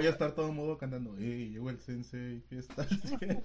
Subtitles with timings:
[0.00, 2.42] voy a estar todo modo cantando, ¡Ey, llegó el sensei!
[2.48, 3.44] ¿Qué está haciendo?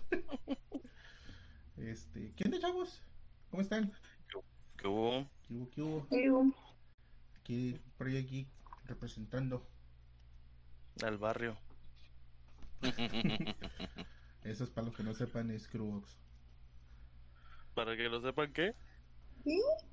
[1.75, 3.03] Este, ¿quién de chavos?
[3.51, 3.91] ¿Cómo están?
[4.77, 5.27] ¿Qué hubo?
[5.45, 6.07] ¿Qué hubo?
[6.07, 6.55] ¿Qué hubo?
[7.41, 8.47] Aquí, por ahí aquí,
[8.85, 9.67] representando.
[11.03, 11.57] Al barrio.
[14.43, 16.17] Eso es para los que no sepan, es Cruox.
[17.73, 18.73] Para que lo sepan, ¿qué?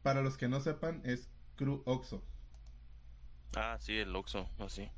[0.04, 2.22] Para los que no sepan, es Cru Oxo.
[3.56, 4.88] Ah, sí, el Oxxo, así.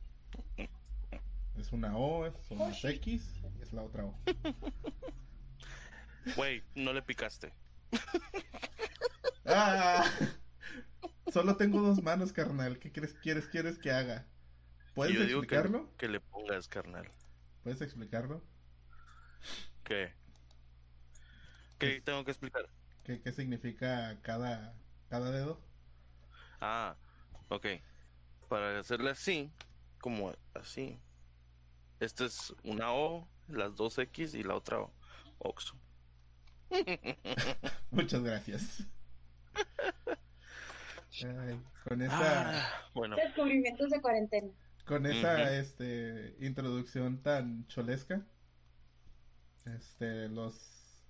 [1.58, 4.18] Es una O, es una X, y es la otra O.
[6.36, 7.52] Güey, no le picaste.
[9.44, 10.04] ¡Ah!
[11.30, 12.78] Solo tengo dos manos, carnal.
[12.78, 14.26] ¿Qué quieres, quieres, quieres que haga?
[14.94, 15.90] ¿Puedes Yo digo que, explicarlo?
[15.98, 17.10] que le pongas, carnal.
[17.62, 18.42] ¿Puedes explicarlo?
[19.82, 20.14] ¿Qué?
[21.78, 22.70] ¿Qué tengo que explicar?
[23.02, 24.74] ¿Qué, qué significa cada,
[25.10, 25.60] cada dedo?
[26.60, 26.96] Ah,
[27.48, 27.66] ok.
[28.48, 29.52] Para hacerle así,
[30.00, 30.98] como así.
[32.04, 34.92] Esta es una O, las dos X y la otra O.
[35.38, 35.74] Oxo.
[37.90, 38.82] Muchas gracias.
[41.22, 44.48] Ay, con esa, Ah, bueno, Descubrimientos de cuarentena.
[44.84, 48.26] con esa este, introducción tan cholesca,
[49.64, 51.04] este, los,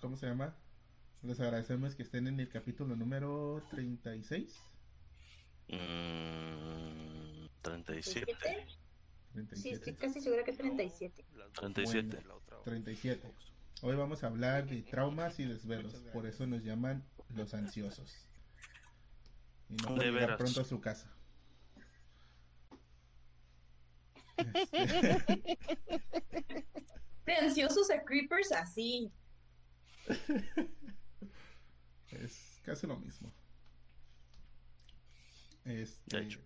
[0.00, 0.54] ¿cómo se llama?
[1.22, 4.60] Les agradecemos que estén en el capítulo número 36.
[5.68, 8.32] mm, 37.
[8.32, 8.83] ¿37?
[9.34, 9.74] Sí, 37.
[9.74, 11.24] estoy casi segura que es 37.
[11.54, 12.08] 37.
[12.08, 12.28] Bueno.
[12.28, 12.62] la otra O.
[12.62, 13.34] 37.
[13.82, 18.28] Hoy vamos a hablar de traumas y desvelos, por eso nos llaman los ansiosos.
[19.68, 20.38] Y no llegar veras.
[20.38, 21.12] pronto a su casa.
[24.36, 25.58] Este,
[27.26, 29.10] De ansiosos a creepers, así.
[32.10, 33.32] es casi lo mismo.
[35.64, 36.40] Este, De hecho.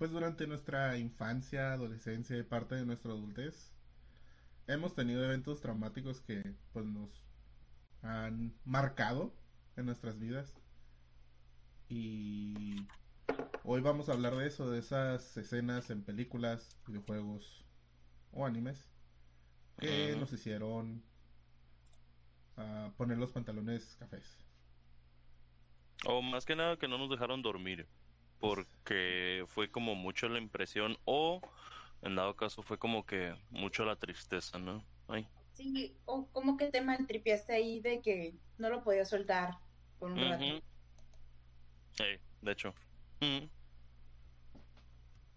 [0.00, 3.70] Pues durante nuestra infancia, adolescencia y parte de nuestra adultez,
[4.66, 7.10] hemos tenido eventos traumáticos que pues nos
[8.00, 9.34] han marcado
[9.76, 10.54] en nuestras vidas.
[11.90, 12.86] Y
[13.62, 17.66] hoy vamos a hablar de eso, de esas escenas en películas, videojuegos
[18.32, 18.88] o animes
[19.80, 21.04] que nos hicieron
[22.56, 24.38] ah, poner los pantalones cafés.
[26.06, 27.86] O más que nada que no nos dejaron dormir.
[28.40, 30.96] Porque fue como mucho la impresión.
[31.04, 31.40] O
[32.02, 34.84] en dado caso fue como que mucho la tristeza, ¿no?
[35.08, 35.26] Ay.
[35.52, 39.58] Sí, o como que te maltripiaste ahí de que no lo podías soltar
[39.98, 40.44] por un rato.
[40.44, 40.60] Ujú.
[41.92, 42.04] Sí,
[42.40, 42.74] de hecho.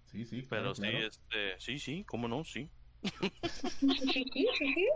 [0.05, 0.97] Sí, sí, Pero claro, sí, claro.
[0.99, 2.69] este, sí, sí, cómo no, sí.
[3.01, 4.87] Sí, sí, sí, sí.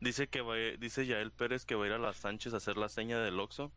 [0.00, 2.76] Dice que va, dice Yael Pérez que va a ir a las Sánchez a hacer
[2.76, 3.72] la seña del Oxxo.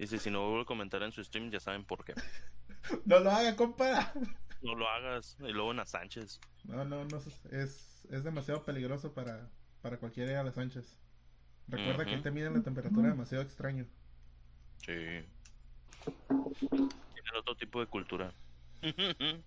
[0.00, 2.14] Dice, si no vuelvo a comentar en su stream, ya saben por qué.
[3.04, 4.14] No lo haga, compa.
[4.62, 5.36] No lo hagas.
[5.40, 6.40] Y luego en las Sánchez.
[6.64, 7.18] No, no, no,
[7.50, 9.50] es, es demasiado peligroso para,
[9.82, 10.98] para cualquiera a las Sánchez.
[11.68, 12.22] Recuerda que Ujú.
[12.22, 13.84] te miden la temperatura demasiado extraño.
[14.78, 14.94] Sí.
[16.06, 18.32] Tienen otro tipo de cultura.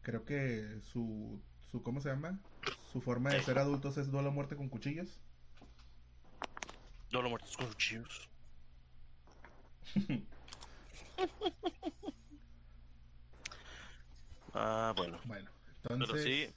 [0.00, 1.38] Creo que su,
[1.70, 2.40] su, ¿cómo se llama?
[2.90, 5.20] Su forma de ser adultos es duelo a muerte con cuchillos.
[7.12, 8.31] No lo muertos con cuchillos.
[14.54, 15.18] Ah, bueno.
[15.24, 15.50] Bueno,
[15.82, 16.54] Pero sí,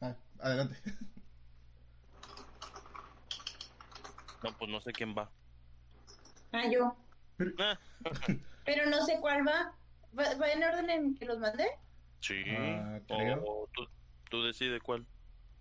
[0.00, 0.76] Ah, adelante.
[4.42, 5.32] no, pues no sé quién va.
[6.52, 6.96] Ah, yo.
[7.58, 7.78] Ah,
[8.64, 9.74] Pero no sé cuál va.
[10.18, 11.66] ¿Va, va en orden en que los mandé?
[12.20, 12.44] sí.
[12.56, 13.00] Ah.
[13.44, 13.86] O tú,
[14.30, 15.06] tú decides cuál.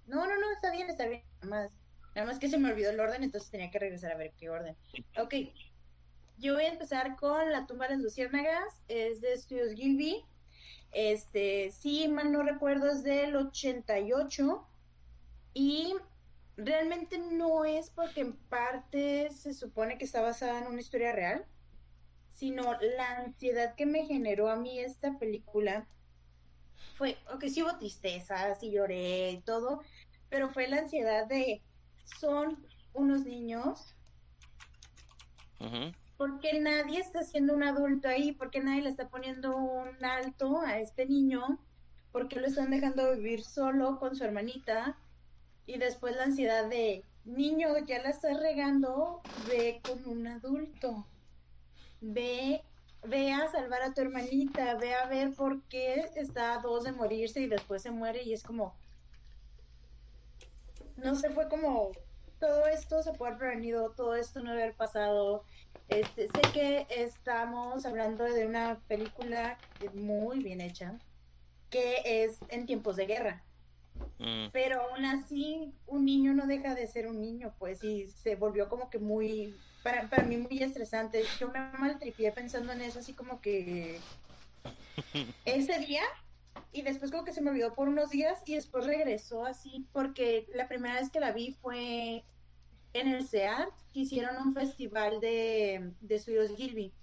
[0.06, 1.24] No, no, no, está bien, está bien.
[1.42, 1.72] Nada más,
[2.16, 4.50] nada más que se me olvidó el orden, entonces tenía que regresar a ver qué
[4.50, 4.78] orden.
[5.18, 5.34] Ok.
[6.40, 8.84] Yo voy a empezar con La tumba de las luciérnagas.
[8.88, 10.24] Es de Estudios Gilby.
[10.92, 14.68] Este, sí, mal no recuerdo, es del 88.
[15.56, 15.96] Y
[16.56, 21.46] realmente no es porque en parte se supone que está basada en una historia real,
[22.34, 25.88] sino la ansiedad que me generó a mí esta película
[26.97, 29.82] fue, ok, sí hubo tristeza, sí lloré y todo,
[30.29, 31.64] pero fue la ansiedad de,
[32.06, 32.64] son
[32.94, 33.96] unos niños,
[35.59, 35.91] Ujú.
[36.17, 40.79] Porque nadie está siendo un adulto ahí, porque nadie le está poniendo un alto a
[40.79, 41.59] este niño,
[42.11, 44.97] porque lo están dejando vivir solo con su hermanita,
[45.66, 51.05] y después la ansiedad de, niño, ya la estás regando, ve con un adulto,
[52.02, 52.63] ve,
[53.03, 56.93] ve a salvar a tu hermanita, ve a ver por qué está a dos de
[56.93, 58.73] morirse y después se muere y es como,
[60.96, 61.91] no sé, fue como,
[62.40, 65.43] todo esto se puede haber prevenido, todo esto no haber pasado,
[65.88, 69.64] Este, sé que estamos hablando de una película
[69.94, 71.02] muy bien hecha,
[71.70, 73.50] que es en tiempos de guerra.
[74.20, 78.35] Mm, Pero aún así, un niño no deja de ser un niño, pues, y se
[78.35, 81.32] volvió como que muy, para, para mí muy estresante.
[81.35, 84.08] Yo me maltripié pensando en eso, así como que
[85.46, 86.03] ese día,
[86.72, 90.47] y después como que se me olvidó por unos días, y después regresó así, porque
[90.53, 92.26] la primera vez que la vi fue
[93.02, 96.94] en el SEAT, que hicieron un festival de, de estudios Gilby.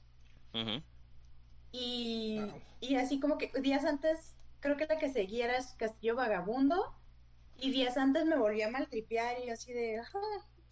[1.73, 2.63] Y, Wow.
[2.81, 6.95] y así como que días antes, creo que la que seguía era Castillo Vagabundo.
[7.57, 10.19] Y días antes me volví a maltripear y así de, "Ajá,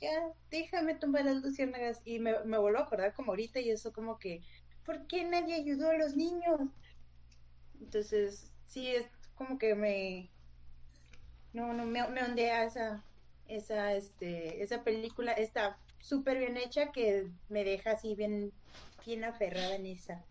[0.01, 0.11] ya,
[0.51, 2.01] déjame tumbar las luciérnagas.
[2.05, 4.43] Y me, me vuelvo a acordar como ahorita y eso como que,
[4.85, 6.61] ¿por qué nadie ayudó a los niños?
[7.81, 10.31] Entonces, sí, es como que me,
[11.53, 13.05] no, no, me, me ondea esa,
[13.49, 15.33] esa, este, esa película.
[15.33, 18.53] Está súper bien hecha que me deja así bien,
[19.07, 20.25] bien aferrada en esa.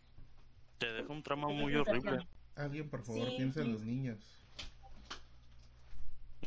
[0.79, 2.27] Te deja un trama muy horrible.
[2.55, 4.37] Alguien, por favor, Sí, piensa en los niños.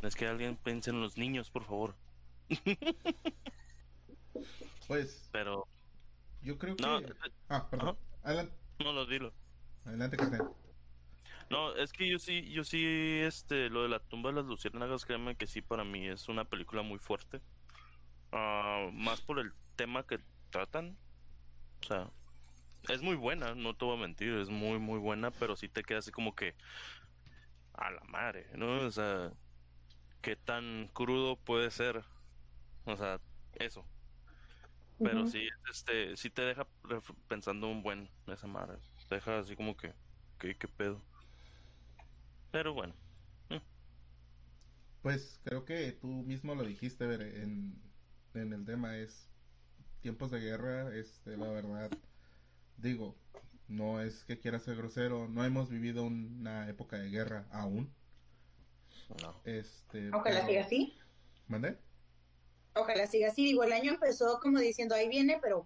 [0.01, 1.95] Es que alguien piense en los niños, por favor.
[4.87, 5.67] Pues, Pero,
[6.43, 6.83] yo creo que...
[6.83, 6.99] no,
[7.49, 7.97] Ah, perdón.
[8.21, 8.53] Adelante,
[8.83, 9.33] no lo dilo.
[9.85, 10.17] adelante.
[11.49, 12.83] No, es que yo sí, yo sí,
[13.23, 16.45] este, lo de la tumba de las luciérnagas, créeme que sí, para mí es una
[16.45, 17.43] película muy fuerte.
[18.31, 20.19] Ah, más por el tema que
[20.49, 20.99] tratan.
[21.83, 22.13] O sea,
[22.89, 25.83] es muy buena, no te voy a mentir, es muy, muy buena, pero sí te
[25.83, 26.55] queda así como que
[27.73, 28.85] a la madre, ¿no?
[28.85, 29.33] O sea,
[30.21, 32.05] qué tan crudo puede ser.
[32.85, 33.21] O sea,
[33.53, 33.91] eso.
[35.01, 35.31] Pero Ujú.
[35.31, 36.67] sí, este, sí te deja
[37.27, 38.79] pensando un buen esa madre.
[39.07, 39.95] Te deja así como que,
[40.39, 41.07] ¿qué, qué pedo?
[42.55, 42.93] Pero bueno.
[45.01, 47.77] Pues creo que tú mismo lo dijiste Bere, en,
[48.33, 49.29] en el tema, es
[49.99, 51.91] tiempos de guerra, este, la verdad,
[52.77, 53.17] digo,
[53.67, 57.93] no es que quiera ser grosero, no hemos vivido una época de guerra aún,
[59.21, 59.41] No.
[59.43, 60.97] este, Ojalá pero- siga así.
[61.49, 61.77] ¿Mandé?
[62.73, 63.43] Ojalá siga así.
[63.43, 65.65] Digo, el año empezó como diciendo ahí viene, pero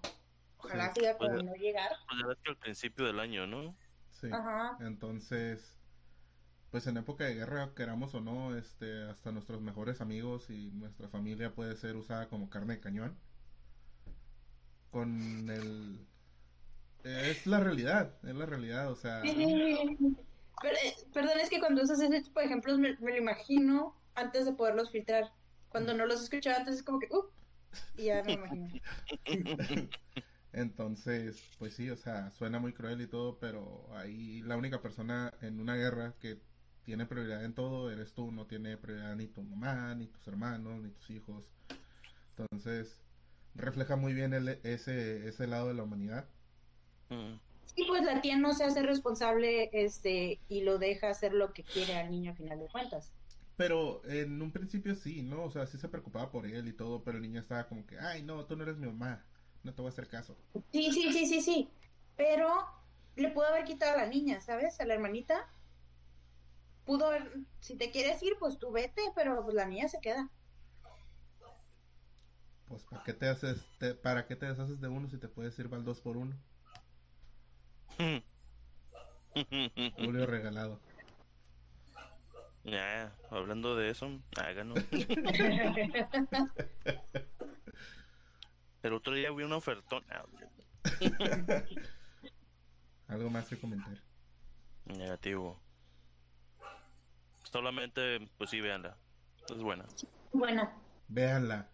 [0.57, 1.01] ojalá Sí.
[1.01, 1.91] siga Pues, como no llegar.
[2.09, 3.77] Pues ya ves que al principio del año, ¿no?
[4.09, 4.27] Sí.
[4.33, 4.75] Ajá.
[4.81, 5.78] Entonces,
[6.71, 11.07] pues en época de guerra, queramos o no, este, hasta nuestros mejores amigos y nuestra
[11.07, 13.17] familia puede ser usada como carne de cañón.
[14.91, 16.05] Con el...
[17.03, 19.21] Es la realidad, es la realidad, o sea...
[19.23, 23.95] Pero, eh, perdón, es que cuando usas ese tipo de ejemplos me, me lo imagino
[24.15, 25.31] antes de poderlos filtrar.
[25.69, 27.25] Cuando no los escuchaba antes es como que, uh,
[27.95, 28.67] y ya me imagino.
[30.51, 35.33] Entonces, pues sí, o sea, suena muy cruel y todo, pero ahí la única persona
[35.41, 36.41] en una guerra que
[36.89, 40.81] tiene prioridad en todo eres tú, no tiene prioridad ni tu mamá, ni tus hermanos,
[40.81, 41.45] ni tus hijos.
[42.35, 43.03] Entonces,
[43.55, 46.29] refleja muy bien el- ese, ese lado de la humanidad.
[47.09, 47.35] Mm,
[47.75, 51.63] Y pues la tía no se hace responsable este y lo deja hacer lo que
[51.63, 53.13] quiere al niño a final de cuentas.
[53.57, 55.43] Pero en un principio sí, ¿no?
[55.43, 57.99] O sea, sí se preocupaba por él y todo, pero el niño estaba como que,
[57.99, 59.25] ay, no, tú no eres mi mamá,
[59.63, 60.37] no te voy a hacer caso.
[60.71, 61.73] Sí, sí, sí, sí, sí.
[62.15, 62.47] Pero
[63.15, 64.79] le pudo haber quitado a la niña, ¿sabes?
[64.79, 65.47] A la hermanita.
[66.89, 70.27] Pudo haber, si te quieres ir, pues tú vete, pero pues la niña se queda.
[72.67, 75.59] Pues, ¿para qué te haces, te- para qué te deshaces de uno si te puedes
[75.59, 76.35] ir al dos por uno?
[79.99, 80.79] Julio regalado.
[82.63, 84.73] Ya, hablando de eso, háganlo.
[88.81, 90.03] El otro día vi una ofertón.
[90.09, 90.25] Ah,
[93.09, 93.95] Algo más que comentar.
[94.85, 95.68] Negativo.
[97.51, 98.97] Solamente, pues sí, véanla.
[99.49, 99.85] Es buena.
[100.31, 100.69] Bueno,
[101.07, 101.67] Véanla.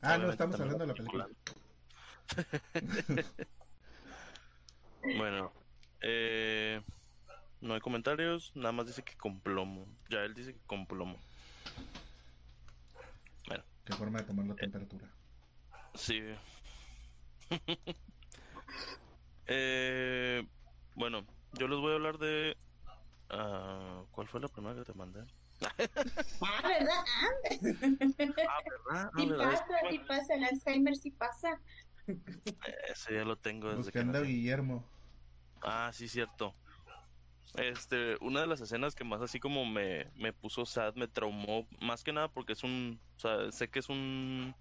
[0.00, 1.28] Ah, no, estamos hablando de la película.
[5.16, 5.50] Bueno,
[6.02, 6.82] eh,
[7.62, 9.86] no hay comentarios, nada más dice que con plomo.
[10.10, 11.18] Ya él dice que con plomo.
[13.48, 15.08] Bueno, Qué forma de tomar la temperatura.
[15.94, 16.20] sí.
[19.46, 20.46] eh,
[20.94, 22.58] bueno, yo les voy a hablar de...
[23.30, 25.20] ah, ¿Cuál fue la primera que te mandé?
[26.40, 27.04] ah, ¿verdad?
[27.06, 27.28] Ah,
[28.48, 29.10] Ah, ¿verdad?
[29.16, 31.60] sí Ah, pasa, sí pasa, el Alzheimer sí pasa.
[32.88, 34.32] Ese ya lo tengo desde que Buscando a nací.
[34.32, 34.84] Guillermo.
[35.62, 36.54] Ah, sí, cierto.
[37.56, 41.66] Este, una de las escenas que más así como me, me puso sad, me traumó,
[41.80, 44.54] más que nada porque es un, o sea, sé que es un,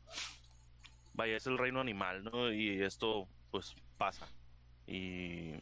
[1.13, 2.51] vaya, es el reino animal, ¿no?
[2.51, 4.27] Y esto, pues, pasa.
[4.87, 5.53] Y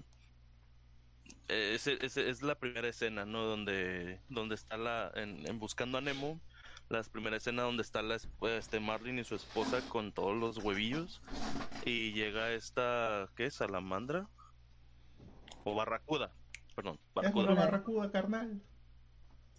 [1.48, 3.44] ese, ese es la primera escena, ¿no?
[3.44, 6.40] Donde, donde está la, en, en Buscando a Nemo,
[6.90, 8.18] la primera escena donde está la,
[8.58, 11.22] este Marlin y su esposa con todos los huevillos
[11.86, 13.52] y llega esta, ¿qué?
[13.52, 14.28] Salamandra
[15.64, 16.32] o barracuda,
[16.76, 17.44] perdón, barracuda.
[17.44, 18.62] Es una barracuda, carnal.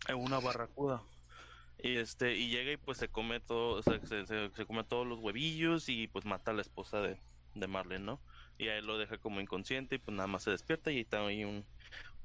[0.09, 1.03] Es una barracuda.
[1.81, 5.07] Y este, y llega y pues se come todo, o sea, se, se, come todos
[5.07, 7.21] los huevillos y pues mata a la esposa de,
[7.55, 8.21] de Marlin, ¿no?
[8.57, 11.25] Y a él lo deja como inconsciente y pues nada más se despierta y está
[11.25, 11.65] ahí un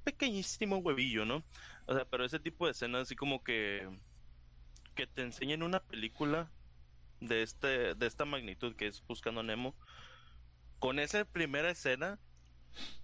[0.04, 1.44] pequeñísimo huevillo, ¿no?
[1.86, 3.88] O sea, pero ese tipo de escenas así como que
[4.96, 6.52] que te enseñen una película
[7.20, 9.76] de este de esta magnitud que es Buscando Nemo
[10.80, 12.20] con esa primera escena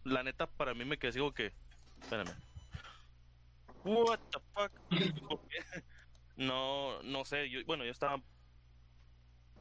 [0.03, 1.53] la neta para mí me quedé así que
[2.01, 2.35] espérame
[3.83, 4.71] what the fuck
[6.39, 8.21] no, no sé, yo, bueno, yo estaba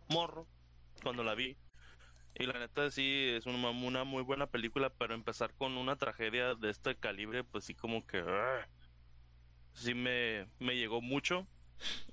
[0.09, 0.47] morro
[1.03, 1.57] cuando la vi.
[2.39, 6.55] Y la neta sí, es una, una muy buena película, pero empezar con una tragedia
[6.55, 8.23] de este calibre, pues sí como que...
[9.73, 11.47] sí me, me llegó mucho.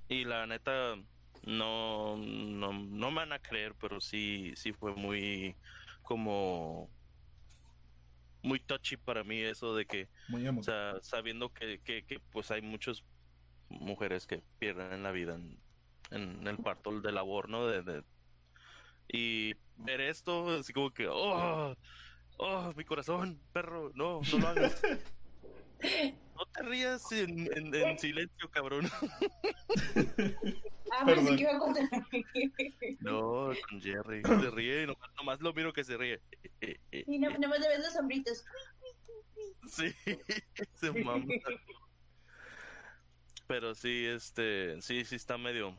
[0.07, 0.95] Y la neta
[1.43, 5.55] no, no, no me van a creer, pero sí, sí fue muy
[6.01, 6.89] como
[8.45, 12.61] muy touchy para mí eso de que, o sea, sabiendo que, que, que pues hay
[12.61, 13.03] muchos
[13.69, 15.35] mujeres que pierden la vida
[16.11, 17.65] en, el parto de labor, ¿no?
[17.67, 18.03] De,
[19.07, 21.75] y ver esto, así como que, oh,
[22.37, 24.81] oh, mi corazón, perro, no, no lo hagas.
[26.35, 28.89] No te rías en, en, silencio, cabrón.
[30.91, 31.89] Ah, pero sí que iba a contar.
[32.99, 34.21] No, con Jerry.
[34.23, 36.21] Se ríe, nomás, nomás lo miro que se ríe.
[36.91, 38.43] Y no, nomás le ves los sombritos.
[39.67, 39.93] Sí,
[40.75, 41.25] se mama.
[43.47, 45.77] Pero sí, este, sí, sí está medio,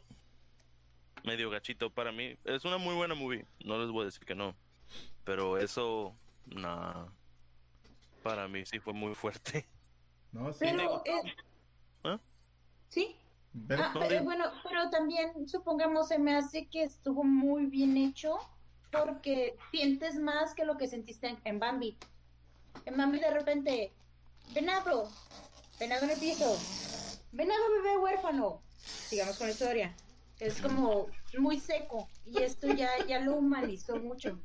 [1.27, 2.37] medio gachito para mí.
[2.45, 4.55] Es una muy buena movie, no les voy a decir que no.
[5.25, 6.17] Pero eso,
[6.47, 7.13] nada,
[8.23, 9.67] para mí sí fue muy fuerte.
[10.33, 10.59] No, sí.
[10.61, 11.35] Pero, eh,
[12.05, 12.21] ¿Ah?
[12.89, 13.17] ¿Sí?
[13.71, 18.39] Ah, bueno, pero también supongamos se me hace que estuvo muy bien hecho
[18.91, 21.97] porque sientes más que lo que sentiste en, en Bambi.
[22.85, 23.93] En Bambi de repente,
[24.53, 25.11] venado,
[25.81, 26.57] venado en el piso,
[27.33, 28.61] venado bebé huérfano.
[28.79, 29.97] Sigamos con la historia.
[30.39, 34.39] Es como muy seco y esto ya, ya lo humanizó mucho.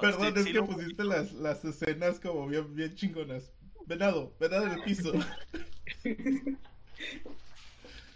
[0.00, 3.50] Perdón, es que pusiste las, las escenas como bien, bien chingonas.
[3.86, 5.12] Venado, venado en el piso.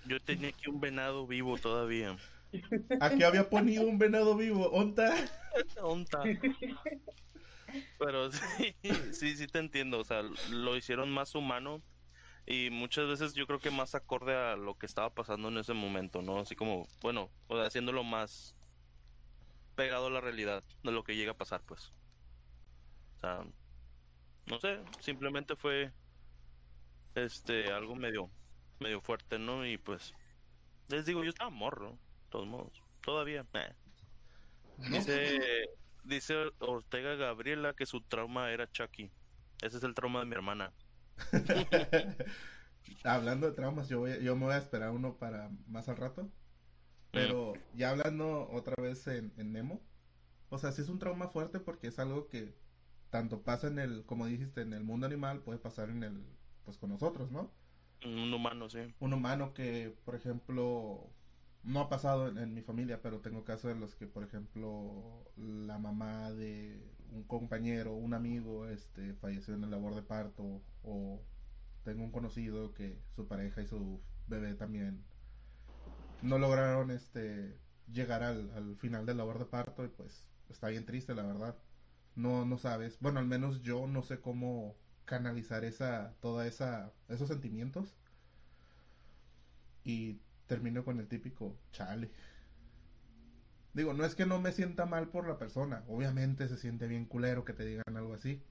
[0.07, 2.17] Yo tenía aquí un venado vivo todavía.
[3.01, 5.15] Aquí había ponido un venado vivo, ¿onta?
[5.83, 6.23] ¿Onta?
[7.99, 8.75] Pero sí,
[9.13, 11.83] sí, sí te entiendo, o sea, lo hicieron más humano
[12.51, 15.75] y muchas veces yo creo que más acorde a lo que estaba pasando en ese
[15.75, 16.39] momento, ¿no?
[16.39, 18.57] Así como, bueno, o sea, haciéndolo más
[19.75, 21.93] pegado a la realidad de lo que llega a pasar, pues.
[23.17, 23.45] O sea,
[24.47, 25.93] no sé, simplemente fue
[27.15, 28.31] este algo medio
[28.81, 29.67] medio fuerte, ¿no?
[29.67, 30.15] Y pues
[30.89, 33.45] les digo, yo estaba morro, de todos modos, todavía.
[33.53, 33.75] Eh.
[34.91, 35.39] Dice
[36.05, 39.11] dice Ortega Gabriela que su trauma era Chucky.
[39.61, 40.73] Ese es el trauma de mi hermana.
[43.05, 46.31] hablando de traumas, yo, yo me voy a esperar uno para más al rato.
[47.11, 47.77] Pero mm.
[47.77, 49.81] ya hablando otra vez en, Nemo,
[50.51, 52.55] o sea, sí es un trauma fuerte porque es algo que
[53.11, 56.23] tanto pasa en el, como dijiste, en el mundo animal, puede pasar en el,
[56.65, 57.51] pues con nosotros, ¿no?
[58.05, 58.81] Un humano, sí.
[59.01, 61.11] Un humano que, por ejemplo,
[61.63, 65.79] no ha pasado en, mi familia, pero tengo casos en los que, por ejemplo, la
[65.79, 66.79] mamá de
[67.13, 71.21] un compañero, un amigo, este, falleció en el labor de parto, o
[71.85, 75.05] tengo un conocido que su pareja y su bebé también
[76.23, 77.59] no lograron, este,
[77.93, 81.57] llegar al, al final del labor de parto y pues está bien triste, la verdad.
[82.17, 87.29] No, no sabes, bueno, al menos yo no sé cómo canalizar esa, toda esa, esos
[87.29, 87.95] sentimientos.
[89.85, 92.11] Y termino con el típico chale.
[93.75, 97.05] Digo, no es que no me sienta mal por la persona, obviamente se siente bien
[97.05, 98.43] culero que te digan algo así.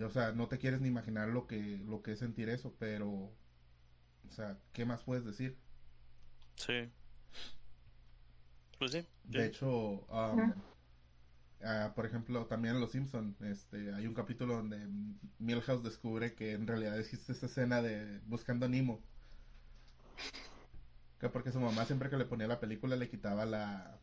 [0.00, 3.08] O sea, no te quieres ni imaginar lo que, lo que es sentir eso, pero,
[3.08, 5.58] o sea, ¿qué más puedes decir?
[6.54, 6.90] Sí.
[8.78, 9.06] Pues sí.
[9.24, 10.54] De hecho, um,
[11.62, 14.88] ah, por ejemplo, también en Los Simpson, este, hay un capítulo donde
[15.38, 19.02] Milhouse descubre que en realidad existe esta escena de buscando a Nemo
[21.20, 23.98] que porque su mamá siempre que le ponía la película le quitaba la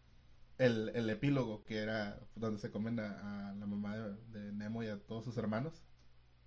[0.58, 5.00] el, el epílogo que era donde se comen a, la mamá de, Nemo y a
[5.00, 5.84] todos sus hermanos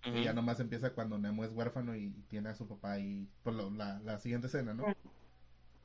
[0.05, 3.55] y ya nomás empieza cuando Nemo es huérfano y tiene a su papá y por
[3.55, 4.85] pues, la, la siguiente escena, ¿no?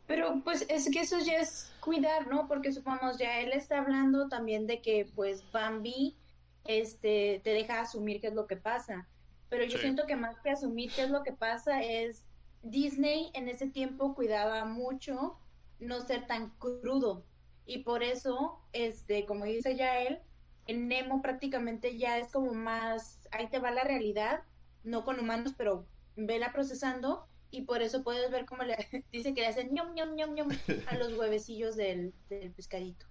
[0.08, 2.48] Pero pues es que eso ya es cuidar, ¿no?
[2.48, 6.16] Porque supongamos ya él está hablando también de que pues Bambi
[6.64, 9.08] este te deja asumir qué es lo que pasa.
[9.50, 9.84] pero yo Sí.
[9.84, 12.24] siento que más que asumir qué es lo que pasa es
[12.64, 15.38] Disney en ese tiempo cuidaba mucho
[15.80, 17.26] no ser tan crudo
[17.66, 20.20] y por eso, este, como dice ya él,
[20.68, 24.44] en Nemo prácticamente ya es como más, ahí te va la realidad,
[24.84, 25.86] no con humanos, pero
[26.16, 28.76] vela procesando y por eso puedes ver cómo le
[29.12, 30.50] dice que le hacen ñom ñom ñom ñom
[30.88, 33.06] a los huevecillos del, del pescadito.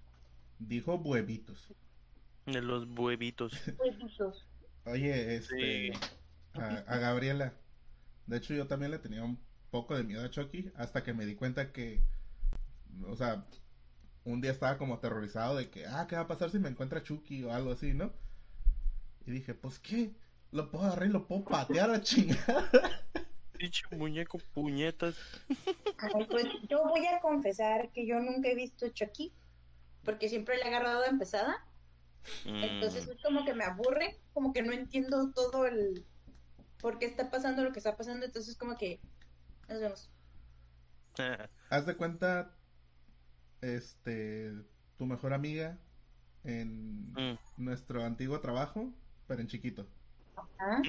[0.59, 1.73] Dijo huevitos.
[2.47, 3.53] De los huevitos.
[3.79, 4.47] Huevitos.
[4.85, 5.93] Oye, este.
[5.93, 6.01] Sí.
[6.53, 7.55] A, a Gabriela.
[8.27, 9.39] De hecho, yo también le tenía un
[9.71, 12.03] poco de miedo a Chucky hasta que me di cuenta que.
[13.07, 13.45] O sea,
[14.25, 17.03] un día estaba como aterrorizado de que, ah, ¿qué va a pasar si me encuentra
[17.03, 18.13] Chucky o algo así, no?
[19.27, 20.15] Y dije, pues qué,
[20.53, 22.71] lo puedo agarrar y lo puedo patear a chingada.
[23.59, 25.17] Pinche muñeco puñetas.
[25.99, 29.33] Ay, pues yo voy a confesar que yo nunca he visto Chucky,
[30.05, 31.65] porque siempre le he agarrado de empezada,
[32.45, 36.05] entonces Mm, es como que me aburre, como que no entiendo todo el
[36.85, 39.01] por qué está pasando lo que está pasando, entonces como que
[39.71, 40.11] nos vemos.
[41.71, 42.55] Haz de cuenta,
[43.63, 44.53] este,
[44.99, 45.79] tu mejor amiga
[46.45, 47.39] en mm.
[47.57, 48.93] nuestro antiguo trabajo,
[49.27, 49.87] pero en chiquito.
[50.59, 50.83] ¿Ah?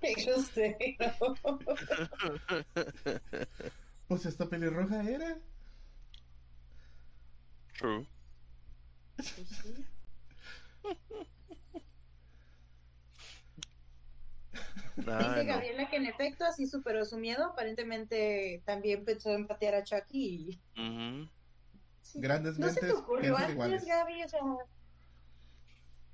[0.00, 0.78] Qué grosero.
[4.08, 5.38] Pues esta pelirroja era.
[7.78, 8.08] True.
[9.14, 9.86] Pues sí.
[15.06, 15.52] Ah, Dice no.
[15.52, 20.58] Gabriela que en efecto así superó su miedo, aparentemente también pensó en patear a Chucky
[20.74, 21.28] y...
[22.02, 22.20] Sí.
[22.20, 23.84] Grandes No se te ocurrió antes, iguales.
[23.84, 24.40] Gaby, o sea...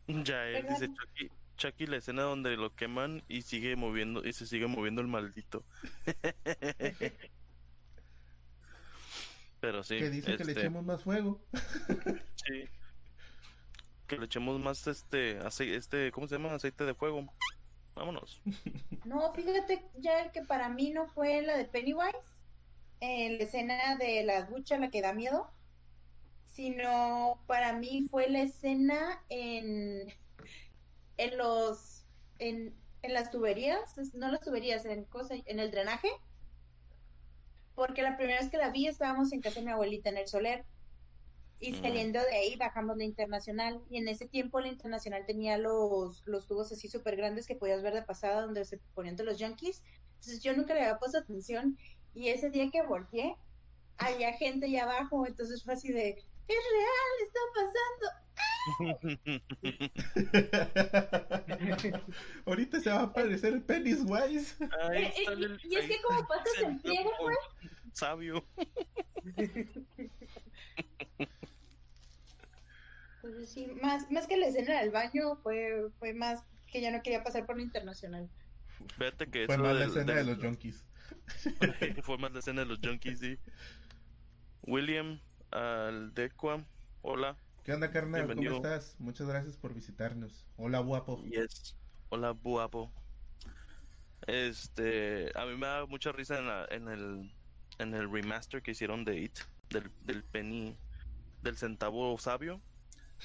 [0.07, 0.81] Ya él ¿Verdad?
[0.81, 5.01] dice Chucky, Chucky la escena donde lo queman y sigue moviendo y se sigue moviendo
[5.01, 5.65] el maldito.
[9.61, 11.41] Pero sí, que dice que le este, echemos más fuego.
[12.45, 12.65] sí.
[14.07, 16.53] Que le echemos más este aceite, este, ¿cómo se llama?
[16.53, 17.33] Aceite de fuego.
[17.95, 18.41] Vámonos.
[19.05, 22.17] No, fíjate ya que para mí no fue la de Pennywise,
[23.01, 25.51] eh, la escena de la ducha la que da miedo,
[26.47, 30.13] sino para mí fue la escena en,
[31.17, 32.05] en los
[32.39, 36.09] en, en las tuberías, no las tuberías, en cosa, en el drenaje,
[37.75, 40.29] porque la primera vez que la vi estábamos en casa de mi abuelita en el
[40.29, 40.65] Soler.
[41.65, 43.81] Y saliendo de ahí bajamos la internacional.
[43.89, 47.83] Y en ese tiempo la internacional tenía los, los tubos así súper grandes que podías
[47.83, 49.83] ver de pasada donde se ponían de los junkies.
[50.17, 51.79] Entonces yo nunca le había puesto atención.
[52.15, 53.35] Y ese día que volteé,
[53.97, 55.27] había gente allá abajo.
[55.27, 56.25] Entonces fue así de, es
[56.75, 58.07] real, está pasando.
[62.47, 64.57] Ahorita se va a aparecer el Pennywise.
[64.63, 67.31] Eh, eh, el- y es que como pasas sentado friega, como
[67.93, 68.45] Sabio.
[73.25, 77.03] Entonces sí, más, más que la escena del baño, fue, fue más que ya no
[77.03, 78.29] quería pasar por la internacional.
[78.99, 80.85] Fíjate que Fue más la del- escena de los junkies.
[82.03, 83.39] Fue más la escena de los junkies, sí.
[84.63, 86.67] William Aldequa,
[87.03, 87.39] hola.
[87.65, 88.35] ¿Qué onda, carnal?
[88.35, 88.97] ¿Cómo estás?
[88.99, 90.47] Muchas gracias por visitarnos.
[90.57, 91.23] Hola, guapo.
[91.25, 91.77] Yes.
[92.11, 92.93] Hola, guapo.
[94.27, 97.31] Este, a mí me da mucha risa en, la- en el
[97.79, 99.39] en el remaster que hicieron de It,
[99.71, 100.77] del, del penny,
[101.43, 102.61] del centavo sabio.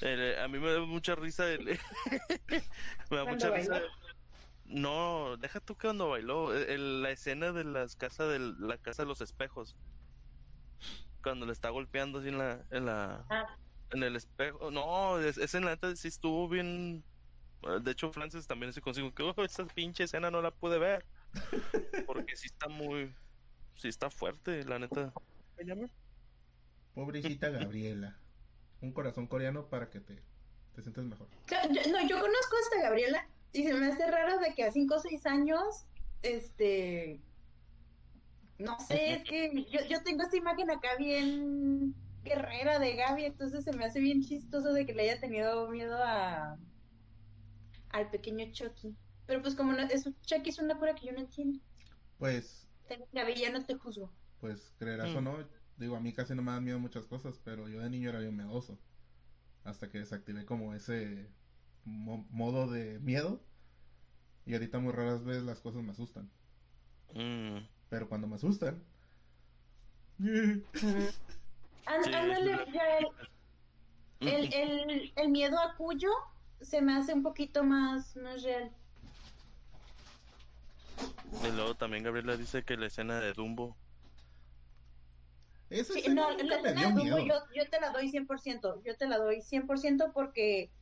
[0.00, 2.62] El- a mí me da mucha risa el, me da
[3.08, 3.80] ¿Cuándo mucha risa.
[4.64, 8.78] No, deja tú que cuando bailó, el- el- la escena de las casas de la
[8.78, 9.76] casa de los espejos.
[11.22, 13.56] Cuando le está golpeando así en la en la Ah.
[13.90, 14.70] en el espejo.
[14.70, 17.04] No, es, esa en la neta sí estuvo bien.
[17.82, 21.04] De hecho, Francis también se consigo que "Oh, esa pinche escena no la pude ver.
[22.06, 23.12] Porque sí está muy.
[23.74, 25.12] Sí está fuerte, la neta.
[25.58, 25.88] ¿Me llama?
[26.94, 28.16] Pobrecita Gabriela.
[28.82, 30.22] Un corazón coreano para que te,
[30.74, 31.28] te sientas mejor.
[31.48, 34.64] Yo- yo- no, yo conozco a esta Gabriela y se me hace raro de que
[34.64, 35.84] a 5 o 6 años,
[36.22, 37.20] este,
[38.58, 43.64] no sé, es que yo, yo tengo esta imagen acá bien guerrera de Gaby, entonces
[43.64, 46.58] se me hace bien chistoso de que le haya tenido miedo a
[47.90, 48.94] al pequeño Chucky.
[49.26, 51.58] Pero pues como no, es, Chucky es una cura que yo no entiendo.
[52.18, 52.68] Pues,
[53.12, 54.12] Gaby, ya no te juzgo.
[54.40, 55.24] pues, creerás o Mm.
[55.24, 55.48] no,
[55.80, 58.20] digo, a mí casi no me dan miedo muchas cosas, pero yo de niño era
[58.20, 58.78] bien miedoso.
[59.64, 61.26] Hasta que desactivé como ese
[61.84, 63.40] mo- modo de miedo.
[64.46, 66.28] Y ahorita muy raras veces las cosas me asustan.
[67.14, 68.82] Mm, Pero cuando me asustan...
[71.86, 72.66] Ándale,
[74.20, 76.10] el, el, el miedo a Cuyo
[76.60, 78.70] se me hace un poquito más, más real.
[81.42, 83.76] Y luego también Gabriela dice que la escena de Dumbo.
[85.70, 87.24] Esa Sí, escena no, nunca la me escena dio de Dumbo miedo.
[87.26, 90.72] yo, yo te la doy 100%, yo te la doy 100% porque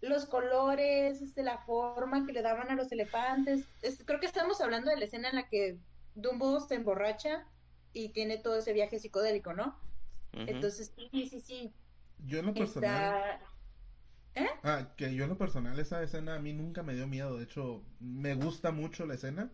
[0.00, 3.70] los colores, este, la forma que le daban a los elefantes.
[3.82, 5.80] Es- creo que estamos hablando de la escena en la que
[6.14, 7.46] Dumbo se emborracha
[7.92, 9.80] y tiene todo ese viaje psicodélico, ¿no?
[10.46, 11.74] Entonces, sí, sí, sí.
[12.18, 13.40] Yo en lo personal, Está...
[14.62, 17.44] ah, que yo en lo personal esa escena a mí nunca me dio miedo, de
[17.44, 19.52] hecho me gusta mucho la escena,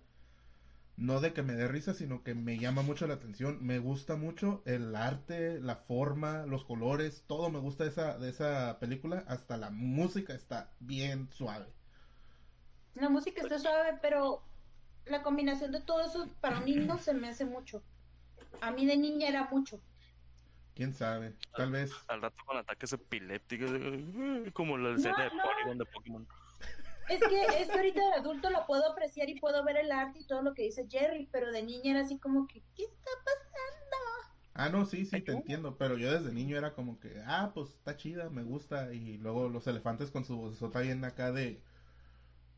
[0.97, 4.17] no de que me dé risa, sino que me llama mucho la atención, me gusta
[4.17, 9.25] mucho el arte, la forma, los colores, todo me gusta de esa, de esa película,
[9.27, 11.67] hasta la música está bien suave.
[12.95, 14.43] La música está suave, pero
[15.07, 17.83] la combinación de todo eso para un niño se me hace mucho.
[18.61, 19.81] A mí de niña era mucho.
[20.75, 25.43] Quién sabe, tal vez Al rato con ataques epilépticos, eh, como la escena de no.
[25.43, 26.29] Polygon de Pokémon.
[27.09, 30.21] Es que, es que ahorita de adulto lo puedo apreciar y puedo ver el arte
[30.21, 33.11] y todo lo que dice Jerry, pero de niña era así como que, ¿qué está
[33.25, 33.97] pasando?
[34.55, 35.33] Ah, no, sí, sí, te Ayuda.
[35.33, 39.19] entiendo, pero yo desde niño era como que, ah, pues está chida, me gusta, y
[39.19, 41.61] luego los elefantes con su vocesota bien acá de,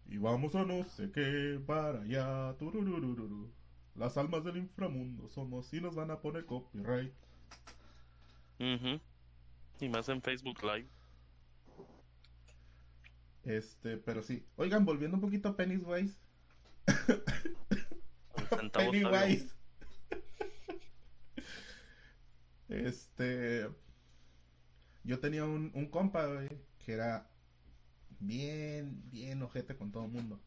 [0.07, 3.53] y vamos a no sé qué, para allá, turururururu.
[3.95, 7.13] las almas del inframundo somos y nos van a poner copyright.
[8.61, 9.01] Ujú.
[9.81, 10.89] Y más en Facebook Live.
[13.47, 14.45] Este, pero sí.
[14.57, 16.19] Oigan, volviendo un poquito a Pennywise.
[18.73, 19.55] Pennywise.
[22.69, 23.69] Este.
[25.05, 27.31] Yo tenía un, un compa, güey, que era
[28.21, 30.41] bien, bien ojete con todo el mundo.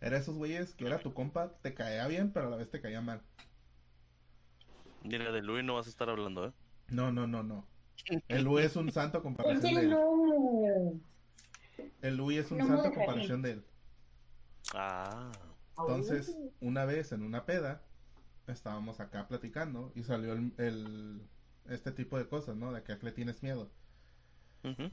[0.00, 2.80] Era esos güeyes que era tu compa, te caía bien, pero a la vez te
[2.80, 3.22] caía mal.
[5.02, 6.52] Mira, de Louis no vas a estar hablando, ¿eh?
[6.88, 7.66] No, no, no, no.
[8.28, 9.90] El Louis es un santo a comparación de él.
[9.90, 11.00] no.
[12.00, 13.64] El Louis es un No santo a comparación de él.
[14.74, 15.32] Ah.
[15.78, 17.82] Entonces, una vez en una peda,
[18.46, 21.28] estábamos acá platicando y salió el, el-
[21.66, 22.72] este tipo de cosas, ¿no?
[22.72, 23.70] De que a qué le tienes miedo.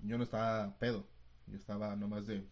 [0.03, 1.07] Yo no estaba pedo,
[1.47, 2.47] yo estaba nomás de...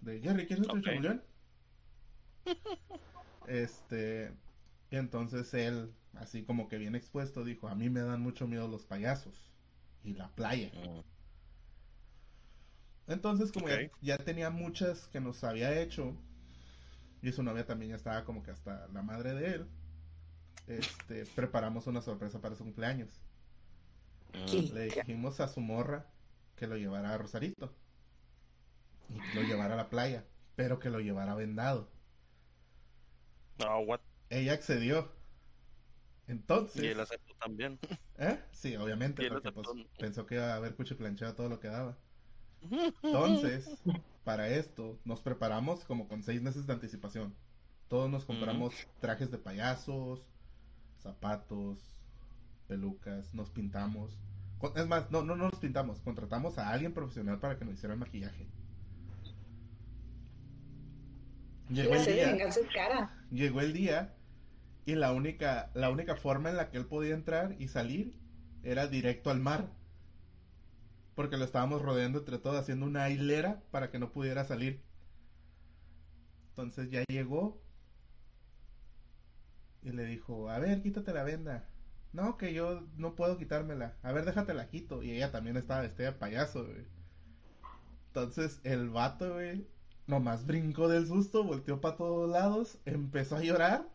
[0.00, 0.84] De Jerry, ¿quieres otro Ok.
[0.84, 1.22] chamullón?
[3.46, 4.32] Este,
[4.90, 8.68] y entonces él, así como que bien expuesto, dijo, a mí me dan mucho miedo
[8.68, 9.54] los payasos
[10.02, 10.70] y la playa.
[10.72, 11.15] Mm.
[13.08, 13.68] Entonces, como
[14.02, 16.14] ya- tenía muchas que nos había hecho,
[17.22, 19.66] y su novia también ya estaba como que hasta la madre de él,
[20.68, 23.08] este, preparamos una sorpresa para su cumpleaños.
[24.72, 26.06] Le dijimos a su morra
[26.56, 27.70] que lo llevara a Rosarito
[29.08, 30.24] y que lo llevara a la playa,
[30.56, 31.88] pero que lo llevara vendado.
[33.60, 34.00] Ah, what?
[34.30, 35.10] Ella accedió.
[36.28, 37.78] Entonces, Y él aceptó también.
[38.18, 38.38] ¿eh?
[38.52, 41.96] Sí, obviamente, porque pues, pensó que iba a haber cuchiplanchado todo lo que daba.
[43.02, 43.82] Entonces,
[44.24, 47.34] para esto, nos preparamos como con seis meses de anticipación.
[47.88, 50.26] Todos nos compramos trajes de payasos,
[50.98, 51.78] zapatos,
[52.66, 54.18] pelucas, nos pintamos.
[54.74, 58.00] Es más, no, no nos pintamos, contratamos a alguien profesional para que nos hiciera el
[58.00, 58.48] maquillaje.
[61.68, 62.36] Llegó el día,
[63.30, 64.14] llegó el día
[64.84, 68.16] y la única, la única forma en la que él podía entrar y salir
[68.62, 69.68] era directo al mar.
[71.16, 74.80] Porque lo estábamos rodeando entre todos, haciendo una hilera para que no pudiera salir.
[76.50, 77.60] Entonces ya llegó
[79.82, 81.68] y le dijo, a ver, quítate la venda.
[82.12, 83.96] No, que yo no puedo quitármela.
[84.02, 85.02] A ver, déjate la quito.
[85.02, 86.86] Y ella también estaba vestida de payaso, güey.
[88.08, 89.66] Entonces el vato, güey,
[90.06, 93.88] nomás brincó del susto, volteó para todos lados, empezó a llorar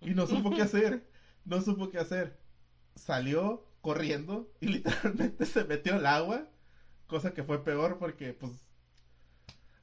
[0.00, 1.06] y no supo qué hacer.
[1.44, 2.38] No supo qué hacer.
[2.94, 6.48] Salió corriendo y literalmente se metió al agua,
[7.06, 8.52] cosa que fue peor porque pues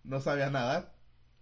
[0.04, 0.94] no sabía nadar.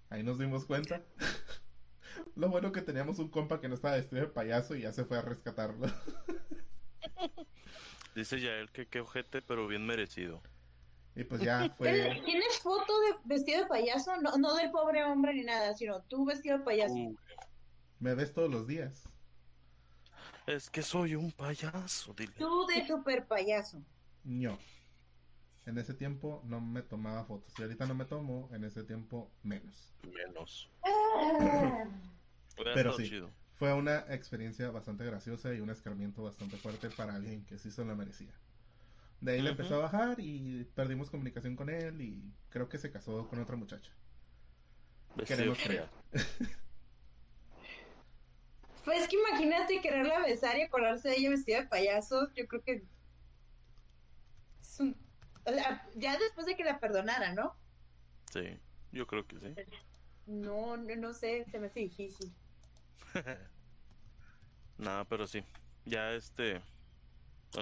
[0.10, 1.02] Ahí nos dimos cuenta.
[2.36, 5.06] Lo bueno que teníamos un compa que no estaba vestido de payaso y ya se
[5.06, 5.88] fue a rescatarlo.
[8.16, 10.42] Dice Yael que qué ojete, pero bien merecido.
[11.16, 12.22] Y pues ya fue...
[12.26, 14.20] ¿Tienes foto de vestido de payaso?
[14.22, 16.94] No, no del pobre hombre ni nada, sino tú vestido de payaso.
[16.94, 17.16] Uh,
[18.00, 19.08] Me ves todos los días.
[20.50, 22.34] Es que soy un payaso, dile.
[22.38, 23.82] Tú de super payaso.
[24.24, 24.58] No.
[25.66, 27.54] En ese tiempo no me tomaba fotos.
[27.58, 29.94] Y ahorita no me tomo, en ese tiempo menos.
[30.12, 30.70] Menos.
[30.84, 31.86] Ah.
[32.74, 33.08] Pero sí.
[33.08, 33.30] chido.
[33.56, 37.84] Fue una experiencia bastante graciosa y un escarmiento bastante fuerte para alguien que sí se
[37.84, 38.34] lo merecía.
[39.22, 42.90] De ahí le empezó a bajar y perdimos comunicación con él y creo que se
[42.90, 43.92] casó con otra muchacha.
[45.26, 45.90] Queremos creer.
[48.86, 52.32] Pues que imagínate quererla besar y acordarse de ella vestida de payaso.
[52.34, 52.84] Yo creo que.
[54.62, 54.96] es un-
[55.96, 57.56] ya después de que la perdonara, ¿no?
[58.32, 58.58] Sí,
[58.92, 59.56] yo creo que sí.
[60.28, 62.32] No, no, no sé, se me hace difícil.
[64.78, 65.44] Nada, pero sí.
[65.86, 66.62] Ya este.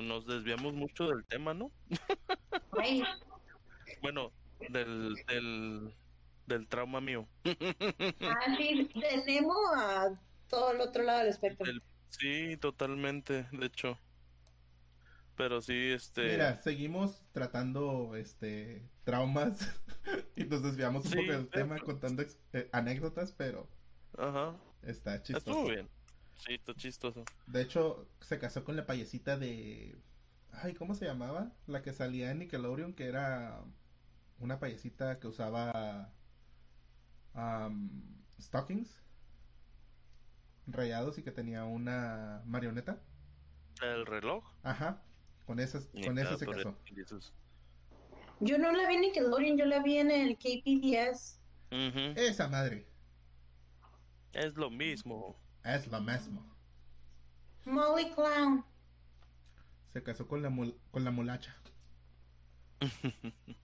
[0.04, 1.72] Nos desviamos mucho del tema, ¿no?
[4.02, 4.32] Bueno,
[4.70, 5.94] del, del,
[6.46, 7.28] del trauma mío.
[7.46, 10.10] ah, sí, de Nemo a
[10.48, 11.74] todo el otro lado del espectro.
[12.10, 13.98] Sí, totalmente, de hecho.
[15.36, 16.22] Pero sí, este...
[16.22, 19.60] Mira, seguimos tratando este traumas
[20.36, 23.70] y nos desviamos un Sí, poco del tema contando eh, anécdotas, pero
[24.18, 24.58] Ajá.
[24.82, 25.68] está Estuvo chistoso.
[25.68, 25.90] bien.
[26.36, 27.30] Sí, está chistoso.
[27.46, 30.04] De hecho, se casó con la payasita de...
[30.50, 31.58] Ay, ¿cómo se llamaba?
[31.66, 33.66] La que salía en Nickelodeon, que era
[34.38, 36.18] una payasita que usaba
[37.34, 39.07] am, stockings
[40.68, 43.02] rayados y que tenía una marioneta.
[43.82, 44.44] El reloj.
[44.64, 45.02] Ajá,
[45.46, 46.76] con esas, con esa se torre- casó.
[48.40, 51.40] Yo no la vi en Nickelodeon, yo la vi en el KPDS.
[52.16, 52.88] Esa madre,
[54.34, 55.36] Es lo mismo.
[55.64, 56.46] es lo mismo.
[57.66, 58.64] Molly Clown.
[59.94, 61.56] Se casó con la, mul- con la mulacha.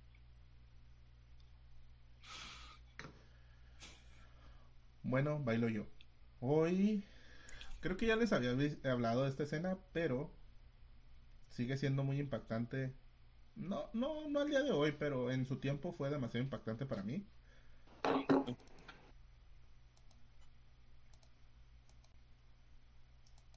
[5.04, 5.86] Bueno, bailo yo.
[6.46, 7.06] Hoy
[7.80, 8.52] creo que ya les había
[8.92, 10.30] hablado de esta escena, pero
[11.50, 12.94] sigue siendo muy impactante.
[13.56, 17.02] No, no, no al día de hoy, pero en su tiempo fue demasiado impactante para
[17.02, 17.26] mí.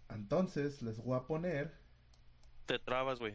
[0.08, 1.74] Entonces les voy a poner,
[2.66, 3.34] Te trabas, güey.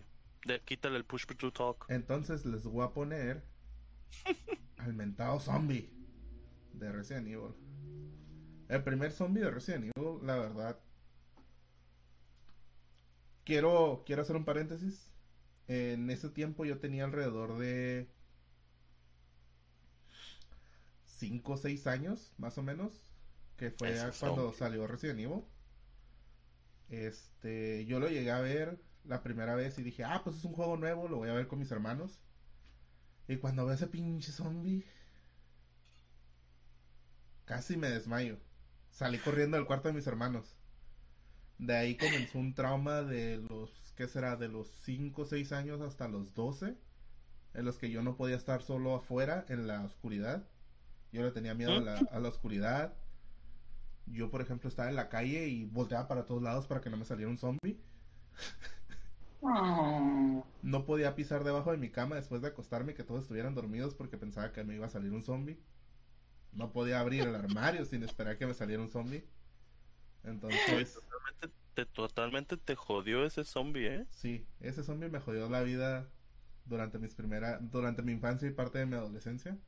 [0.66, 1.86] Quítale el push to talk.
[1.90, 3.44] entonces les voy a poner
[4.78, 5.90] al mentado zombie
[6.74, 7.54] de Resident Evil.
[8.72, 10.80] El primer zombie de Resident Evil, la verdad.
[13.44, 15.12] Quiero, quiero hacer un paréntesis.
[15.68, 18.10] En ese tiempo yo tenía alrededor de
[21.06, 22.94] 5 o 6 años, más o menos,
[23.58, 24.58] que fue Ese cuando zombie.
[24.58, 25.44] salió Resident Evil.
[26.88, 30.54] Este, yo lo llegué a ver la primera vez y dije, ah, pues es un
[30.54, 32.22] juego nuevo, lo voy a ver con mis hermanos.
[33.28, 34.86] Y cuando veo ese pinche zombie,
[37.44, 38.38] casi me desmayo.
[38.92, 40.56] Salí corriendo del cuarto de mis hermanos.
[41.58, 44.36] De ahí comenzó un trauma de los, ¿qué será?
[44.36, 46.76] De los 5 o 6 años hasta los 12,
[47.54, 50.48] en los que yo no podía estar solo afuera en la oscuridad.
[51.12, 52.94] Yo le tenía miedo a la, a la oscuridad.
[54.06, 56.98] Yo, por ejemplo, estaba en la calle y volteaba para todos lados para que no
[56.98, 57.80] me saliera un zombie.
[60.62, 63.96] No podía pisar debajo de mi cama después de acostarme y que todos estuvieran dormidos
[63.96, 65.60] porque pensaba que me iba a salir un zombie.
[66.52, 69.34] No podía abrir el armario sin esperar que me saliera un zombie.
[70.24, 74.08] Entonces, totalmente, te, totalmente te jodió ese zombie, ¿eh?
[74.10, 76.14] sí, ese zombie me jodió la vida
[76.64, 79.64] durante mis primera, durante mi infancia y parte de mi adolescencia.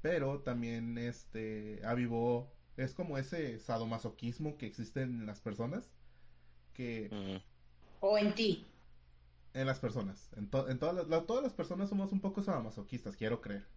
[0.00, 5.94] Pero también este avivó, es como ese sadomasoquismo que existe en las personas,
[6.74, 7.20] que.
[8.00, 8.50] O en ti.
[9.52, 12.42] en las personas, en, to- en todas las, la- todas las personas somos un poco
[12.42, 13.68] sadomasoquistas, quiero creer.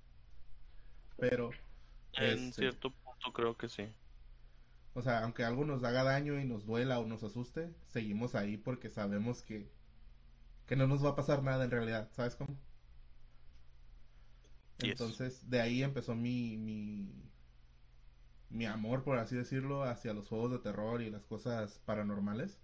[1.17, 1.63] Pero
[2.13, 2.53] En Este.
[2.53, 3.93] cierto punto creo que sí.
[4.95, 8.57] O sea, aunque algo nos haga daño y nos duela o nos asuste, seguimos ahí
[8.57, 9.71] porque sabemos que,
[10.65, 12.57] que no nos va a pasar nada en realidad, ¿sabes cómo?
[14.77, 14.89] Yes.
[14.91, 17.31] Entonces, de ahí empezó mi, mi,
[18.49, 22.61] mi amor, por así decirlo, hacia los juegos de terror y las cosas paranormales.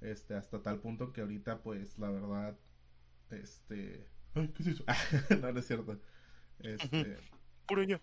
[0.00, 2.58] Este, hasta tal punto que ahorita, pues, la verdad,
[3.30, 4.08] este...
[4.34, 4.84] Ay, ¿qué es eso?
[5.40, 6.00] no, no es cierto.
[6.60, 7.18] Este...
[7.68, 7.98] Puro yo.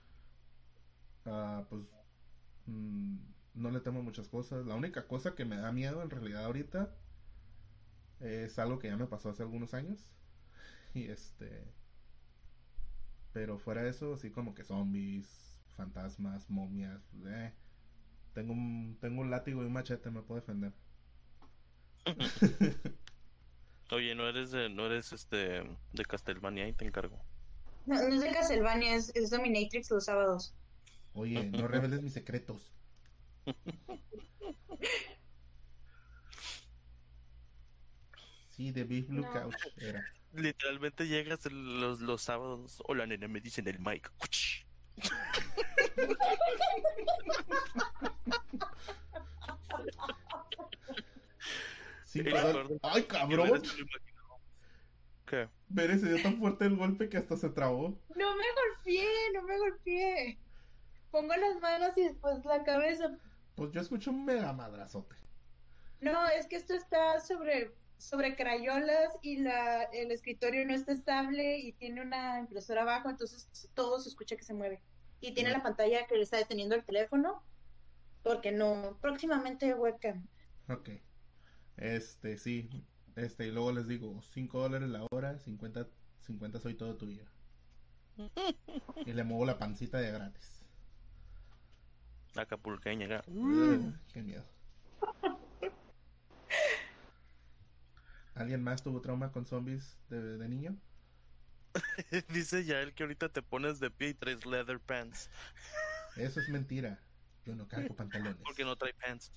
[1.26, 1.82] Ah, pues
[2.68, 3.18] mm,
[3.56, 4.66] no le temo muchas cosas.
[4.66, 6.96] La única cosa que me da miedo en realidad ahorita
[8.20, 10.12] es algo que ya me pasó hace algunos años.
[10.94, 11.74] Y este...
[13.34, 17.54] Pero fuera de eso, así como que zombies, fantasmas, momias, eh.
[18.34, 20.72] Tengo un, tengo un látigo y un machete, me puedo defender.
[23.92, 27.22] Oye, no eres de, no eres este de Castlevania y te encargo.
[27.86, 30.54] No, no es de Castlevania, es, es Dominatrix los sábados.
[31.14, 32.74] Oye, no reveles mis secretos.
[38.50, 39.32] Sí, de Big Blue No.
[39.32, 40.04] Couch era.
[40.34, 42.82] Literalmente llegas los, los sábados.
[42.88, 44.12] Hola, nena, me dicen el mic.
[44.24, 44.66] Uch.
[52.06, 52.20] Sí,
[52.82, 53.50] Ay, cabrón.
[53.52, 54.40] me des- me imagino.
[55.26, 55.50] ¿Qué?
[55.70, 57.98] Mere se dio tan fuerte el golpe que hasta se trabó.
[58.16, 60.38] No me golpeé, no me golpeé.
[61.12, 63.18] Pongo las manos y después la cabeza.
[63.56, 65.16] Pues yo escucho un mega madrazote.
[66.02, 71.58] No, es que esto está sobre, sobre crayolas y la, el escritorio no está estable
[71.58, 74.82] y tiene una impresora abajo, entonces todo se escucha que se mueve.
[75.22, 77.42] Y tiene la pantalla que le está deteniendo el teléfono,
[78.22, 80.28] porque no, próximamente webcam.
[80.70, 80.90] Ok.
[81.78, 82.86] Este, sí.
[83.16, 85.88] Este, y luego les digo, 5 dólares la hora, 50,
[86.22, 87.24] 50 soy todo tuyo.
[89.06, 90.64] Y le muevo la pancita de gratis.
[92.36, 93.24] Acapulqueña, acá.
[93.28, 94.44] Ugh, qué miedo.
[98.34, 100.78] ¿Alguien más tuvo trauma con zombies de, de niño?
[102.30, 105.30] Dice ya el que ahorita te pones de pie y traes leather pants.
[106.16, 107.00] Eso es mentira.
[107.46, 108.38] Yo no cargo pantalones.
[108.44, 109.32] Porque no trae pants.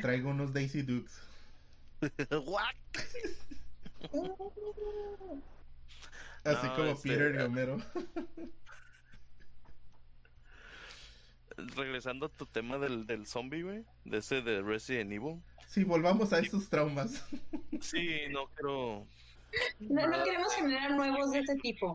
[0.00, 1.20] Traigo unos Daisy Dukes.
[2.30, 2.74] What?
[6.44, 7.78] Así No, como este, Peter y Homero.
[11.76, 13.84] Regresando a tu tema del, del zombie, güey.
[14.04, 15.42] De ese de Resident Evil.
[15.66, 17.24] Sí, volvamos a esos traumas.
[17.80, 19.06] Sí, no quiero.
[19.80, 21.94] No, no queremos generar nuevos de este tipo.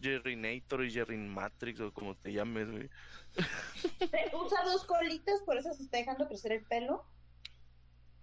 [0.00, 2.90] Jerry Nator y Jerry Matrix o como te llames, güey.
[4.32, 7.04] Usa dos colitas, por eso se está dejando crecer el pelo.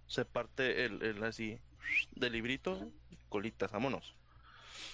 [0.06, 1.58] Se parte el, el así
[2.12, 2.90] del librito,
[3.28, 4.16] colitas, vámonos.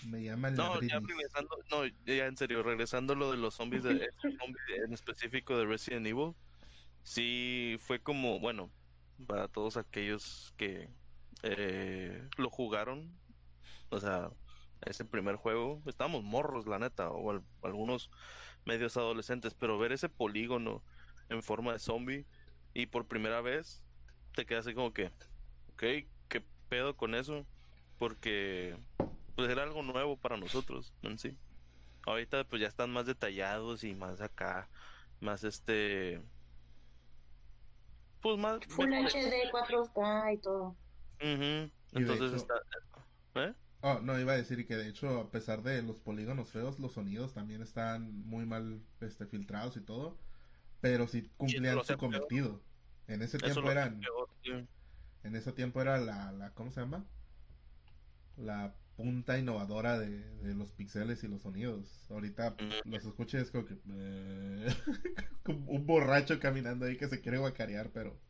[0.07, 3.85] Me llaman No, ya regresando, no, ya en serio, regresando a lo de los zombies,
[3.85, 6.35] de, este zombie en específico de Resident Evil,
[7.05, 8.71] sí fue como, bueno,
[9.27, 10.89] para todos aquellos que
[11.43, 13.17] eh, lo jugaron,
[13.91, 14.31] o sea,
[14.87, 18.11] ese primer juego, estábamos morros, la neta, o al- algunos
[18.65, 20.85] medios adolescentes, pero ver ese polígono
[21.29, 22.27] en forma de zombie
[22.75, 23.85] y por primera vez
[24.35, 25.07] te quedas así como que,
[25.69, 25.83] ok,
[26.29, 27.47] ¿qué pedo con eso?
[27.99, 28.79] Porque
[29.35, 31.39] pues era algo nuevo para nosotros en sí.
[32.07, 34.71] Ahorita pues ya están más detallados y más acá,
[35.21, 36.23] más este,
[38.21, 38.87] pues más Full.
[38.93, 40.77] HD, 4K y todo.
[41.19, 42.55] Entonces hecho- está,
[43.35, 43.55] ¿eh?
[43.83, 46.93] Oh, no, iba a decir que de hecho, a pesar de los polígonos feos, los
[46.95, 50.23] sonidos también están muy mal este, filtrados y todo.
[50.81, 51.99] Pero sí cumplían su peor.
[51.99, 52.65] cometido.
[53.09, 54.69] En ese Eso tiempo eran, peor,
[55.25, 57.07] en ese tiempo era la, la ¿cómo se llama?
[58.37, 60.09] La punta innovadora de,
[60.43, 62.11] de los pixeles y los sonidos.
[62.11, 64.67] Ahorita los escuches como que eh,
[65.45, 68.21] como un borracho caminando ahí que se quiere guacarear, pero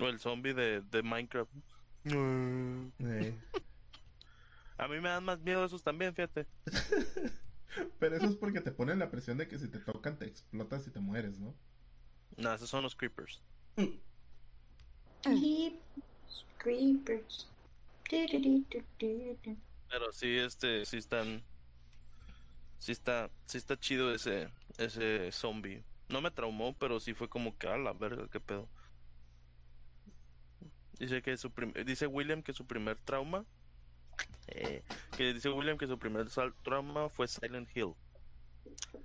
[0.00, 1.52] O el zombie de, de Minecraft.
[2.98, 3.38] eh,
[4.78, 6.48] A mí me dan más miedo esos también, fíjate.
[7.98, 10.86] pero eso es porque te ponen la presión de que si te tocan te explotas
[10.86, 11.60] y te mueres, ¿no?
[12.38, 13.44] No, esos son los creepers.
[15.24, 15.82] Y
[16.58, 17.52] creepers.
[19.88, 21.46] Pero sí, este, sí están,
[22.78, 25.86] sí está, sí está chido ese, ese zombie.
[26.08, 28.72] No me traumó, pero sí fue como que a la verga, qué pedo.
[30.92, 33.46] Dice que su prim- dice William que su primer trauma,
[34.48, 34.82] eh,
[35.16, 36.28] que dice William que su primer
[36.62, 37.94] trauma fue Silent Hill.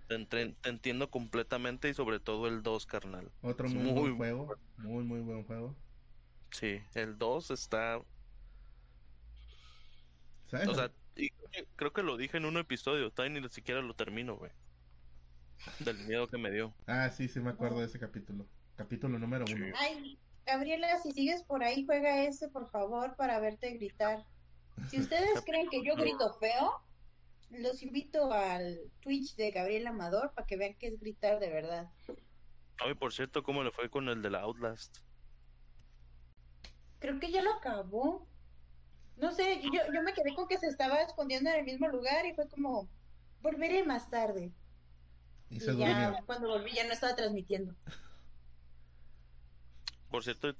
[0.07, 3.31] Te, entre- te entiendo completamente y sobre todo el 2, carnal.
[3.41, 5.75] Otro muy, muy buen juego, muy muy buen juego.
[6.51, 8.01] Sí, el 2 está,
[10.47, 10.67] ¿Sabes?
[10.67, 11.29] o sea, y
[11.75, 14.51] creo que- lo dije en un episodio, todavía ni siquiera lo termino, güey.
[15.79, 16.73] Del miedo que me dio.
[16.85, 18.45] Ah, sí, sí me acuerdo de ese capítulo.
[18.75, 19.65] Capítulo número uno.
[19.77, 24.25] Ay, Gabriela, si sigues por ahí, juega ese, por favor, para verte gritar.
[24.89, 26.81] Si ustedes creen que yo grito feo,
[27.49, 31.91] los invito al Twitch de Gabriel Amador para que vean que es gritar de verdad.
[32.79, 34.97] Ay, por cierto, ¿cómo le fue con el de la Outlast?
[36.99, 38.27] Creo que ya lo acabó.
[39.17, 42.25] No sé, yo, yo me quedé con que se estaba escondiendo en el mismo lugar
[42.25, 42.89] y fue como,
[43.41, 44.51] volveré más tarde.
[45.49, 46.25] Y Y se ya durmió.
[46.25, 47.75] cuando volví ya no estaba transmitiendo.
[50.09, 50.55] Por cierto,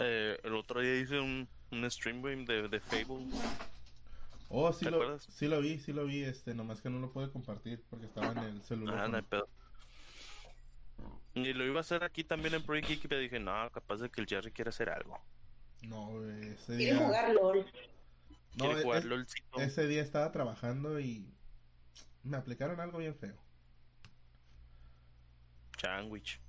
[0.00, 3.28] eh, el otro día hice un, un stream de, de Fable.
[4.50, 5.24] Oh, sí ¿Te lo, acuerdas?
[5.24, 8.32] sí lo vi, sí lo vi, este, nomás que no lo pude compartir porque estaba
[8.32, 9.00] en el celular.
[9.00, 9.48] Ah, no hay pedo.
[11.34, 14.10] Y lo iba a hacer aquí también en Pro Geek, pero dije, no, capaz de
[14.10, 15.20] que el Jerry quiere hacer algo.
[15.82, 17.58] No, ese Quiere día, jugar LOL.
[18.54, 19.60] no, quiere e- jugar es- LOLcito.
[19.60, 21.24] ese día estaba trabajando y
[22.24, 23.36] me aplicaron algo bien feo.
[25.80, 26.40] Sandwich.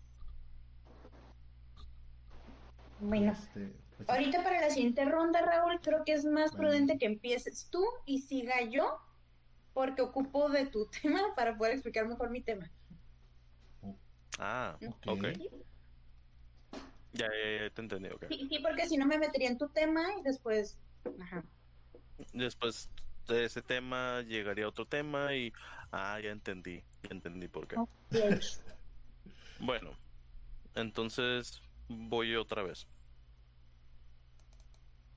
[2.99, 3.71] Bueno, Este,
[4.06, 7.84] pues, ahorita para la siguiente ronda, Raúl, creo que es más prudente que empieces tú
[8.06, 8.97] y siga yo,
[9.74, 12.72] porque ocupo de tu tema para poder explicar mejor mi tema.
[14.38, 15.08] Ah, Ok.
[15.08, 15.24] ok.
[17.12, 18.26] Ya, ya, ya te entendí, ok.
[18.30, 20.80] Sí, sí, porque si no me metería en tu tema y después...
[21.20, 21.43] Ajá.
[22.32, 22.89] Después
[23.28, 25.52] de ese tema llegaría otro tema y...
[25.91, 27.76] Ah, ya entendí, ya entendí por qué.
[29.62, 29.91] Bueno,
[30.76, 32.88] entonces voy otra vez.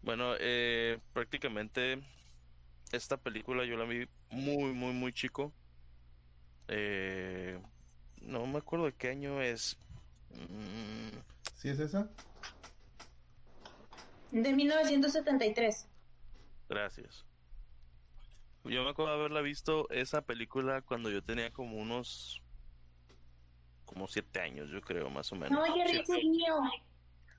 [0.02, 2.02] Bueno, eh, prácticamente
[2.90, 5.52] esta película yo la vi muy, muy, muy chico.
[6.68, 7.60] Eh,
[8.20, 9.78] no me acuerdo de qué año es.
[10.30, 11.18] Mm,
[11.54, 12.10] ¿Sí es esa?
[14.32, 15.88] De 1973.
[16.68, 17.24] Gracias.
[18.64, 22.42] Yo me acuerdo de haberla visto esa película cuando yo tenía como unos
[23.84, 25.50] como siete años, yo creo, más o menos.
[25.50, 26.60] No, Jerry, ese es mío.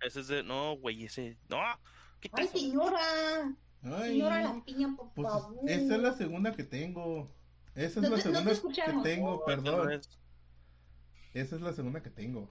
[0.02, 1.58] Ese es de, no, güey, ese, no,
[2.32, 3.00] Ay, señora.
[3.84, 5.70] Ay, Señora la piña, por pues favor.
[5.70, 7.30] esa es la segunda que tengo.
[7.76, 9.92] Esa es No la te- no te segunda que tengo, esa no perdón.
[9.92, 10.10] es.
[11.34, 12.50] Esa es la segunda que tengo.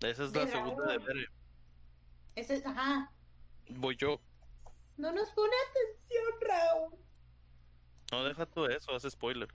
[0.00, 0.98] Esa es De la segunda de.
[0.98, 1.26] Bere.
[2.34, 3.10] Ese es, ajá.
[3.70, 4.20] Voy yo.
[4.98, 6.94] No nos pone atención, Raúl.
[8.12, 9.48] No, deja tú eso, hace spoiler.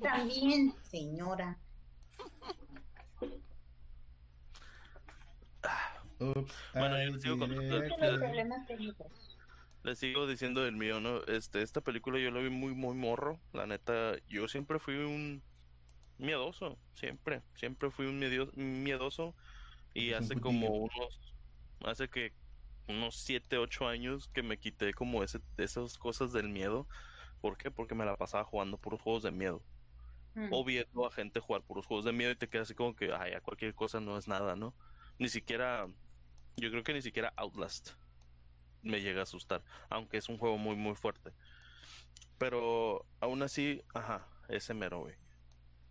[0.00, 1.58] También, señora.
[6.18, 7.50] Ups, Bueno, yo I les sigo it.
[8.00, 9.36] los problemas técnicos.
[9.82, 11.22] Les sigo diciendo del mío, ¿no?
[11.24, 13.38] Este, esta película yo la vi muy, muy morro.
[13.52, 15.42] La neta, yo siempre fui un
[16.18, 16.78] miedoso.
[16.94, 19.34] Siempre, siempre fui un medio- miedoso.
[19.92, 21.34] Y hace como unos,
[21.84, 22.32] hace que
[22.88, 26.88] unos 7, 8 años que me quité como ese, esas cosas del miedo.
[27.40, 27.70] ¿Por qué?
[27.70, 29.62] Porque me la pasaba jugando puros juegos de miedo.
[30.34, 30.48] Mm.
[30.50, 33.12] O viendo a gente jugar puros juegos de miedo y te quedas así como que,
[33.12, 34.74] ay, ya cualquier cosa no es nada, ¿no?
[35.18, 35.86] Ni siquiera,
[36.56, 37.90] yo creo que ni siquiera Outlast
[38.82, 41.34] me llega a asustar, aunque es un juego muy, muy fuerte.
[42.38, 45.16] Pero aún así, ajá, ese mero, güey.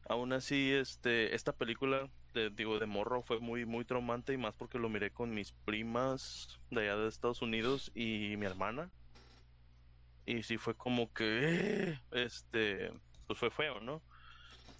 [0.09, 4.55] Aún así, este, esta película, de- digo, de morro fue muy, muy traumante y más
[4.57, 8.93] porque lo miré con mis primas de allá de Estados Unidos y mi hermana.
[10.26, 12.91] Y sí fue como que, este,
[13.28, 14.03] pues fue feo, ¿no?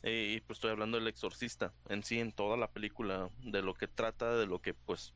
[0.04, 3.88] Y pues estoy hablando del exorcista en sí, en toda la película, de lo que
[3.88, 5.16] trata, de lo que pues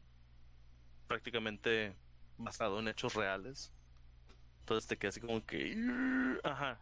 [1.08, 1.96] prácticamente
[2.38, 3.74] basado en hechos reales.
[4.60, 5.76] Entonces te quedas así como que,
[6.44, 6.80] ajá.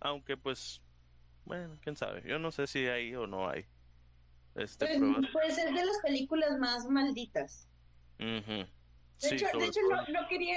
[0.00, 0.82] Aunque pues,
[1.44, 2.22] bueno, quién sabe.
[2.28, 3.66] Yo no sé si hay o no hay.
[4.54, 7.68] Este, Pues, pues es de las películas más malditas.
[8.18, 8.66] De
[9.16, 10.56] Sí, hecho, de hecho no, no quería.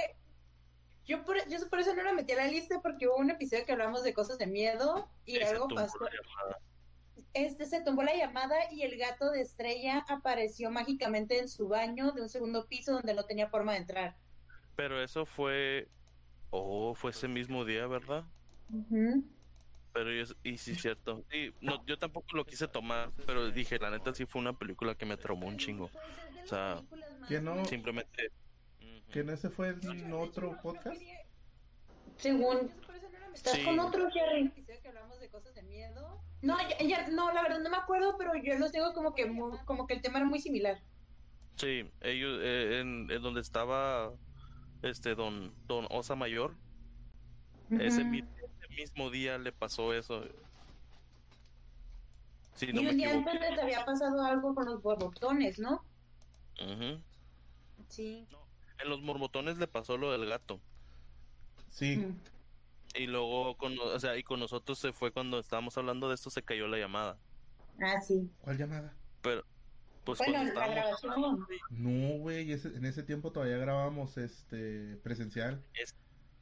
[1.06, 3.64] Yo por, yo por eso no la metí a la lista porque hubo un episodio
[3.64, 5.98] que hablamos de cosas de miedo y algo pasó.
[7.36, 12.12] Este se tomó la llamada y el gato de estrella apareció mágicamente en su baño
[12.12, 14.16] de un segundo piso donde no tenía forma de entrar.
[14.74, 15.86] Pero eso fue,
[16.48, 18.24] oh, fue ese mismo día, ¿verdad?
[19.92, 21.24] Pero yo, y sí, cierto.
[21.30, 24.94] Sí, no, yo tampoco lo quise tomar, pero dije, la neta sí fue una película
[24.94, 25.90] que me traumó un chingo.
[26.42, 26.82] O sea,
[27.28, 27.66] que no-.
[27.66, 28.30] Simplemente.
[28.80, 29.12] ujú.
[29.12, 30.96] ¿Que en ese fue en otro podcast?
[32.16, 32.70] Según.
[33.36, 33.64] ¿Estás Sí.
[33.66, 34.50] con otro, Jerry?
[34.50, 36.22] que hablamos de cosas de miedo.
[36.40, 39.30] No, ya, ya- no, la verdad no me acuerdo, pero yo los digo como que
[39.66, 40.80] como que el tema era muy similar.
[41.56, 44.10] Sí, ellos, eh, en, en donde estaba
[44.82, 46.54] este don, don Osa Mayor,
[47.78, 48.10] ese, Ujú.
[48.10, 50.20] mi- ese mismo día le pasó eso.
[52.72, 55.84] No y un día antes les había pasado algo con los borbotones, ¿no?
[56.58, 57.02] Ujú.
[57.88, 58.26] Sí.
[58.82, 60.58] En los mormotones le pasó lo del gato.
[61.68, 62.18] Sí, Mm.
[62.98, 66.30] Y luego, con, o sea, y con nosotros se fue cuando estábamos hablando de esto,
[66.30, 67.18] se cayó la llamada.
[67.80, 68.30] Ah, sí.
[68.40, 68.96] ¿cuál llamada?
[69.22, 69.44] Pero,
[70.04, 71.46] pues Bueno, cuando la estábamos grabación.
[71.70, 75.62] No, güey, ese- en ese tiempo todavía grabábamos este presencial.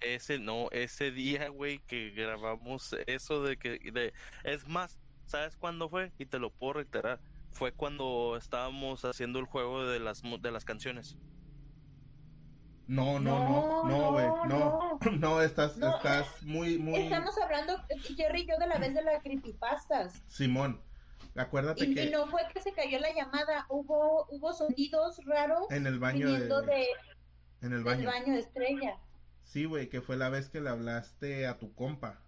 [0.01, 4.13] Ese, no, ese día, güey, que grabamos eso de que, de,
[4.45, 6.13] es más, ¿sabes cuándo fue?
[6.19, 10.51] Y te lo puedo reiterar, fue cuando estábamos haciendo el juego de las, mu- de
[10.53, 11.19] las canciones.
[12.87, 17.99] No, no, no, no, güey, no, no, estás, No, estás muy, muy, Estamos hablando, eh,
[18.15, 20.23] Jerry y yo, de la vez de la creepypastas.
[20.29, 20.83] Simón,
[21.35, 25.71] acuérdate Y, que y no fue que se cayó la llamada, hubo hubo sonidos raros
[25.71, 26.87] en el baño de, de,
[27.63, 28.99] en el del baño, baño de estrella.
[29.45, 32.21] sí, güey, que fue la vez que le hablaste a tu compa,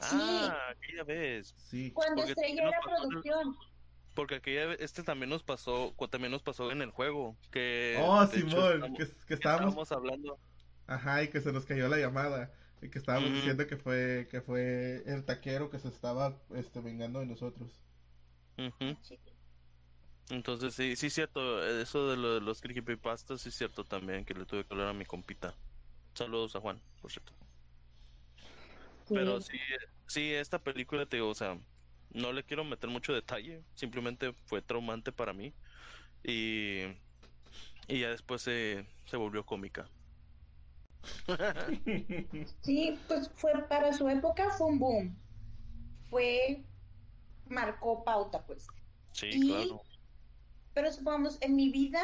[0.00, 0.16] Sí.
[0.18, 1.52] Ah, aquella vez.
[1.52, 3.56] Cuando sí, Porque Estrella era producción.
[4.14, 8.26] Porque aquella vez, este también nos pasó, también nos pasó en el juego, que oh,
[8.26, 10.38] Simón, estamos- que, estábamos, estábamos hablando.
[10.86, 12.52] ajá, y que se nos cayó la llamada,
[12.82, 17.20] y que estábamos diciendo que fue, que fue el taquero que se estaba, este, vengando
[17.20, 17.82] de nosotros.
[18.58, 18.96] Ujú.
[20.30, 24.24] Entonces sí, sí es cierto, eso de lo de los creepypastas sí es cierto también,
[24.24, 25.58] que le tuve que hablar a mi compita.
[26.14, 27.32] Saludos a Juan, por cierto.
[29.12, 29.58] Pero sí,
[30.06, 31.58] sí, esta película, te digo, o sea,
[32.14, 35.56] no le quiero meter mucho detalle, simplemente fue traumante para mí
[36.24, 36.82] y,
[37.88, 39.90] y ya después se, se volvió cómica.
[42.62, 45.22] Sí, pues fue para su época fue un boom.
[46.10, 46.68] Fue
[47.44, 48.74] marcó pauta, pues.
[49.12, 49.82] Sí, Y- claro.
[50.74, 52.02] Pero supongamos, en mi vida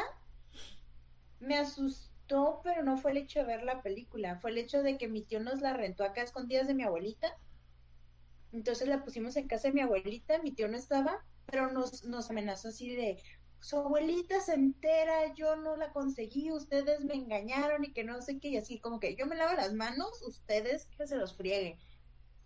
[1.39, 4.97] me asustó, pero no fue el hecho de ver la película, fue el hecho de
[4.97, 7.27] que mi tío nos la rentó acá a escondidas de mi abuelita.
[8.51, 12.29] Entonces la pusimos en casa de mi abuelita, mi tío no estaba, pero nos, nos
[12.29, 13.21] amenazó así de,
[13.61, 18.39] su abuelita se entera, yo no la conseguí, ustedes me engañaron y que no sé
[18.39, 21.77] qué, y así como que yo me lavo las manos, ustedes que se los frieguen.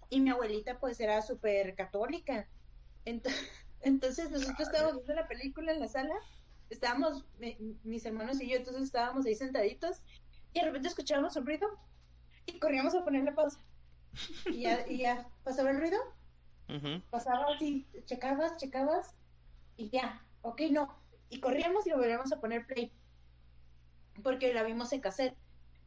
[0.10, 2.48] Y mi abuelita pues era súper católica.
[3.06, 3.42] Entonces,
[3.82, 6.16] entonces nosotros estábamos viendo la película en la sala,
[6.70, 7.26] estábamos,
[7.84, 10.02] mis hermanos y yo, entonces estábamos ahí sentaditos
[10.54, 11.68] y de repente escuchábamos un ruido
[12.48, 13.60] y corríamos a ponerle pausa.
[14.46, 16.00] Y ya, y ya pasaba el ruido,
[17.10, 19.16] pasaba así, checabas, checabas
[19.78, 20.96] y ya, ok, no.
[21.30, 22.92] Y corríamos y lo volvíamos a poner play
[24.22, 25.36] porque la vimos en cassette.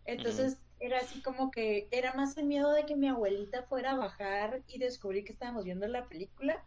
[0.05, 3.97] Entonces era así como que era más el miedo de que mi abuelita fuera a
[3.97, 6.65] bajar y descubrir que estábamos viendo la película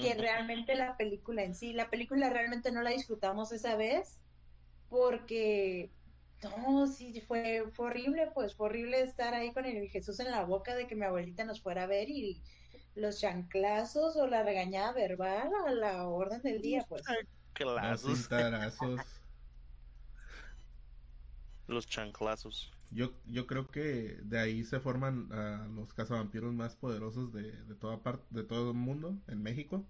[0.00, 1.72] que realmente la película en sí.
[1.72, 4.18] La película realmente no la disfrutamos esa vez
[4.88, 5.90] porque
[6.42, 10.44] no, sí, fue, fue horrible, pues fue horrible estar ahí con el Jesús en la
[10.44, 12.42] boca de que mi abuelita nos fuera a ver y
[12.94, 17.02] los chanclazos o la regañada verbal a la orden del día, pues.
[17.54, 18.28] Chanclazos.
[21.66, 22.72] Los chanclazos.
[22.90, 27.74] Yo, yo creo que de ahí se forman uh, los cazavampiros más poderosos de, de
[27.74, 29.84] toda parte, de todo el mundo, en México.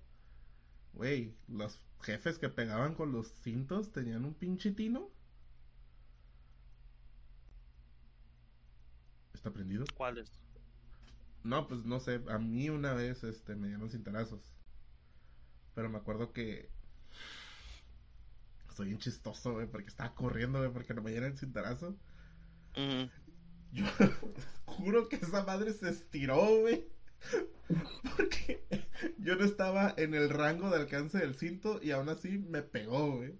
[0.94, 5.10] Güey, los jefes que pegaban con los cintos tenían un pinche tino.
[9.38, 9.84] ¿Está prendido?
[9.94, 10.32] ¿Cuáles?
[11.44, 14.52] No, pues no sé, a mí una vez este me dieron cintarazos.
[15.76, 16.68] Pero me acuerdo que
[18.68, 21.96] estoy bien chistoso, güey, porque estaba corriendo, güey, porque no me dieron cintarazo.
[23.70, 23.84] Yo
[24.66, 26.88] juro que esa madre se estiró, güey.
[28.16, 28.66] Porque
[29.18, 33.18] yo no estaba en el rango de alcance del cinto y aún así me pegó,
[33.18, 33.38] güey.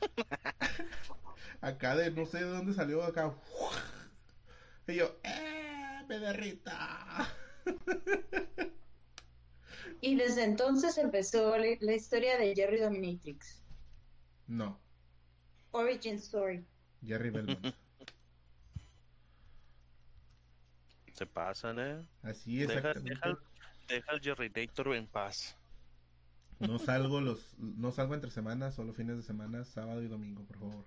[1.60, 3.34] Acá de no sé de dónde salió acá.
[4.88, 6.04] Y yo, ¡eh!
[6.08, 7.28] ¡Me derrita!
[10.00, 13.62] Y desde entonces empezó la historia de Jerry Dominatrix.
[14.46, 14.80] No.
[15.72, 16.64] Origin Story.
[17.04, 17.74] Jerry Belmont.
[21.12, 22.08] Se pasan, ¿eh?
[22.22, 22.68] Así es.
[22.68, 23.38] Deja, deja,
[23.88, 25.56] deja el Jerrynator en paz.
[26.58, 30.58] No salgo los, no salgo entre semanas, solo fines de semana, sábado y domingo, por
[30.58, 30.86] favor.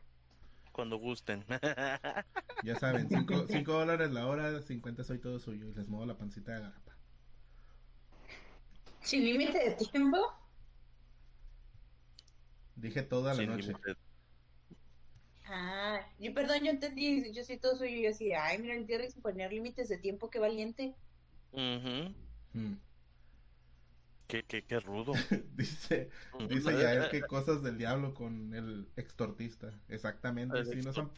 [0.80, 1.44] Cuando gusten.
[2.64, 6.54] Ya saben, 5 dólares la hora, 50 soy todo suyo y les muevo la pancita
[6.54, 6.96] de garapa.
[9.02, 10.18] ¿Sin límite de tiempo?
[12.76, 13.74] Dije toda la noche.
[15.46, 19.12] Ah, yo perdón, yo entendí, yo soy todo suyo, yo decía, ay, mira el Jerry
[19.12, 20.96] sin poner límites de tiempo, qué valiente.
[21.52, 22.14] Uh
[24.30, 25.14] Qué, qué, qué, rudo.
[25.56, 26.12] dice,
[26.48, 29.74] dice ya que cosas del diablo con el extortista.
[29.88, 30.64] Exactamente.
[30.66, 31.12] sí, no son,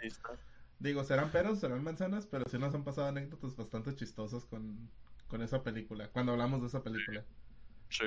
[0.80, 4.90] digo, serán peros, serán manzanas, pero sí nos han pasado anécdotas bastante chistosas con,
[5.28, 7.26] con esa película, cuando hablamos de esa película.
[7.90, 8.06] Sí,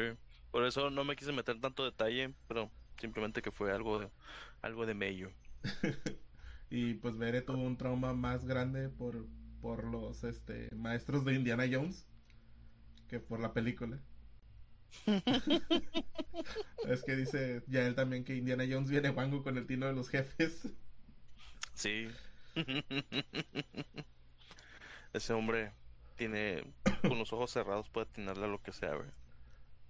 [0.51, 4.09] por eso no me quise meter tanto detalle, pero simplemente que fue algo de,
[4.63, 5.31] algo de mello.
[6.71, 9.27] y pues Veré tuvo un trauma más grande por,
[9.61, 12.09] por los este, maestros de Indiana Jones
[13.07, 14.01] que por la película.
[16.89, 19.93] es que dice ya él también que Indiana Jones viene guango con el tino de
[19.93, 20.69] los jefes.
[21.75, 22.09] Sí.
[25.13, 25.73] Ese hombre
[26.17, 26.65] tiene
[27.03, 28.93] con los ojos cerrados puede atinarle a lo que sea,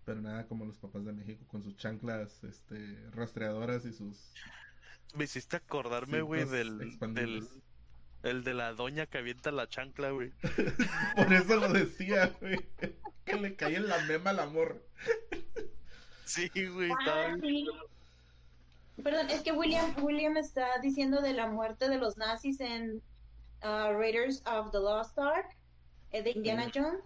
[0.04, 4.32] Pero nada como los papás de México con sus chanclas este rastreadoras y sus
[5.14, 7.48] me hiciste acordarme, güey, del, del,
[8.24, 10.32] El de la doña que avienta la chancla, güey.
[11.16, 12.58] Por eso lo decía, güey.
[13.26, 14.82] Que le cae en la mema al amor.
[16.24, 16.90] Sí, güey.
[17.06, 17.36] Ah,
[19.02, 23.02] Perdón, es que William, William está diciendo de la muerte de los nazis en
[23.62, 25.54] uh, Raiders of the Lost Ark,
[26.12, 27.02] eh, de Indiana Jones,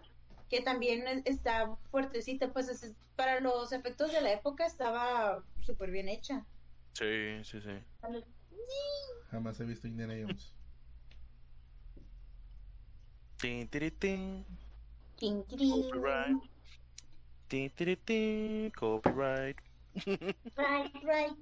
[0.49, 6.09] que también está fuertecita, pues es, para los efectos de la época estaba súper bien
[6.09, 6.45] hecha.
[6.93, 7.83] Sí, sí, sí.
[9.31, 10.57] Jamás he visto Indiana Jones.
[13.39, 14.45] Tin, tin, tin.
[15.16, 16.36] Copyright.
[17.49, 18.70] Tin, tin, tin.
[18.72, 19.57] Copyright.
[20.57, 21.36] Right, right.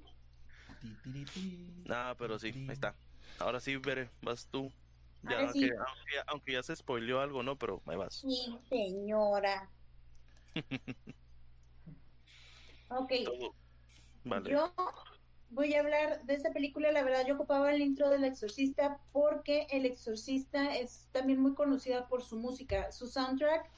[1.89, 2.95] Ah, pero sí, ahí está.
[3.39, 4.71] Ahora sí, veré, vas tú.
[5.23, 5.69] Ya, aunque, sí.
[5.69, 7.57] aunque, aunque, ya se spoileó algo, ¿no?
[7.57, 8.13] Pero ahí vas.
[8.21, 9.71] Sí, señora.
[12.89, 13.11] ok.
[13.25, 13.55] Todo.
[14.23, 14.51] Vale.
[14.51, 14.73] Yo
[15.49, 16.91] voy a hablar de esta película.
[16.91, 22.07] La verdad, yo ocupaba el intro del Exorcista porque El Exorcista es también muy conocida
[22.07, 22.91] por su música.
[22.91, 23.69] Su soundtrack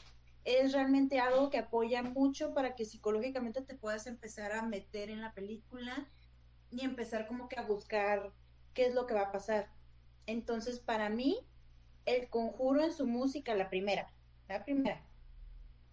[0.45, 5.21] es realmente algo que apoya mucho para que psicológicamente te puedas empezar a meter en
[5.21, 6.09] la película
[6.71, 8.31] y empezar como que a buscar
[8.73, 9.69] qué es lo que va a pasar.
[10.25, 11.39] Entonces, para mí,
[12.05, 14.11] El Conjuro en su música, la primera,
[14.47, 15.03] la primera,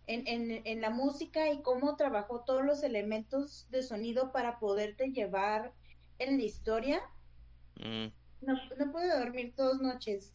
[0.07, 5.11] en, en, en la música y cómo trabajó todos los elementos de sonido para poderte
[5.11, 5.73] llevar
[6.19, 7.03] en la historia.
[7.77, 8.07] Mm.
[8.43, 10.35] No, no pude dormir dos noches.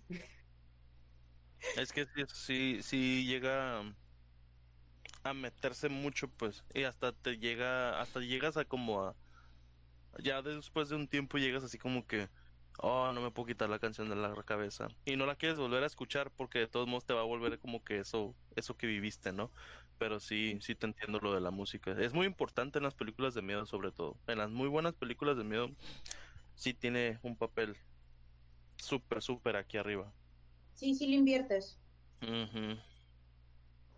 [1.78, 3.84] Es que sí, sí, sí llega
[5.24, 9.16] a meterse mucho, pues, y hasta te llega, hasta llegas a como a,
[10.20, 12.28] ya después de un tiempo llegas así como que,
[12.82, 15.84] oh, no me puedo quitar la canción de la cabeza, y no la quieres volver
[15.84, 18.88] a escuchar porque de todos modos te va a volver como que eso, eso que
[18.88, 19.52] viviste, ¿no?
[19.98, 21.92] Pero sí, sí te entiendo lo de la música.
[21.92, 24.18] Es muy importante en las películas de miedo, sobre todo.
[24.28, 25.70] En las muy buenas películas de miedo,
[26.56, 27.78] sí tiene un papel
[28.78, 30.12] súper, súper aquí arriba.
[30.74, 31.78] Sí, sí le inviertes.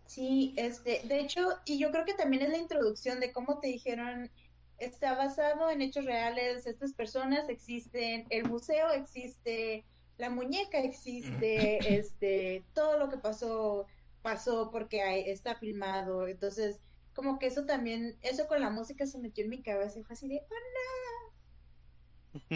[0.06, 3.68] Sí, este, de hecho, y yo creo que también es la introducción de cómo te
[3.68, 4.30] dijeron,
[4.78, 12.68] está basado en hechos reales, estas personas existen, el museo existe, la muñeca existe, este,
[12.72, 13.86] todo lo que pasó,
[14.22, 16.80] pasó porque hay- está filmado, entonces,
[17.14, 20.14] como que eso también, eso con la música se metió en mi cabeza y fue
[20.14, 21.34] así de, ¡oh no!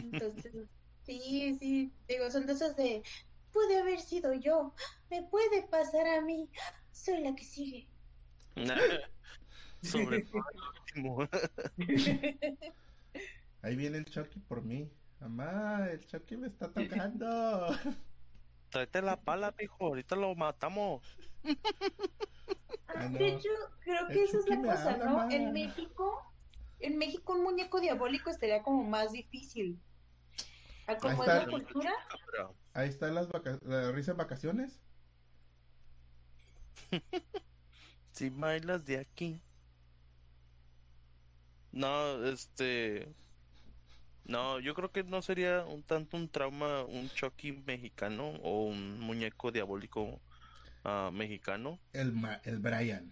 [0.01, 0.53] Entonces,
[1.03, 3.03] sí, sí, digo, son de esas de,
[3.53, 4.75] pude haber sido yo,
[5.11, 6.51] me puede pasar a mí,
[6.91, 7.91] soy la que sigue.
[9.83, 10.43] Sobre todo
[10.97, 11.28] último.
[13.62, 14.91] Ahí viene el Chucky por mí.
[15.20, 17.66] Mamá, el Chucky me está tocando.
[18.70, 21.03] Tráete la pala, pijo, ahorita lo matamos.
[22.86, 23.18] Ah, no.
[23.18, 23.49] De hecho,
[23.80, 25.30] creo El que esa es la cosa, habla, ¿no?
[25.30, 26.34] En México,
[26.78, 29.82] en México un muñeco diabólico estaría como más difícil.
[30.86, 31.39] A como es está.
[31.45, 31.93] la cultura,
[32.74, 34.80] Ahí está las vaca- la risa en vacaciones.
[38.12, 39.41] Si bailas de aquí.
[41.79, 43.09] No, este.
[44.24, 48.99] No, yo creo que no sería un tanto un trauma, un Chucky mexicano o un
[48.99, 50.20] muñeco diabólico
[50.85, 51.79] ah, mexicano.
[51.93, 53.09] El, ma- el Brian.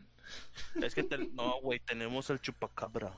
[0.83, 3.17] Es que, te- no, güey, tenemos el chupacabra.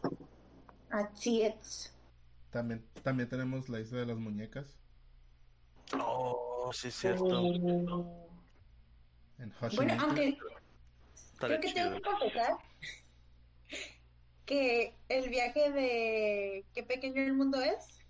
[0.91, 1.95] así es.
[2.51, 4.67] También, también tenemos la isla de las muñecas.
[5.99, 7.25] Oh, sí, es cierto.
[7.25, 8.29] Oh.
[9.39, 10.37] En Bueno, aunque
[11.39, 11.85] creo que chido.
[11.85, 12.53] tengo que confesar
[14.49, 18.01] que el viaje de qué pequeño el mundo es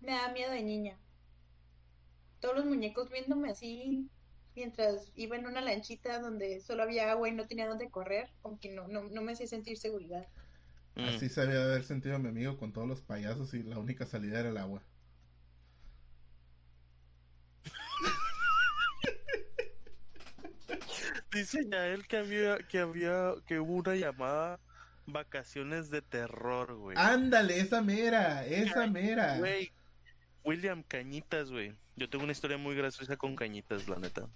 [0.00, 0.98] me da miedo de niña.
[2.40, 4.08] Todos los muñecos viéndome así
[4.54, 8.58] mientras iba en una lanchita donde solo había agua y no tenía dónde correr, como
[8.58, 10.26] que no, no, no me hacía sentir seguridad.
[10.94, 11.08] Mm.
[11.08, 14.06] Así se había de haber sentido mi amigo con todos los payasos y la única
[14.06, 14.82] salida era el agua.
[21.34, 24.58] Dice Yael que había, que había, que hubo una llamada
[25.06, 26.96] vacaciones de terror, güey.
[26.98, 29.38] Ándale, esa mera, esa mera.
[29.38, 29.72] Güey,
[30.44, 31.74] William Cañitas, güey.
[31.96, 34.28] Yo tengo una historia muy graciosa con Cañitas, la neta.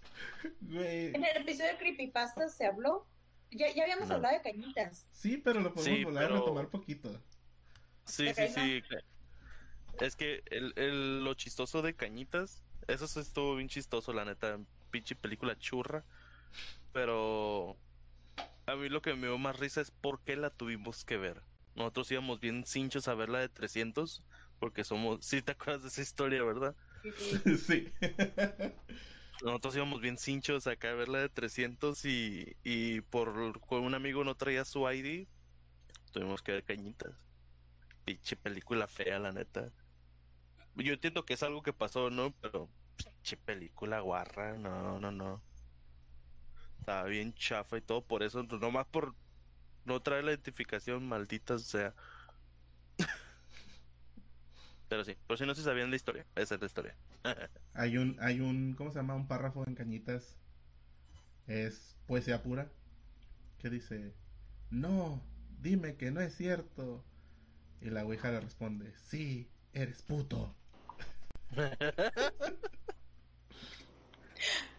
[0.63, 1.09] Güey.
[1.15, 3.07] En el episodio de Creepypasta se habló,
[3.51, 4.15] ya, ya habíamos No.
[4.15, 5.07] hablado de cañitas.
[5.13, 7.11] Sí, pero lo podemos Sí, volver pero- a retomar poquito.
[8.07, 8.83] Sí, sí, sí.
[10.01, 14.59] Es que el, el- lo chistoso de Cañitas, eso sí estuvo bien chistoso, la neta.
[14.91, 16.03] Pinche película churra.
[16.93, 17.77] Pero
[18.71, 21.43] a mí lo que me dio más risa es por qué la tuvimos que ver.
[21.75, 24.25] Nosotros íbamos bien cinchos a ver la de 300,
[24.59, 26.77] porque somos, sí te acuerdas de esa historia, ¿verdad?
[27.59, 27.93] sí.
[29.43, 33.95] Nosotros íbamos bien cinchos acá a ver la de 300 y, y por con un
[33.95, 35.29] amigo no traía su ID,
[36.13, 37.13] tuvimos que ver cañitas.
[38.05, 39.73] Pinche película fea, la neta.
[40.75, 42.33] Yo entiendo que es algo que pasó, ¿no?
[42.41, 45.50] Pero pinche película guarra, no, no, no.
[46.91, 49.15] Estaba bien chafa y todo por eso, nomás por
[49.85, 51.95] no traer la identificación, maldita sea.
[54.89, 56.97] Pero sí, por si no se sabían la historia, esa es la historia.
[57.75, 59.15] Hay un, hay un, ¿cómo se llama?
[59.15, 60.35] Un párrafo en Cañitas.
[61.47, 62.73] Es poesía pura.
[63.61, 64.13] Que dice,
[64.71, 65.23] no,
[65.61, 67.05] dime que no es cierto.
[67.81, 70.57] Y la ouija le responde, sí, eres puto.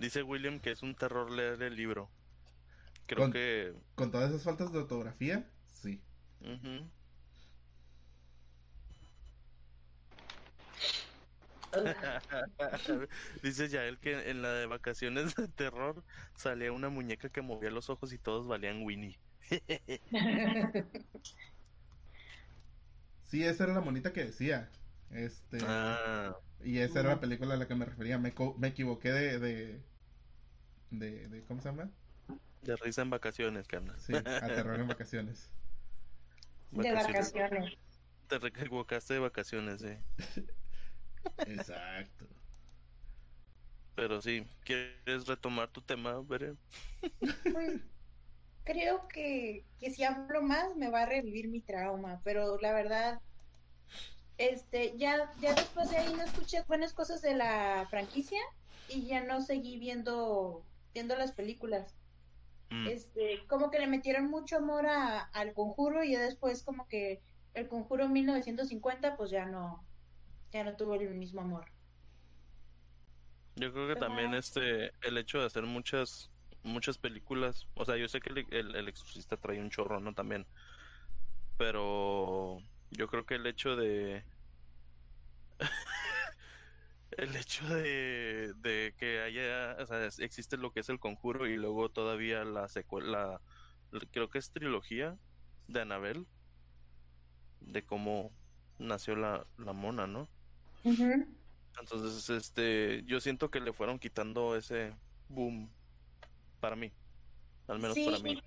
[0.00, 2.10] Dice William que es un terror leer el libro.
[3.06, 3.74] Creo Con- que...
[3.94, 6.00] Con todas esas faltas de ortografía, sí.
[6.40, 6.90] ujú.
[13.42, 17.90] Dice Yael que en la de vacaciones de terror salía una muñeca que movía los
[17.90, 19.20] ojos y todos valían Winnie.
[23.22, 24.70] Sí, esa era la monita que decía.
[25.10, 28.18] Este, Ah, y esa era la película a la que me refería.
[28.18, 29.89] Me, co- me equivoqué de, de,
[30.90, 31.96] de, de- ¿cómo se llama?
[32.62, 34.00] de risa en vacaciones, carnal.
[34.00, 35.54] Sí, a terror en vacaciones.
[36.70, 37.74] De vacaciones.
[38.28, 40.06] Te re- equivocaste de vacaciones, eh.
[41.44, 42.26] Exacto.
[43.94, 46.56] Pero sí, ¿quieres retomar tu tema, Bere?
[47.50, 47.82] Pues,
[48.64, 53.20] creo que, que si hablo más me va a revivir mi trauma, pero la verdad,
[54.36, 58.38] este, ya, ya después de ahí no escuché buenas cosas de la franquicia
[58.86, 61.96] y ya no seguí viendo, viendo las películas.
[62.70, 66.88] Mm, Este, como que le metieron mucho amor a, al conjuro y ya después como
[66.88, 67.22] que
[67.54, 69.86] el conjuro 1950 pues ya no,
[70.52, 71.66] ya no tuvo el mismo amor.
[73.56, 76.30] Yo creo que también este, el hecho de hacer muchas,
[76.62, 80.14] muchas películas, o sea, yo sé que el, el, el Exorcista trae un chorro, ¿no?
[80.14, 80.46] También,
[81.56, 82.58] pero
[82.90, 84.24] yo creo que el hecho de,
[87.12, 91.56] el hecho de, de que haya, o sea, existe lo que es el Conjuro y
[91.56, 93.40] luego todavía la secuela,
[94.12, 95.18] creo que es trilogía
[95.66, 96.26] de Annabelle,
[97.60, 98.30] de cómo
[98.78, 100.28] nació la, la mona, ¿no?
[101.80, 104.94] Entonces, este, yo siento que le fueron quitando ese
[105.28, 105.70] boom
[106.60, 106.92] para mí,
[107.68, 108.40] al menos Sí, para mí.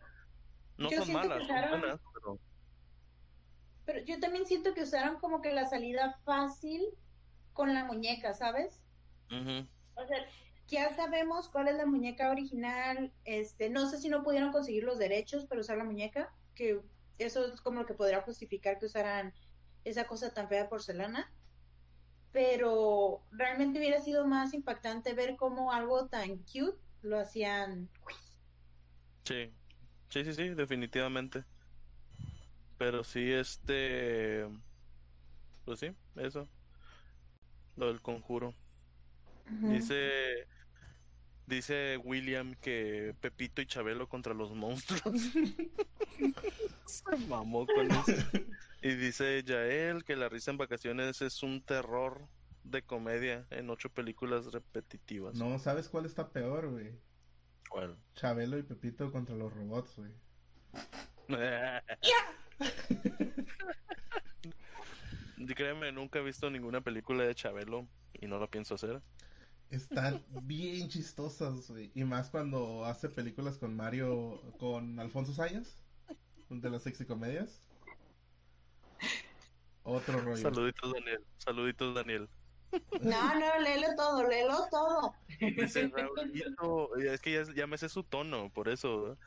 [0.77, 2.39] No yo son malas, son buenas, pero
[3.85, 6.81] Pero yo también siento que usaron como que la salida fácil
[7.53, 8.81] con la muñeca, ¿sabes?
[9.95, 10.17] O sea,
[10.67, 13.11] ya sabemos cuál es la muñeca original.
[13.25, 16.81] Este, no sé si no pudieron conseguir los derechos para usar la muñeca, que
[17.17, 19.33] eso es como lo que podría justificar que usaran
[19.85, 21.31] esa cosa tan fea de porcelana.
[22.31, 27.89] Pero realmente hubiera sido más impactante ver cómo algo tan cute lo hacían.
[29.23, 29.51] sí,
[30.09, 31.43] sí, sí, sí, definitivamente.
[32.77, 34.45] Pero sí, este,
[35.65, 36.47] pues sí, eso,
[37.75, 38.53] lo del conjuro.
[39.49, 40.47] Dice,
[41.47, 45.21] dice William que Pepito y Chabelo contra los monstruos.
[46.85, 48.13] Se mamó con eso.
[48.81, 52.27] Y dice Yael que La risa en vacaciones es un terror
[52.63, 55.35] de comedia en ocho películas repetitivas.
[55.35, 56.91] No, ¿sabes cuál está peor, güey?
[57.69, 57.97] ¿Cuál?
[58.15, 60.11] Chabelo y Pepito contra los robots, güey.
[65.49, 69.01] Y Créeme, nunca he visto ninguna película de Chabelo y no lo pienso hacer.
[69.69, 71.91] Están bien chistosas, güey.
[71.95, 75.83] Y más cuando hace películas con Mario, con Alfonso Sayas,
[76.49, 77.61] de las sexicomedias.
[79.83, 80.37] Otro rollo.
[80.37, 81.25] Saluditos, Daniel.
[81.37, 82.29] Saluditos, Daniel.
[83.01, 85.13] No, no, léelo todo, léelo todo.
[85.39, 89.17] Dice Raulito, es que ya, ya me sé su tono, por eso.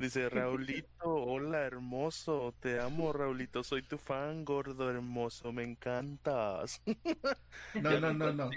[0.00, 6.80] Dice Raulito, hola hermoso, te amo Raulito, soy tu fan gordo hermoso, me encantas,
[7.74, 8.50] No, no, no, no.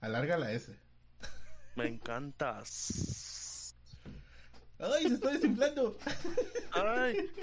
[0.00, 0.74] Alarga la S.
[1.76, 3.74] me encantas.
[4.78, 5.98] ¡Ay, se está desinflando!
[6.72, 7.28] Ay.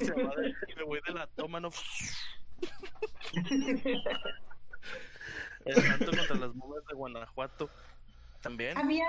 [0.00, 1.70] Se va de- me voy de la toma, no.
[5.64, 7.70] El santo contra las momias de Guanajuato.
[8.42, 8.76] También.
[8.78, 9.06] Había.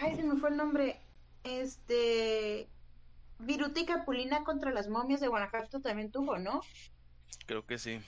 [0.00, 0.96] Ay, se me fue el nombre.
[1.44, 2.66] Este.
[3.40, 6.60] Viruta y Capulina contra las momias de Guanajuato también tuvo, ¿no?
[7.46, 8.00] Creo que sí.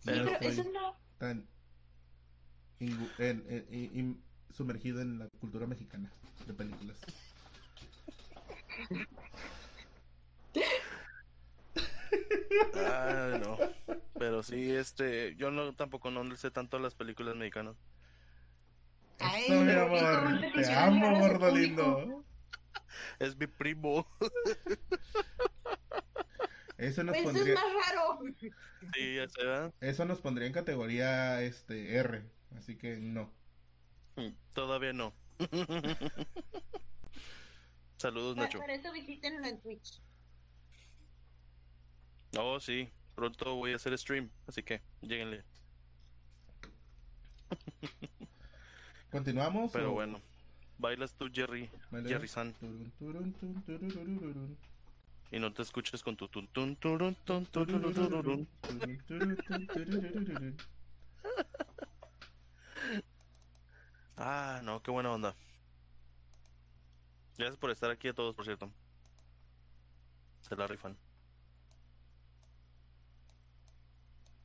[0.00, 0.94] Sí, Pero pero eso no.
[1.18, 1.46] tan
[2.80, 4.22] en- en- in- in-
[4.54, 6.10] sumergido en la cultura mexicana
[6.46, 6.98] de películas.
[12.74, 13.58] Ah, no.
[14.18, 17.76] Pero sí, este, yo no tampoco no sé tanto las películas mexicanas.
[19.48, 22.24] Ay, Eso, mi ¿y amor, te amo, gordo lindo.
[23.18, 24.06] Es mi primo.
[26.78, 28.18] Eso nos Pues eso es pondría, más raro.
[28.92, 29.72] Sí, ya se va.
[29.80, 33.34] eso nos pondría en categoría este R, así que no.
[34.52, 35.16] Todavía no.
[37.98, 38.58] Saludos, Nacho.
[38.58, 40.02] para eso visítenlo en Twitch.
[42.38, 42.92] Oh, sí.
[43.14, 45.46] Pronto voy a hacer stream, así que lleguenle.
[49.10, 49.72] ¿Continuamos?
[49.72, 50.20] Pero o- bueno.
[50.78, 51.70] Bailas tú, Jerry.
[51.90, 52.08] Vale.
[52.08, 52.52] Jerry San.
[52.98, 54.58] Turun, turun.
[55.30, 58.46] Y no te escuches con tu tun tun turun tun tururururun.
[58.62, 60.56] Turun, turun, tun, tururururun.
[64.16, 65.34] Ah, no, qué buena onda.
[67.36, 68.70] Gracias por estar aquí a todos, por cierto.
[70.40, 70.96] Se la rifan.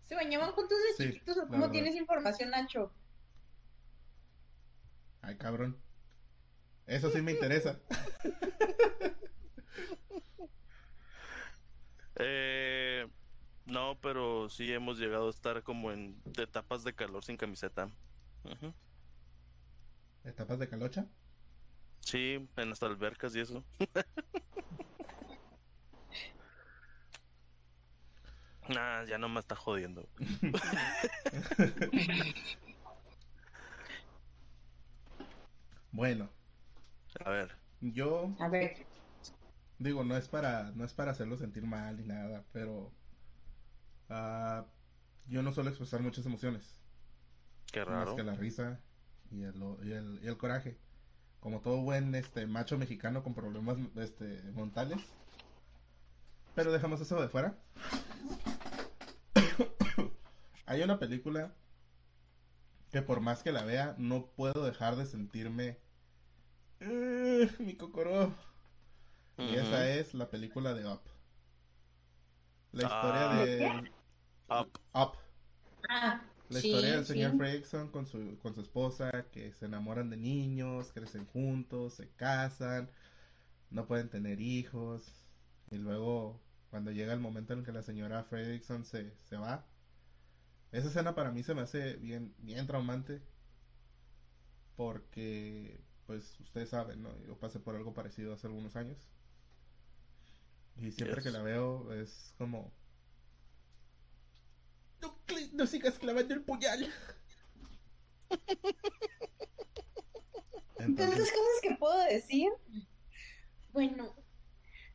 [0.08, 1.72] ¿Se bañaban juntos de Sí, chiquitos o cómo verdad.
[1.72, 2.92] tienes información, Nacho?
[5.22, 5.78] Ay, cabrón.
[6.88, 7.80] Eso sí me interesa.
[12.16, 13.08] Eh,
[13.66, 17.90] no, pero sí hemos llegado a estar como en etapas de calor sin camiseta.
[20.24, 21.08] ¿Etapas de calocha?
[22.02, 23.64] Sí, en las albercas y eso.
[28.70, 30.08] Nah, ya no me está jodiendo.
[35.92, 36.30] bueno,
[37.26, 37.52] A ver.
[37.82, 38.86] yo A ver.
[39.80, 42.92] digo, no es para, no es para hacerlo sentir mal ni nada, pero
[44.10, 44.66] ah,
[45.28, 46.76] yo no suelo expresar muchas emociones,
[47.72, 48.16] Qué más raro.
[48.16, 48.80] que la risa
[49.32, 50.78] y el, y el, y el coraje.
[51.40, 55.00] Como todo buen este macho mexicano con problemas este mentales.
[56.54, 57.56] Pero dejamos eso de fuera.
[60.66, 61.54] Hay una película
[62.92, 65.78] que por más que la vea no puedo dejar de sentirme
[66.80, 68.34] "Eh, mi cocoró.
[69.38, 71.02] Y esa es la película de Up.
[72.72, 73.46] La historia Ah.
[73.46, 73.92] de
[74.50, 74.80] Up.
[74.94, 75.18] Up.
[75.90, 77.14] Ah, La sí, historia del sí.
[77.14, 82.10] señor Fredrickson con su, con su esposa, que se enamoran de niños, crecen juntos, se
[82.12, 82.92] casan,
[83.72, 85.24] no pueden tener hijos.
[85.72, 89.71] Y luego, cuando llega el momento en que la señora Fredrickson se, se va,
[90.72, 93.22] esa escena para mí se me hace bien, bien traumante.
[94.76, 97.18] Porque, pues, ustedes saben, ¿no?
[97.26, 98.98] Yo pasé por algo parecido hace algunos años.
[100.76, 101.24] Y siempre Yes.
[101.24, 102.74] que la veo es como...
[105.02, 105.20] No,
[105.54, 106.92] no sigas clavando el puñal.
[110.78, 112.50] Tantas Entonces, cosas que puedo decir.
[113.74, 114.16] Bueno,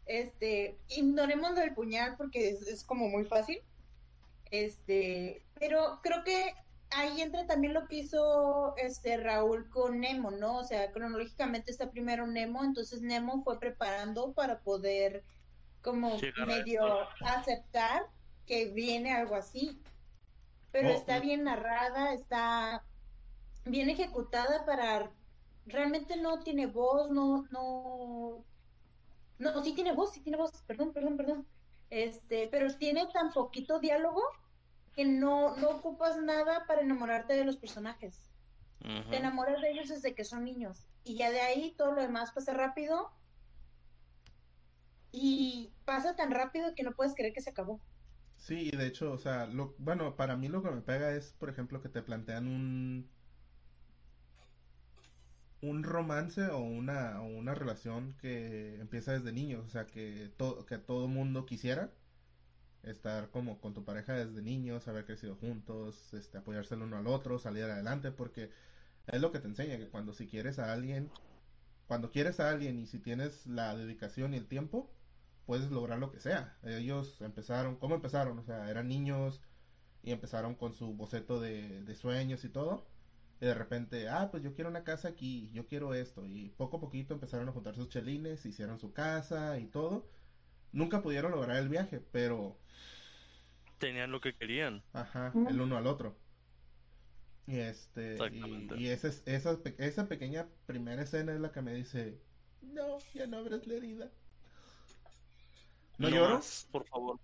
[0.06, 3.60] este, ignoremos lo del puñal porque es, es como muy fácil.
[4.50, 6.54] Este, pero creo que
[6.90, 10.58] ahí entra también lo que hizo este Raúl con Nemo, ¿no?
[10.58, 15.24] O sea, cronológicamente está primero Nemo, entonces Nemo fue preparando para poder
[15.82, 17.24] como medio esto.
[17.24, 18.06] aceptar
[18.46, 19.80] que viene algo así.
[20.72, 21.22] Pero Oh, está mm.
[21.22, 22.84] bien narrada, está
[23.64, 25.10] bien ejecutada para
[25.66, 28.44] realmente no tiene voz, no, no,
[29.38, 31.46] no, sí tiene voz, sí tiene voz, perdón, perdón, perdón.
[31.90, 34.22] Este, pero tiene tan poquito diálogo
[34.96, 38.32] que no, no ocupas nada para enamorarte de los personajes.
[39.08, 40.88] Te enamoras de ellos desde que son niños.
[41.04, 43.12] Y ya de ahí todo lo demás pasa rápido.
[45.10, 47.82] Y pasa tan rápido que no puedes creer que se acabó.
[48.36, 51.32] sí, y de hecho, o sea, lo, bueno, para mí lo que me pega es,
[51.34, 53.10] por ejemplo, que te plantean un
[55.60, 60.64] un romance o una, o una relación que empieza desde niños, o sea, que todo,
[60.66, 61.92] que todo mundo quisiera
[62.86, 67.06] estar como con tu pareja desde niños, haber crecido juntos, este, apoyarse el uno al
[67.06, 68.50] otro, salir adelante, porque
[69.06, 71.10] es lo que te enseña, que cuando si quieres a alguien,
[71.86, 74.90] cuando quieres a alguien y si tienes la dedicación y el tiempo,
[75.46, 76.58] puedes lograr lo que sea.
[76.64, 78.38] Ellos empezaron, ¿cómo empezaron?
[78.38, 79.40] O sea, eran niños
[80.02, 82.86] y empezaron con su boceto de, de sueños y todo.
[83.40, 86.24] Y de repente, ah, pues yo quiero una casa aquí, yo quiero esto.
[86.26, 90.06] Y poco a poquito empezaron a juntar sus chelines, hicieron su casa y todo.
[90.76, 92.56] Nunca pudieron lograr el viaje, pero,
[93.78, 94.82] Tenían lo que querían.
[94.92, 96.14] ajá, el uno al otro.
[97.46, 101.74] Y este, y, y esa, es- esa, esa pequeña primera escena es la que me
[101.74, 102.18] dice,
[102.60, 104.10] no, ya no abres la herida.
[105.98, 107.20] No lloro, más, por favor.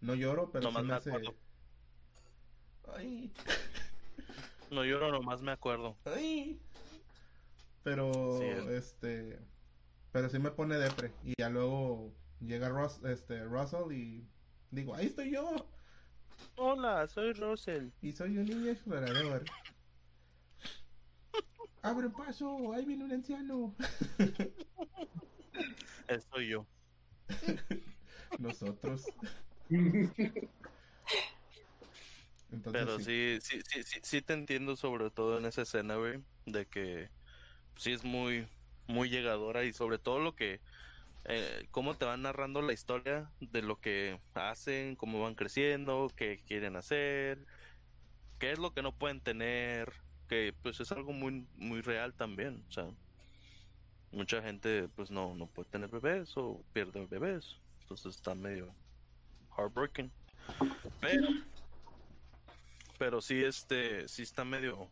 [0.00, 1.10] no lloro, pero Nomás sí me me hace...
[1.10, 1.36] acuerdo.
[2.96, 3.32] Ay,
[4.70, 5.96] No lloro, nomás me acuerdo.
[6.04, 6.60] ay.
[7.82, 9.38] Pero, Sí, es- este,
[10.12, 11.12] pero sí me pone depre.
[11.24, 14.26] Y ya luego llega este, Russell y
[14.70, 15.68] digo, ahí estoy yo.
[16.56, 17.88] Hola, soy Russell.
[18.02, 19.44] Y soy un niño explorador.
[21.82, 23.74] Abre paso, ahí viene un anciano.
[26.32, 26.66] Soy yo.
[28.38, 29.06] Nosotros.
[32.50, 33.04] Entonces, Pero sí.
[33.04, 37.10] sí, sí, sí, sí, sí te entiendo sobre todo en esa escena, güey, de que
[37.76, 38.48] sí es muy,
[38.88, 40.60] muy llegadora y sobre todo lo que,
[41.24, 46.42] eh, cómo te van narrando la historia de lo que hacen, cómo van creciendo, qué
[46.46, 47.44] quieren hacer,
[48.38, 49.92] qué es lo que no pueden tener,
[50.28, 52.86] que pues es algo muy, muy real también, o sea,
[54.12, 58.74] mucha gente pues no, no puede tener bebés o pierde bebés, entonces está medio
[59.56, 60.10] heartbreaking,
[61.00, 61.28] pero
[62.98, 64.90] pero sí este sí está medio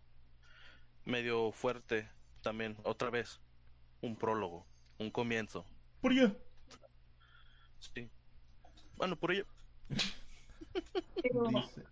[1.05, 2.09] medio fuerte
[2.43, 3.39] también otra vez
[4.01, 4.67] un prólogo
[4.99, 5.67] un comienzo
[6.01, 6.37] Por allá.
[7.79, 8.11] sí
[8.97, 9.47] bueno por ello
[11.23, 11.85] Pero, Dice,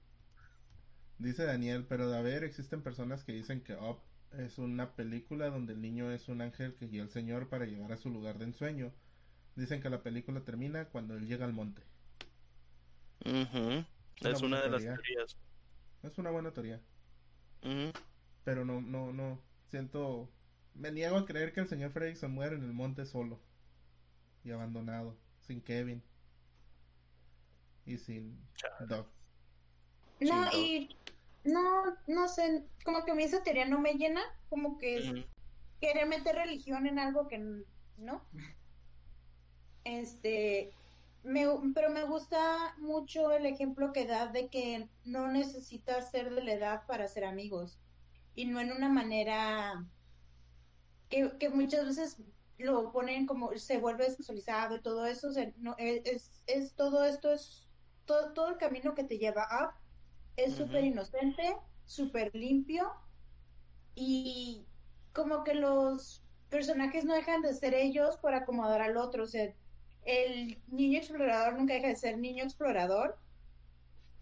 [1.19, 3.99] dice Daniel, pero de haber existen personas que dicen que Up
[4.39, 7.93] es una película donde el niño es un ángel que guía al Señor para llegar
[7.93, 8.93] a su lugar de ensueño.
[9.57, 11.83] Dicen que la película termina cuando él llega al monte.
[13.25, 13.87] Una
[14.21, 14.95] es una buena de las teoría.
[14.95, 15.37] teorías
[16.03, 16.81] Es una buena teoría,
[18.45, 19.41] pero no, no, no.
[19.71, 20.31] Siento,
[20.75, 23.41] me niego a creer que el señor Fredrickson muere en el monte solo
[24.47, 26.03] y abandonado, sin Kevin.
[27.85, 28.39] y sin
[28.89, 29.09] Dove.
[30.21, 30.97] No, y
[31.45, 35.27] no, no sé, como que a mí esa teoría no me llena, como que
[35.81, 37.39] querer meter religión en algo que
[37.99, 38.25] no.
[39.85, 40.73] Este,
[41.23, 46.43] me, pero me gusta mucho el ejemplo que da de que no necesitas ser de
[46.43, 47.79] la edad para ser amigos
[48.35, 49.85] y no en una manera
[51.09, 52.19] que, que muchas veces
[52.59, 57.05] lo ponen como se vuelve sexualizado y todo eso, o sea, no, es, es, todo
[57.05, 57.67] esto es
[58.05, 59.79] todo, todo el camino que te lleva a
[60.37, 62.93] es súper inocente, súper limpio
[63.95, 64.67] y
[65.13, 69.53] como que los personajes no dejan de ser ellos por acomodar al otro, o sea,
[70.05, 73.19] el niño explorador nunca deja de ser niño explorador,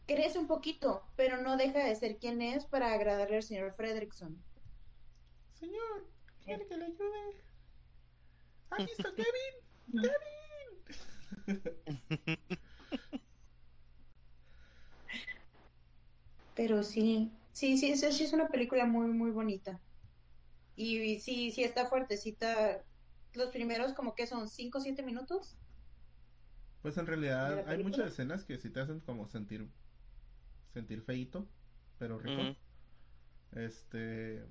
[0.07, 4.43] crece un poquito, pero no deja de ser quien es para agradarle al señor Fredrickson.
[5.53, 6.07] Señor,
[6.43, 7.45] quiere que le ayude.
[8.71, 9.55] ¿Ha visto a Kevin?
[10.01, 10.85] ¡Kevin!
[16.55, 19.83] Pero sí, sí, sí, sí, sí es una película muy, muy bonita.
[20.77, 22.85] Y, y sí, sí está fuertecita.
[23.35, 25.59] Los primeros como que son 5 o 7 minutos.
[26.83, 29.73] Pues en ¿De realidad hay muchas escenas que sí te hacen como sentir
[30.69, 31.55] sentir feito,
[31.99, 32.55] pero rico.
[33.53, 34.51] Este,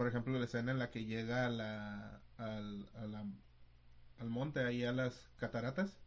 [0.00, 3.26] por ejemplo, la escena en la que llega a la, al, a la-
[4.18, 6.00] al monte, ahí a las cataratas,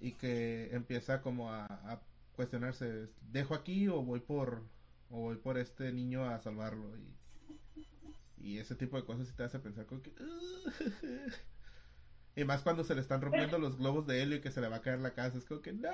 [0.00, 2.00] y que empieza como a, a
[2.36, 4.62] cuestionarse, ¿dejo aquí o voy por,
[5.10, 6.96] o voy por este niño a salvarlo?
[6.96, 7.16] Y,
[8.36, 10.12] y ese tipo de cosas sí te hace pensar como que...
[12.36, 14.68] Y más cuando se le están rompiendo los globos de helio y que se le
[14.68, 15.90] va a caer la casa, es como que ¡No!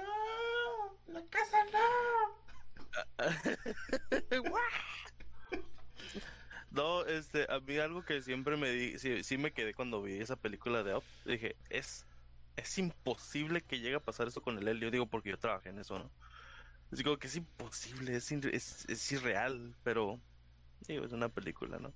[1.06, 2.30] ¡La casa no!
[6.70, 10.18] No, este, a mí algo que siempre me di, sí, sí me quedé cuando vi
[10.18, 12.06] esa película de Up, dije, es,
[12.56, 15.80] es imposible que llegue a pasar eso con el helio, digo, porque yo trabajé en
[15.80, 16.10] eso, ¿no?
[16.92, 20.20] Digo que es imposible, es, es, es irreal, pero,
[20.86, 21.92] digo, es una película, ¿no?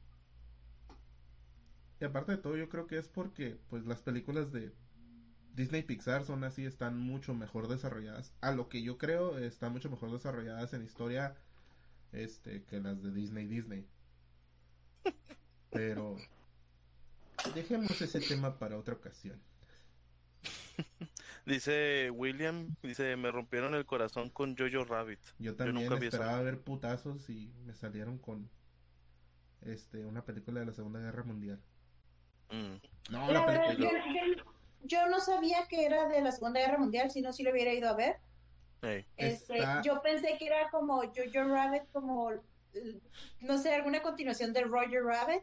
[2.00, 4.72] Y aparte de todo, yo creo que es porque pues las películas de
[5.54, 8.34] Disney Pixar son así, están mucho mejor desarrolladas.
[8.40, 11.36] A lo que yo creo, están mucho mejor desarrolladas en historia
[12.12, 13.86] este que las de Disney Disney.
[15.70, 16.16] Pero
[17.54, 19.40] dejemos ese tema para otra ocasión.
[21.46, 25.20] Dice William, dice, me rompieron el corazón con Jojo Rabbit.
[25.38, 28.48] Yo también nunca esperaba ver putazos y me salieron con
[29.60, 31.60] este una película de la Segunda Guerra Mundial.
[32.50, 32.76] Mm.
[33.10, 33.90] No, La la verdad, película.
[34.06, 34.44] yo, yo-
[34.86, 37.72] yo no sabía que era de la Segunda Guerra Mundial, si no, sí lo hubiera
[37.74, 38.16] ido a ver.
[39.16, 42.32] Este, Está- yo pensé que era como Jojo Rabbit, como,
[43.40, 45.42] no sé, alguna continuación de Roger Rabbit.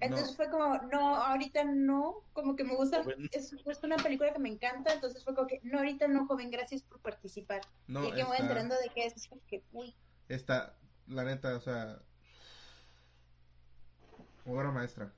[0.00, 0.36] Entonces No.
[0.36, 3.02] fue como, no, ahorita no, como que me gusta,
[3.32, 6.50] es, es una película que me encanta, entonces fue como que, no, ahorita no, joven,
[6.50, 7.60] gracias por participar.
[7.88, 9.94] No, y que me voy enterando de que es, que, uy,
[10.28, 10.76] Está,
[11.08, 12.00] la neta, o sea,
[14.44, 15.12] obra maestra.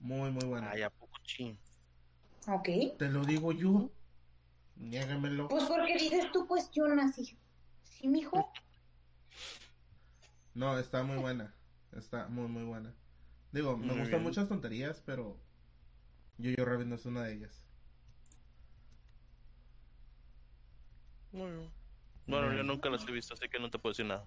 [0.00, 0.70] Muy, muy buena.
[0.70, 1.56] Ay, ¿a poco chin?
[2.48, 2.98] ok.
[2.98, 3.90] Te lo digo yo.
[4.76, 5.48] Niégamelo.
[5.48, 7.38] Pues porque dices tú, pues yo nací.
[7.84, 8.50] ¿Sí, mijo?
[10.54, 11.54] No, está muy buena.
[11.92, 12.94] Está muy, muy buena.
[13.52, 14.22] Digo, me Muy gustan bien.
[14.22, 15.36] muchas tonterías, pero
[16.38, 17.62] Yo-Yo Rabbit no es una de ellas.
[21.32, 21.70] Muy bien.
[22.26, 24.26] Bueno, yo nunca las he visto, así que no te puedo decir nada.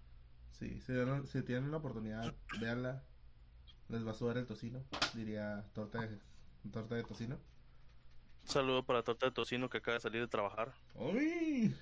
[0.52, 3.04] Sí, si tienen la oportunidad, véanla.
[3.90, 6.20] Les va a sudar el tocino, diría torta de,
[6.72, 7.36] torta de tocino.
[8.44, 10.74] Un saludo para Torta de Tocino que acaba de salir de trabajar.
[10.94, 11.76] ¡Uy!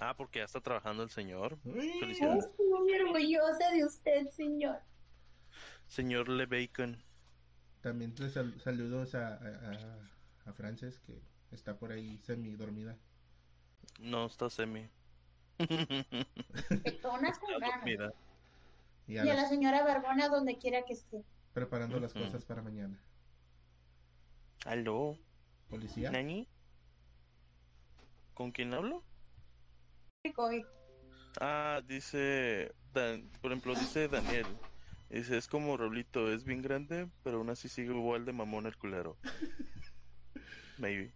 [0.00, 1.58] Ah, porque ya está trabajando el señor.
[1.62, 2.44] Felicidades.
[2.46, 4.78] Estoy muy orgullosa de usted, señor.
[5.88, 7.02] Señor Le Bacon.
[7.82, 9.98] También les sal- saludos a, a,
[10.46, 11.20] a, Frances, que
[11.50, 12.96] está por ahí semi dormida.
[13.98, 14.88] No, está semi.
[15.58, 17.76] Petona con Está ganas.
[17.80, 18.12] dormida.
[19.06, 21.24] Y Y a la señora Barbona donde quiera que esté.
[21.52, 23.02] preparando las cosas para mañana.
[24.66, 25.18] ¿Aló?
[25.68, 26.10] ¿Policía?
[26.10, 26.46] ¿Nani?
[28.34, 29.02] ¿Con quién hablo?
[31.40, 34.60] Ah, dice, Dan- por ejemplo, dice Daniel.
[35.08, 38.76] Dice, es como Raulito, es bien grande, pero aún así sigue igual de mamón el
[38.76, 39.18] culero.
[40.76, 41.14] Maybe.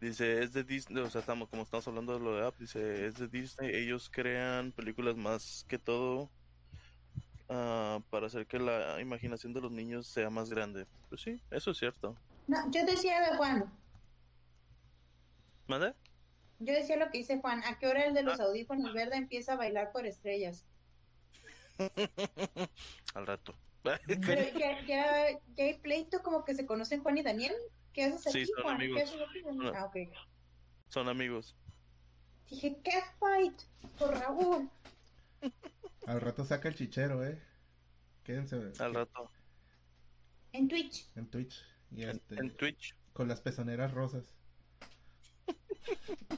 [0.00, 3.06] Dice, es de Disney, o sea, estamos, como estamos hablando de lo de App, dice,
[3.06, 6.32] es de Disney, ellos crean películas más que todo
[7.48, 10.86] ah, para hacer que la imaginación de los niños sea más grande.
[11.08, 12.18] Pues sí, eso es cierto.
[12.46, 13.72] No, yo decía de Juan.
[15.68, 15.94] ¿Mande?
[16.60, 17.62] Yo decía lo que dice Juan.
[17.64, 18.44] ¿A qué hora el de los Ah.
[18.44, 20.64] audífonos verde empieza a bailar por estrellas?
[23.14, 23.54] Al rato.
[23.82, 27.54] Pero ya, ya, ya hay pleito como que se conocen Juan y Daniel.
[27.94, 28.74] ¿Qué haces Sí, aquí, son Juan?
[28.76, 28.96] amigos.
[28.96, 30.10] ¿Qué haces aquí.
[30.14, 30.26] Ah.
[30.88, 31.56] Son amigos.
[32.50, 33.62] Dije, Catfight
[33.98, 34.68] por Raúl.
[36.06, 37.40] Al rato saca el chichero, eh.
[38.24, 39.30] Quédense Al rato.
[40.52, 41.08] En Twitch.
[41.16, 41.64] en Twitch.
[41.92, 42.94] Y En, este, en Twitch.
[43.12, 44.24] con las pezoneras rosas.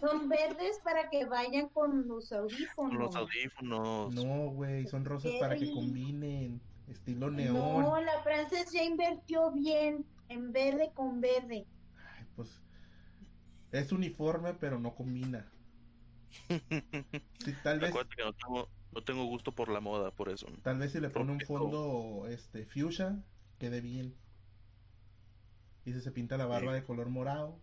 [0.01, 2.75] Son verdes para que vayan con los audífonos.
[2.75, 4.15] Con los audífonos.
[4.15, 6.61] No, güey, son rosas para que combinen.
[6.89, 7.55] Estilo neón.
[7.83, 11.67] No, la Frances ya invirtió bien en verde con verde.
[12.17, 12.49] Ay, pues
[13.71, 15.51] es uniforme, pero no combina.
[16.49, 20.47] Sí, tal vez, Acuérdate que no tengo, no tengo gusto por la moda, por eso.
[20.63, 23.23] tal vez si le pone un fondo este fuchsia,
[23.59, 24.15] quede bien.
[25.85, 26.81] Y si se pinta la barba Sí.
[26.81, 27.59] de color morado.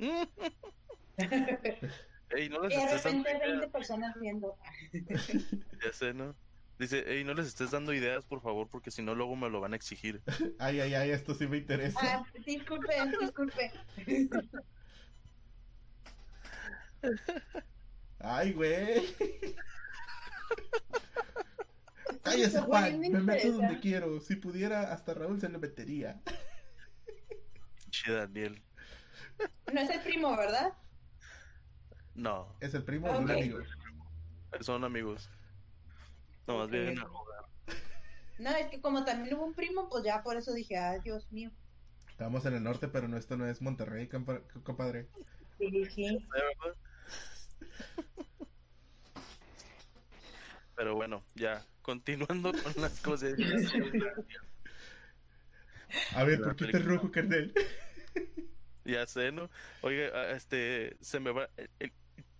[2.30, 3.70] Ey, no les Y de repente 20 ideas.
[3.70, 4.56] personas viendo.
[5.84, 6.34] Ya sé, ¿no?
[6.78, 9.60] Dice, ey, no les estés dando ideas, por favor, porque si no, luego me lo
[9.60, 10.22] van a exigir.
[10.58, 11.98] Ay, ay, ay, esto sí me interesa.
[12.02, 13.70] Ah, disculpe, disculpe.
[18.18, 19.14] Ay, güey.
[22.22, 24.20] Ay, ese Se Juan, pone me meto donde quiero.
[24.20, 26.20] Si pudiera, hasta Raúl se le metería.
[27.90, 28.62] Che, Daniel.
[29.72, 30.72] No es el primo, ¿verdad?
[32.14, 33.30] No, Es el primo de un Ok.
[33.30, 33.58] amigo.
[34.60, 35.30] son amigos.
[36.46, 36.72] No, más Ok.
[36.72, 36.94] bien.
[38.38, 41.30] No, es que como también hubo un primo, pues ya por eso dije, ah, Dios
[41.30, 41.50] mío.
[42.10, 45.08] Estamos en el norte, pero no, esto no es Monterrey, compa- compadre.
[45.58, 46.28] Sí, sí.
[50.74, 53.34] Pero bueno, ya, continuando con las cosas.
[56.14, 56.94] A ver, ¿por qué te película.
[56.96, 57.52] rojo, carnal?
[58.90, 59.48] Ya sé, ¿no?
[59.82, 61.48] Oiga, ah, este, se me va...
[61.56, 61.92] el- el-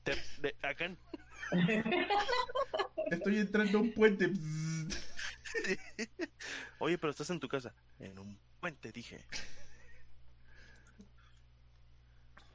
[0.02, 0.90] te- de- acá,
[3.10, 4.30] Estoy entrando a un puente.
[6.78, 7.74] Oye, pero estás en tu casa.
[7.98, 9.24] En un puente, dije.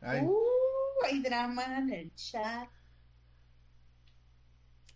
[0.02, 0.36] Ay, Uh,
[1.06, 2.70] hay drama en el chat.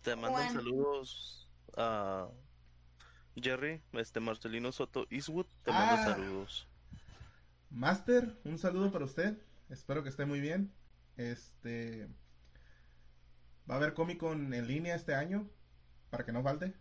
[0.01, 0.53] Te mandan Juan.
[0.53, 2.29] saludos a
[3.35, 5.45] Jerry, este Marcelino Soto Eastwood.
[5.63, 6.05] Te manda Ah.
[6.15, 6.67] saludos.
[7.69, 9.37] Master, un saludo para usted.
[9.69, 10.71] Espero que esté muy bien.
[11.17, 12.07] Este.
[13.69, 15.47] Va a haber Comic Con en línea este año.
[16.09, 16.73] Para que no falte.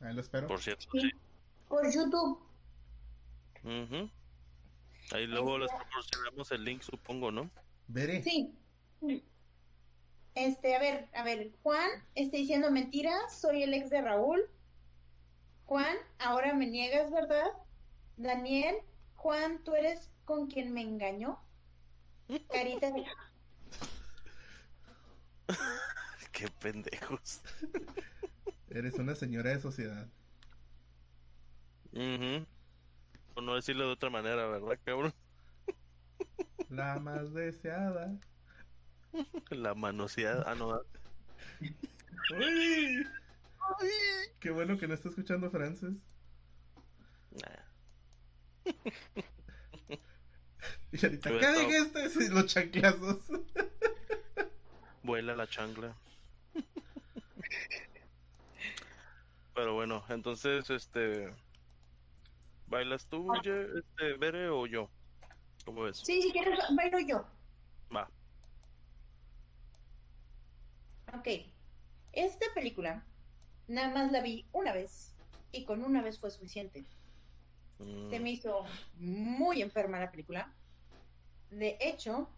[0.00, 0.46] Ahí lo espero.
[0.46, 1.00] Por cierto, Sí.
[1.00, 1.10] sí.
[1.68, 2.40] Por YouTube.
[3.64, 4.10] Ujú.
[5.12, 7.50] Ahí luego les Este- proporcionamos el link, supongo, ¿no?
[7.88, 8.22] Veré.
[8.22, 8.54] Sí.
[10.34, 14.40] Este, a ver, a ver, Juan está diciendo mentiras, soy el ex de Raúl.
[15.66, 17.46] Juan, ahora me niegas, ¿verdad?
[18.16, 18.76] Daniel,
[19.16, 21.40] Juan, ¿tú eres con quien me engañó?
[22.52, 23.06] Carita de...
[26.32, 27.40] Qué pendejos.
[28.68, 30.06] Eres una señora de sociedad.
[31.92, 32.46] Ujú.
[33.32, 35.14] Por no decirlo de otra manera, ¿verdad, cabrón?
[36.68, 38.14] La más deseada.
[39.48, 40.44] La manoseada.
[40.46, 40.78] Ah, no.
[42.36, 43.06] ¡Uy!
[44.40, 45.94] Qué bueno que no está escuchando Frances.
[47.30, 48.74] Nah.
[50.92, 52.08] Y ahorita, Pero ¿qué dijiste?
[52.08, 53.18] Sí, los chanclazos.
[55.02, 55.94] Vuela la chancla.
[59.54, 61.30] Pero bueno, entonces, este.
[62.68, 64.88] ¿Bailas tú, este, Bere, o yo?
[65.64, 65.98] ¿Cómo ves?
[65.98, 67.26] Sí, si quieres, bailo yo.
[67.94, 68.08] Va.
[71.14, 71.28] Ok.
[72.12, 73.04] Esta película,
[73.66, 75.14] nada más la vi una vez
[75.52, 76.84] y con una vez fue suficiente.
[77.78, 78.64] Mm, Se me hizo
[78.98, 80.52] muy enferma la película.
[81.50, 82.28] De hecho,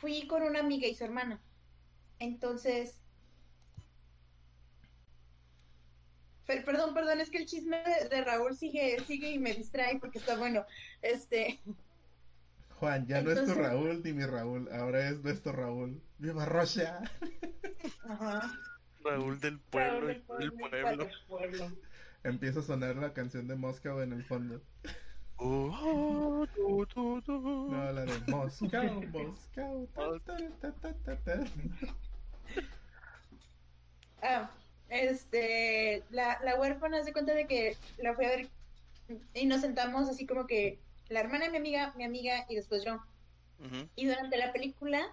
[0.00, 1.40] fui con una amiga y su hermana.
[2.18, 3.00] Entonces...
[6.46, 9.98] Per- perdón, perdón, es que el chisme de, de Raúl sigue, sigue y me distrae
[9.98, 10.66] porque está bueno.
[11.00, 11.58] Este,
[12.78, 14.68] Juan, ya no es tu Raúl ni mi Raúl.
[14.72, 16.02] Ahora es nuestro Raúl.
[16.18, 17.00] ¡Viva Rocha!
[18.08, 18.52] ajá.
[19.02, 20.06] Raúl del pueblo, Raúl
[20.38, 21.04] del pueblo.
[21.04, 21.72] del pueblo.
[22.24, 24.62] Empieza a sonar la canción de Moscow en el fondo.
[25.36, 26.46] Oh.
[26.56, 29.88] No, la de Moscow, Moscow.
[29.94, 31.44] ta, ta, ta, ta, ta, ta.
[34.22, 34.50] Ah,
[34.88, 38.48] este, la, la huérfana se cuenta de que la fui a ver
[39.34, 40.78] y nos sentamos así como que
[41.08, 43.00] la hermana de mi amiga, mi amiga y después yo.
[43.96, 45.06] Y durante la película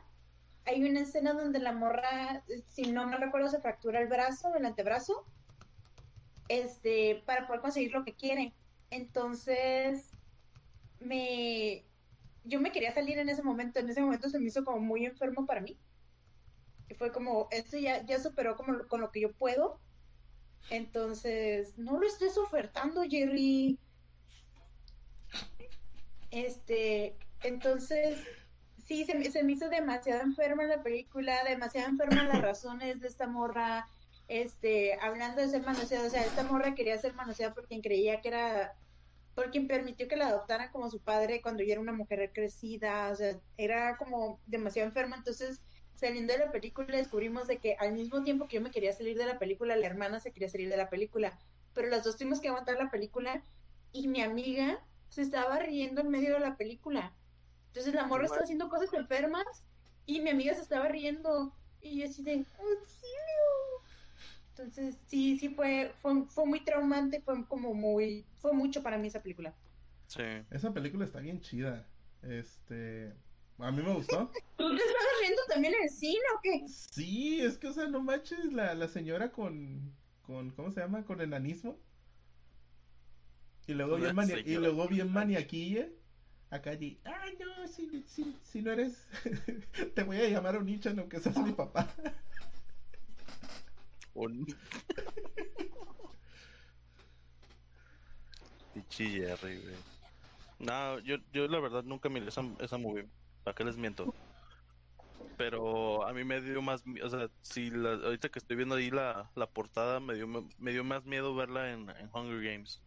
[0.65, 4.65] hay una escena donde la morra, si no me recuerdo, se fractura el brazo, el
[4.65, 5.25] antebrazo,
[6.47, 8.53] este, para poder conseguir lo que quiere.
[8.89, 10.10] Entonces,
[11.01, 11.85] me,
[12.43, 15.05] yo me quería salir en ese momento, en ese momento se me hizo como muy
[15.05, 15.79] enfermo para mí.
[16.89, 19.79] Y fue como, esto ya, ya superó como con lo que yo puedo.
[20.69, 23.79] Entonces, no lo estés ofertando, Jerry.
[26.29, 28.19] Este, entonces,
[28.77, 33.87] Sí, se, me- hizo demasiado enferma la película, demasiado enferma las razones de esta morra,
[34.27, 38.21] este, hablando de ser manoseada, o sea, esta morra quería ser manoseada por quien creía
[38.21, 38.80] que era,
[39.35, 43.09] por quien permitió que la adoptaran como su padre cuando ya era una mujer crecida,
[43.09, 45.61] o sea, era como demasiado enferma, entonces
[45.95, 49.17] saliendo de la película descubrimos de que al mismo tiempo que yo me quería salir
[49.17, 51.37] de la película, la hermana se quería salir de la película,
[51.73, 53.43] pero las dos tuvimos que aguantar la película
[53.91, 57.13] y mi amiga se estaba riendo en medio de la película.
[57.67, 59.45] Entonces la morra estaba haciendo cosas enfermas
[60.05, 61.53] y mi amiga se estaba riendo.
[61.81, 63.70] Y yo así de auxilio.
[64.51, 69.07] Entonces sí, sí fue, fue, fue muy traumante, fue como muy, fue mucho para mí
[69.07, 69.53] esa película.
[70.07, 70.23] Sí.
[70.51, 71.85] Esa película está bien chida.
[72.21, 73.13] Este,
[73.57, 74.29] a mí me gustó.
[74.57, 76.63] ¿Tú te estabas riendo también en el cine o qué?
[76.67, 81.03] Sí, es que, o sea, no manches, la, la señora con, con, ¿cómo se llama?
[81.05, 81.77] Con enanismo.
[83.67, 85.87] Y luego bien, mania- y luego bien maniaquilla.
[86.49, 89.07] Acá di, ay, no, si, si, si no eres,
[89.95, 91.87] te voy a llamar un nicho, aunque seas mi papá.
[98.89, 99.75] Jerry, güey.
[100.59, 103.07] No, yo, yo la verdad nunca miré esa, esa movie.
[103.43, 104.13] ¿Para qué les miento?
[105.37, 108.91] Pero a mí me dio más, o sea, si la, ahorita que estoy viendo ahí
[108.91, 112.81] la, la portada, me dio, me dio más miedo verla en, en Hunger Games.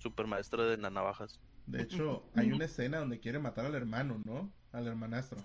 [0.00, 1.38] Super maestra de las navajas.
[1.66, 4.50] De hecho, hay una escena donde quiere matar al hermano, ¿no?
[4.72, 5.38] Al hermanastro.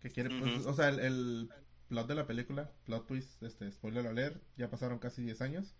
[0.00, 1.50] Que quiere, pues, o sea, el, el
[1.88, 5.74] plot de la película, plot twist, este, spoiler alert, ya pasaron casi 10 años.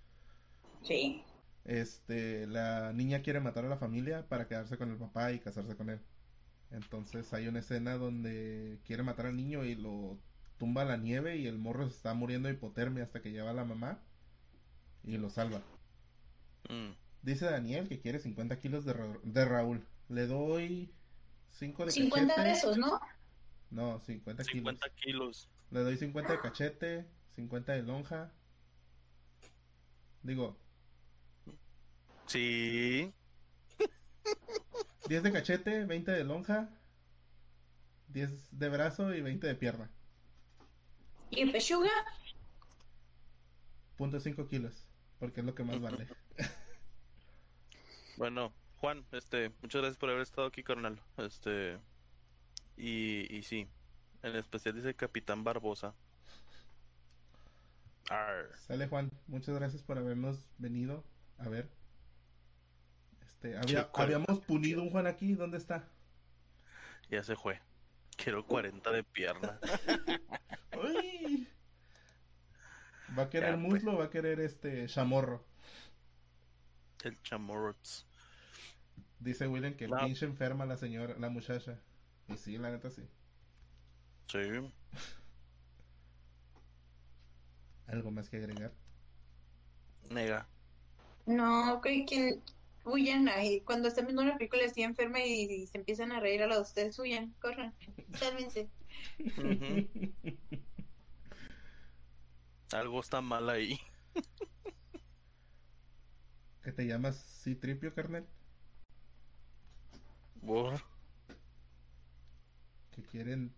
[0.82, 1.22] Sí.
[1.64, 5.76] Este, la niña quiere matar a la familia para quedarse con el papá y casarse
[5.76, 6.00] con él.
[6.70, 10.18] Entonces hay una escena donde quiere matar al niño y lo
[10.58, 13.50] tumba a la nieve y el morro se está muriendo de hipotermia hasta que lleva
[13.50, 13.98] a la mamá
[15.04, 15.62] y lo salva.
[16.68, 16.90] Mm.
[17.22, 19.86] Dice Daniel que quiere 50 kilos de, Ra- de Raúl.
[20.08, 20.92] Le doy
[21.52, 22.50] 5 de 50 cachete.
[22.54, 23.00] pesos, ¿no?
[23.70, 24.52] No, 50 kilos.
[24.74, 25.48] 50 kilos.
[25.70, 28.32] Le doy 50 de cachete, 50 de lonja.
[30.22, 30.56] Digo,
[32.26, 33.12] Sí.
[35.08, 36.68] 10 de cachete, 20 de lonja,
[38.08, 39.90] 10 de brazo y 20 de pierna.
[41.30, 41.90] ¿Y pechuga?
[43.96, 44.86] Punto 5 kilos,
[45.18, 46.08] porque es lo que más vale.
[48.16, 51.00] Bueno, Juan, este, muchas gracias por haber estado aquí, carnal.
[51.16, 51.80] Este,
[52.76, 53.66] y, y sí,
[54.24, 55.94] en especial dice Capitán Barbosa.
[58.10, 58.50] Arr.
[58.66, 61.04] Sale Juan, muchas gracias por habernos venido
[61.38, 61.68] a ver.
[63.26, 65.88] Este, había- habíamos punido un Juan aquí, ¿dónde está?
[67.10, 67.60] Ya se fue.
[68.16, 69.58] Quiero 40 de pierna.
[70.82, 71.48] ¡Uy!
[73.18, 73.72] ¿Va a querer Ya, pues.
[73.72, 75.44] muslo o va a querer este chamorro?
[77.02, 78.06] El chamorrots.
[79.18, 79.98] Dice William que No.
[79.98, 81.78] pinche enferma la señora, la muchacha.
[82.28, 83.06] Y sí, la neta sí.
[84.28, 84.38] Sí.
[87.86, 88.72] ¿Algo más que agregar?
[90.10, 90.48] Nega.
[91.26, 92.40] No, que, que
[92.84, 93.60] huyan ahí.
[93.62, 96.62] Cuando están viendo una película así enferma y, se empiezan a reír a los de
[96.62, 97.74] ustedes, huyan, corran,
[98.14, 98.68] sálvense.
[102.72, 103.78] Algo está mal ahí.
[106.62, 108.26] ¿Que te llamas Citripio, carnal?
[110.44, 110.80] Por-
[112.90, 113.54] Que quieren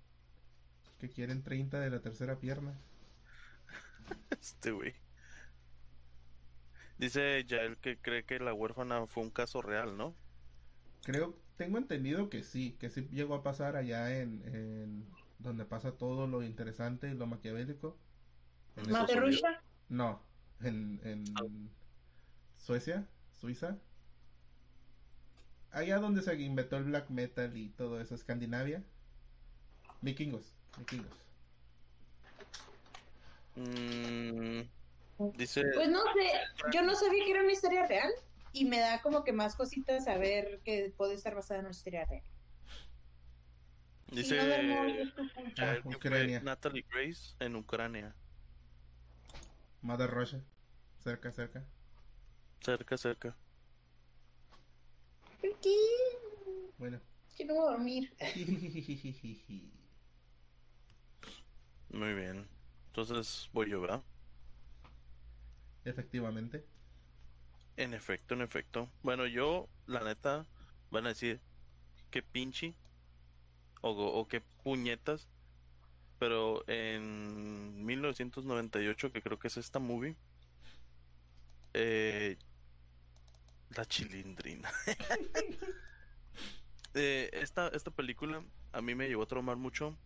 [0.98, 2.82] que quieren 30 de la tercera pierna.
[4.30, 4.94] Este güey.
[6.98, 10.14] Dice Yael que cree que la huérfana fue un caso real, ¿no?
[11.02, 15.96] Creo, tengo entendido que sí, que sí llegó a pasar allá en, en donde pasa
[15.96, 18.02] todo lo interesante y lo maquiavélico.
[18.88, 19.16] ¿Más de Unidos.
[19.16, 19.62] Rusia?
[19.88, 20.28] No,
[20.60, 21.46] en, en Ah.
[22.56, 23.80] Suecia, Suiza.
[25.70, 28.84] Allá donde se inventó el black metal y todo eso, Escandinavia.
[30.00, 31.26] Vikingos, vikingos.
[33.56, 34.62] Mm,
[35.32, 36.30] dice, Pues no sé,
[36.72, 38.12] yo no sabía que era una historia real
[38.52, 42.04] y me da como que más cositas saber que puede estar basada en una historia
[42.06, 42.22] real.
[44.06, 44.36] dice
[45.58, 46.40] Ah, Ucrania.
[46.40, 48.16] Natalie Grace en Ucrania.
[49.80, 50.44] Mother Russia.
[50.98, 51.72] Cerca, cerca.
[52.60, 53.38] Cerca, cerca.
[55.40, 55.74] ¿Por qué?
[56.76, 57.00] Bueno.
[57.36, 58.16] Que no voy a dormir.
[61.90, 62.48] Muy bien.
[62.88, 64.02] Entonces voy yo, ¿verdad?
[65.84, 66.66] Efectivamente.
[67.76, 68.90] En efecto, en efecto.
[69.02, 70.46] Bueno, yo, la neta,
[70.90, 71.40] van a decir
[72.10, 72.74] que pinche
[73.80, 75.28] o, o que puñetas.
[76.18, 80.16] Pero en 1998, que creo que es esta movie,
[81.74, 82.36] eh,
[83.76, 84.70] la chilindrina.
[86.94, 88.42] eh, esta, esta película
[88.72, 89.96] a mí me llevó a traumar mucho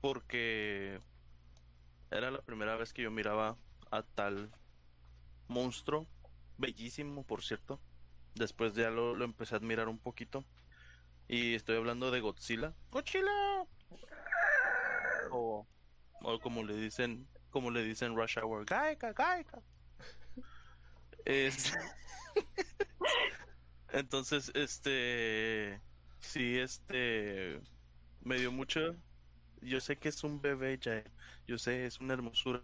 [0.00, 1.00] porque
[2.10, 3.56] era la primera vez que yo miraba
[3.90, 4.50] a tal
[5.48, 6.06] monstruo,
[6.58, 7.80] bellísimo por cierto.
[8.34, 10.44] Después ya lo, lo empecé a admirar un poquito.
[11.28, 12.74] Y estoy hablando de Godzilla.
[12.90, 13.66] ¡Godzilla!
[15.30, 15.66] O,
[16.22, 19.62] o como le dicen, como le dicen Rush Hour, Gaika, Gaika.
[21.24, 21.72] Es...
[23.92, 25.80] Entonces, este,
[26.20, 27.60] sí, este,
[28.20, 28.96] me dio mucho.
[29.60, 31.04] Yo sé que es un bebé ya,
[31.46, 32.60] yo sé, es una hermosura,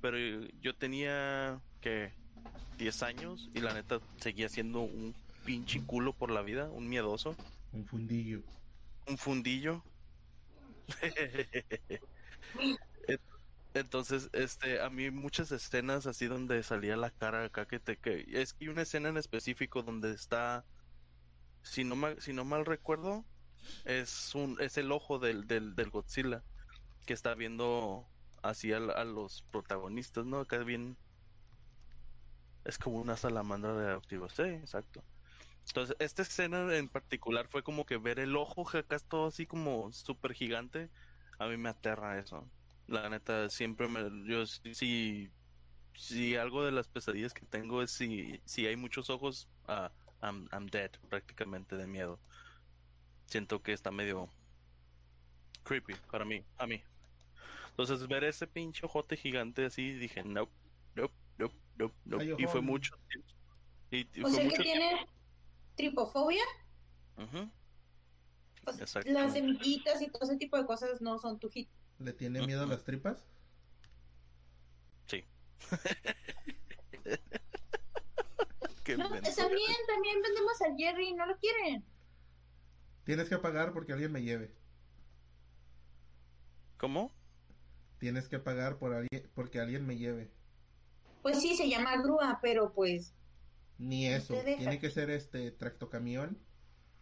[0.00, 0.16] pero
[0.60, 2.14] yo tenía que
[2.78, 7.36] 10 años y la neta seguía siendo un pinche culo por la vida, un miedoso.
[7.72, 8.42] Un fundillo.
[9.06, 9.82] Un fundillo.
[13.74, 18.24] Entonces, este, a mí muchas escenas así donde salía la cara acá que te que
[18.28, 20.64] es que hay una escena en específico donde está
[21.62, 23.26] si no mal, si no mal recuerdo
[23.84, 26.44] es un es el ojo del, del, del Godzilla
[27.06, 28.12] que está viendo
[28.42, 30.40] así a, a los protagonistas, ¿no?
[30.40, 30.98] Acá bien
[32.64, 34.28] es como una salamandra radioactiva.
[34.28, 35.04] Sí, exacto.
[35.68, 39.28] Entonces, esta escena en particular fue como que ver el ojo que acá es todo
[39.28, 40.90] así como súper gigante.
[41.38, 42.52] A mí me aterra eso.
[42.86, 44.28] La neta, siempre me.
[44.30, 45.32] Yo si.
[45.94, 50.46] Si algo de las pesadillas que tengo es si, si hay muchos ojos, ah, I'm,
[50.52, 52.22] I'm dead, prácticamente de miedo.
[53.26, 54.28] Siento que está medio
[55.64, 56.82] creepy para mí, a mí.
[57.70, 60.52] Entonces, ver ese pinche ojote gigante así, dije, nope,
[60.94, 62.24] nope, nope, nope.
[62.24, 63.28] Ay, y fue mucho tiempo.
[63.90, 65.06] Y, y O fue sea que tiene
[65.76, 66.44] tripofobia.
[68.64, 69.10] Pues, Exacto.
[69.12, 71.68] las semillitas y todo ese tipo de cosas no son tu hit.
[71.98, 73.24] ¿Le tiene miedo a las tripas?
[75.06, 75.24] Sí.
[78.94, 81.84] No, también, también vendemos al Jerry, no lo quieren.
[83.06, 84.54] Tienes que pagar porque alguien me lleve.
[86.78, 87.12] ¿Cómo?
[87.98, 90.30] Tienes que pagar por alguien, porque alguien me lleve.
[91.22, 93.14] Pues sí, se llama grúa, pero pues
[93.78, 94.34] Ni eso.
[94.58, 96.38] Tiene que ser este tractocamión.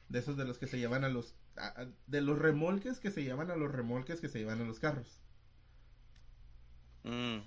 [0.08, 1.36] De esos de los que se llevan a los.
[1.56, 4.64] a- a- de los remolques que se llevan a los remolques que se llevan a
[4.64, 5.22] los carros.
[7.04, 7.44] Mm.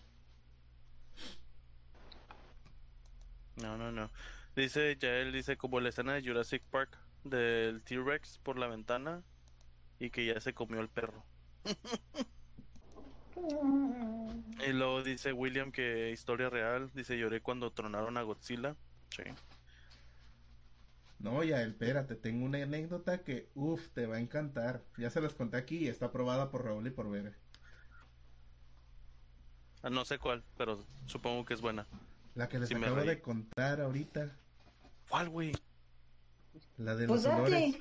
[3.55, 4.11] No, no, no.
[4.55, 6.97] Dice, ya él dice como la escena de Jurassic Park
[7.29, 9.23] del T-Rex por la ventana
[9.99, 11.23] y que ya se comió el perro.
[14.67, 18.75] Y luego dice William que historia real, dice lloré cuando tronaron a Godzilla.
[19.15, 19.23] Sí.
[21.19, 24.83] No, ya, espérate, tengo una anécdota que, uff, te va a encantar.
[24.97, 27.33] Ya se las conté aquí y está aprobada por Raúl y por Bere.
[29.83, 31.87] Ah, No sé cuál, pero supongo que es buena.
[32.35, 34.35] La que les Sí, acabo de contar ahorita.
[35.09, 35.53] ¿Cuál, güey?
[36.77, 37.77] La de Pues los olores.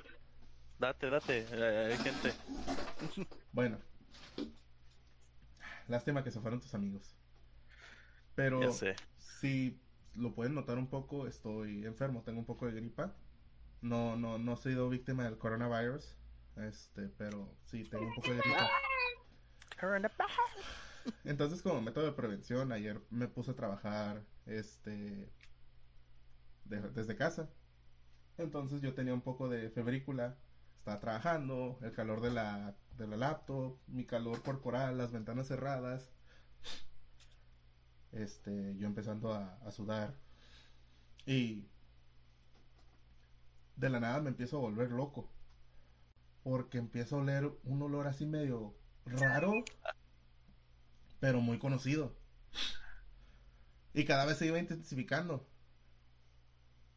[0.78, 1.46] Date, date.
[1.50, 2.32] eh, hay gente.
[3.52, 3.78] Bueno.
[5.88, 7.14] Lástima que se fueron tus amigos.
[8.34, 8.96] Pero Ya sé.
[9.18, 9.80] si
[10.14, 13.14] lo pueden notar un poco, estoy enfermo, tengo un poco de gripa.
[13.80, 16.16] No, no, no he sido víctima del coronavirus.
[16.56, 18.70] Este, pero sí, tengo un poco de gripa.
[21.24, 25.30] Entonces, como método de prevención, ayer me puse a trabajar, este,
[26.64, 27.48] de- desde casa.
[28.38, 30.36] Entonces yo tenía un poco de febrícula,
[30.78, 36.10] estaba trabajando, el calor de la, de la laptop, mi calor corporal, las ventanas cerradas.
[38.12, 40.14] Este, yo empezando a, a sudar.
[41.26, 41.66] Y
[43.76, 45.30] de la nada me empiezo a volver loco.
[46.42, 49.52] Porque empiezo a oler un olor así medio raro,
[51.20, 52.14] pero muy conocido.
[53.94, 55.46] Y cada vez se iba intensificando.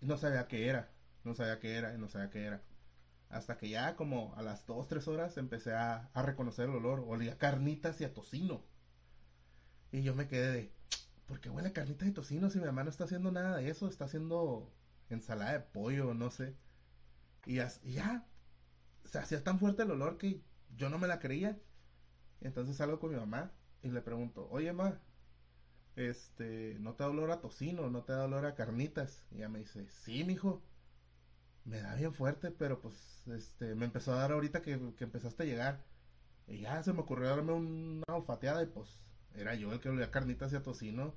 [0.01, 0.91] No sabía qué era,
[1.29, 2.61] no sabía qué era, y no sabía qué era.
[3.29, 7.05] Hasta que ya como a las 2, 3 horas empecé a, reconocer el olor.
[7.07, 8.63] Olía carnitas y a tocino.
[9.91, 10.73] Y yo me quedé de,
[11.27, 13.69] ¿por qué huele a carnitas y tocino si mi mamá no está haciendo nada de
[13.69, 13.87] eso?
[13.87, 14.73] Está haciendo
[15.09, 16.55] ensalada de pollo, no sé.
[17.45, 18.25] Y, y ya,
[19.05, 20.41] se hacía tan fuerte el olor que
[20.75, 21.57] yo no me la creía.
[22.41, 23.51] Entonces salgo con mi mamá
[23.83, 24.99] y le pregunto, oye ma,
[25.95, 27.89] este, ¿no te da olor a tocino?
[27.89, 29.23] ¿No te da olor a carnitas?
[29.31, 30.63] Y ella me dice, sí, mijo.
[31.69, 32.95] Me da bien fuerte, pero pues,
[33.27, 35.83] este, me empezó a dar ahorita que, que empezaste a llegar.
[36.47, 38.89] Y ya se me ocurrió darme una olfateada y pues,
[39.35, 41.13] era yo el que olía carnitas y a tocino.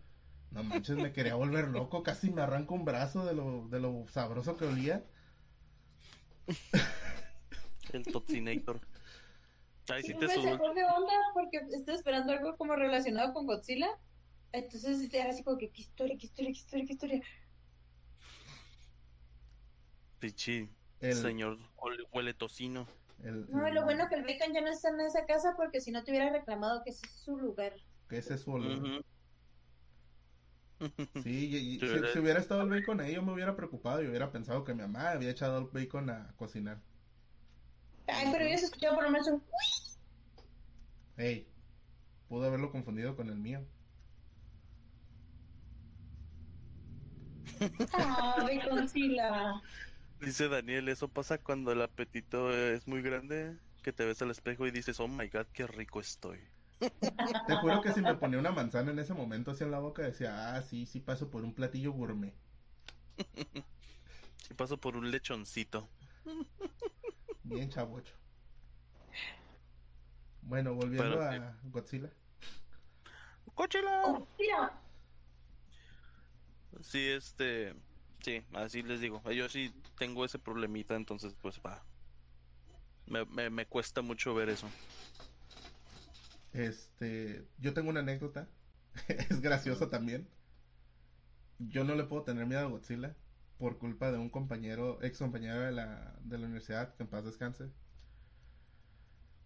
[0.51, 4.07] No manches, me quería volver loco, casi me arranco un brazo de lo, de lo
[4.09, 5.03] sabroso que olía.
[7.95, 8.79] El Toxinator.
[9.89, 13.89] Ay, sí te me sacó de onda porque estoy esperando algo como relacionado con Godzilla.
[14.53, 17.23] Entonces era así como que, ¿qué historia, qué historia, qué historia, qué historia?
[20.23, 20.69] Pichi.
[21.01, 21.59] El señor
[22.13, 22.87] huele tocino.
[23.19, 26.05] no, lo bueno que el bacon ya no está en esa casa porque si no
[26.05, 27.73] te hubiera reclamado que ese es su lugar.
[28.09, 29.05] Que ese es su olor.
[31.25, 31.81] Sí, y,
[32.13, 34.83] si, hubiera estado el bacon ahí, yo me hubiera preocupado y hubiera pensado que mi
[34.83, 36.79] mamá había echado el bacon a cocinar.
[38.07, 39.43] Ay, pero hubieras escuchado por lo menos un.
[41.17, 41.49] Ey,
[42.29, 43.67] pudo haberlo confundido con el mío.
[47.93, 49.61] Ah, baconcila.
[50.23, 54.67] Dice Daniel, eso pasa cuando el apetito es muy grande, que te ves al espejo
[54.69, 56.39] y dices, oh my god, qué rico estoy.
[57.47, 60.55] Te juro que si me ponía una manzana en ese momento hacia la boca, decía,
[60.55, 62.35] ah, sí, sí paso por un platillo gourmet.
[64.43, 65.89] Sí paso por un lechoncito.
[67.45, 68.13] Bien chavocho.
[70.43, 72.11] Bueno, volviendo a Godzilla.
[73.55, 74.03] ¡Godzilla!
[74.03, 74.81] Godzilla.
[76.81, 77.77] Sí, este...
[78.23, 79.23] Sí, así les digo.
[79.33, 81.85] Yo sí tengo ese problemita, entonces pues va.
[83.07, 84.69] me, me cuesta mucho ver eso.
[86.53, 88.49] Este, yo tengo una anécdota,
[89.09, 90.29] es graciosa también.
[91.59, 93.17] Yo no le puedo tener miedo a Godzilla
[93.59, 97.25] por culpa de un compañero, ex compañero de la, de la universidad, que en paz
[97.25, 97.71] descanse.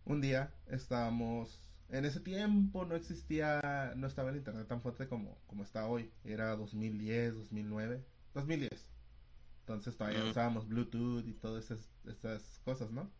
[0.04, 5.38] Un día estábamos, en ese tiempo no existía, no estaba el internet tan fuerte como,
[5.46, 6.12] como está hoy.
[6.24, 8.04] Era 2010, 2009,
[8.36, 8.86] 2010.
[9.60, 13.10] Entonces todavía usábamos Bluetooth y todas esas, esas cosas, ¿no?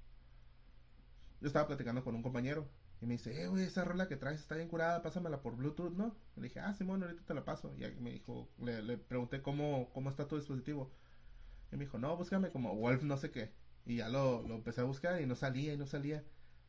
[1.41, 2.69] Yo estaba platicando con un compañero
[3.01, 5.93] y me dice, eh, güey, esa rola que traes está bien curada, pásamela por Bluetooth,
[5.93, 6.17] ¿no?
[6.37, 7.75] Le dije, ah, Simón, ahorita te la paso.
[7.75, 10.93] Y me dijo, le, pregunté cómo, cómo está tu dispositivo.
[11.73, 13.53] Y me dijo, no, búscame como Wolf no sé qué.
[13.85, 16.25] Y ya lo, lo empecé a buscar y no salía y no salía.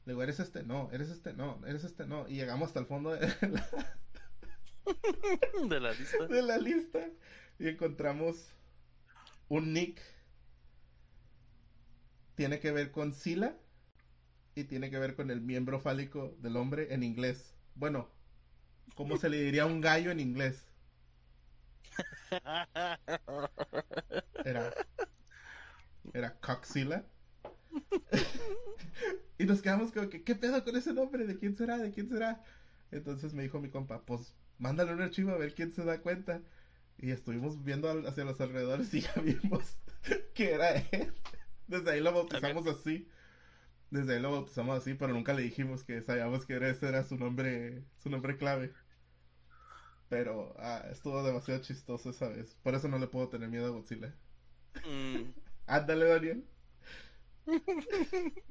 [0.05, 2.27] Le digo, eres este, no, eres este, no, eres este, no.
[2.27, 3.69] Y llegamos hasta el fondo de la,
[5.69, 6.27] de la lista.
[6.27, 6.99] De la lista.
[7.59, 8.53] Y encontramos
[9.49, 10.01] un nick.
[12.35, 13.57] Tiene que ver con Sila
[14.55, 17.53] y tiene que ver con el miembro fálico del hombre en inglés.
[17.75, 18.09] Bueno,
[18.95, 20.67] ¿cómo se le diría a un gallo en inglés?
[24.43, 24.73] Era.
[26.13, 27.05] Era Coxila.
[29.38, 31.25] y nos quedamos como que, ¿qué pedo con ese nombre?
[31.25, 31.77] ¿De quién será?
[31.77, 32.43] ¿De quién será?
[32.91, 36.41] Entonces me dijo mi compa, pues mándale un archivo a ver quién se da cuenta.
[36.99, 39.77] Y estuvimos viendo hacia los alrededores y ya vimos
[40.33, 41.13] que era él.
[41.67, 43.07] Desde ahí lo bautizamos así.
[43.91, 47.17] Desde ahí lo bautizamos así, pero nunca le dijimos que sabíamos que ese era su
[47.17, 48.73] nombre, su nombre clave.
[50.09, 52.55] Pero ah, estuvo demasiado chistoso esa vez.
[52.63, 54.13] Por eso no le puedo tener miedo a Godzilla.
[54.85, 55.33] Mm.
[55.67, 56.45] Ándale, Daniel.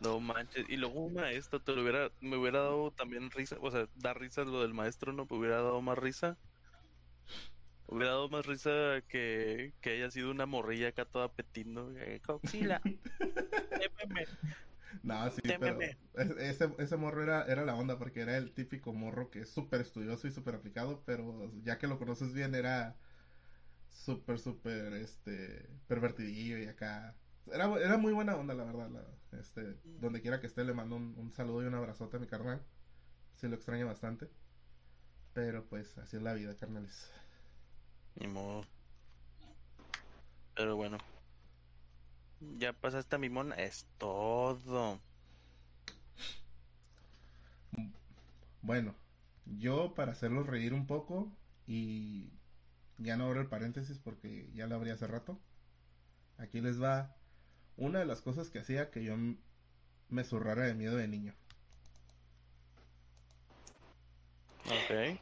[0.00, 0.64] No manches.
[0.68, 3.56] Y luego un maestro, te lo hubiera, me hubiera dado también risa.
[3.60, 5.26] O sea, da risa lo del maestro, ¿no?
[5.28, 6.38] Me hubiera dado más risa
[7.90, 11.90] Hubiera dado más risa que, que haya sido una morrilla acá toda petindo.
[11.96, 12.82] Eh, Coxila.
[15.02, 15.78] no, sí, pero
[16.38, 19.80] ese, ese morro era, era la onda porque era el típico morro que es súper
[19.80, 22.98] estudioso y súper aplicado, pero ya que lo conoces bien era
[23.88, 27.16] súper, súper, este, pervertidillo y acá.
[27.52, 28.90] Era, era muy buena onda, la verdad.
[29.32, 32.26] este, donde quiera que esté, le mando un, un saludo y un abrazote a mi
[32.26, 32.62] carnal.
[33.36, 34.28] Se lo extraña bastante.
[35.34, 37.10] Pero pues así es la vida, carnales.
[38.16, 38.64] Ni modo.
[40.54, 40.98] Pero bueno.
[42.58, 45.00] Ya pasaste a mi mona, es todo.
[48.62, 48.94] Bueno,
[49.46, 51.32] yo para hacerlos reír un poco
[51.66, 52.32] y
[52.98, 55.38] ya no abro el paréntesis porque ya lo abrí hace rato.
[56.38, 57.16] Aquí les va
[57.78, 59.16] una de las cosas que hacía que yo
[60.08, 61.34] me zurrara de miedo de niño.
[64.66, 65.18] Ok.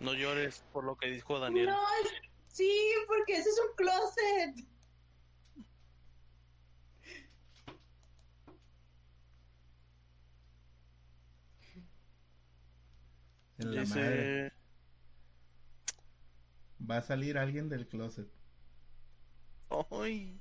[0.00, 1.66] No llores por lo que dijo Daniel.
[1.66, 1.80] No,
[2.48, 2.70] sí,
[3.06, 4.66] porque ese es un closet.
[13.58, 14.52] En la madre.
[16.90, 18.37] Va a salir alguien del closet.
[19.70, 20.38] ¡Ay!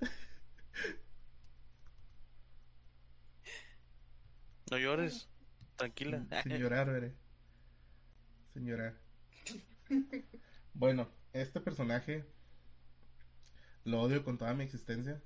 [4.71, 5.29] No llores.
[5.75, 6.25] Tranquila.
[6.43, 7.13] Sin llorar, veré.
[8.53, 8.99] Sin llorar.
[10.73, 12.25] Bueno, este personaje
[13.83, 15.21] lo odio con toda mi existencia.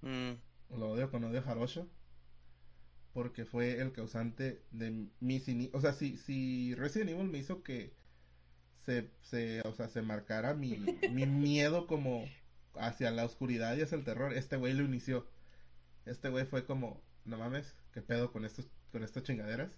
[0.00, 0.32] Mm.
[0.70, 1.88] Lo odio con odio jarocho.
[3.12, 7.94] Porque fue el causante de mi O sea, si, si Resident Evil me hizo que
[8.86, 10.78] se, se, o sea, se marcara mi,
[11.10, 12.24] mi miedo como
[12.76, 15.26] hacia la oscuridad y hacia el terror, este güey lo inició.
[16.06, 19.72] Este güey fue como, no mames, qué pedo con estos, con estas chingaderas.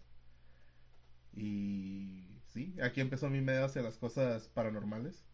[1.34, 2.22] Y
[2.52, 5.24] sí, aquí empezó mi medio hacia las cosas paranormales.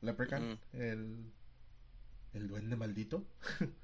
[0.00, 1.30] Leprechaun, el,
[2.32, 3.26] el duende maldito.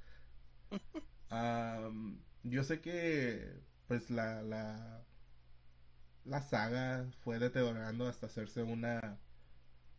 [2.45, 3.53] Yo sé que
[3.89, 5.03] pues la, la,
[6.29, 9.19] la saga fue deteriorando hasta hacerse una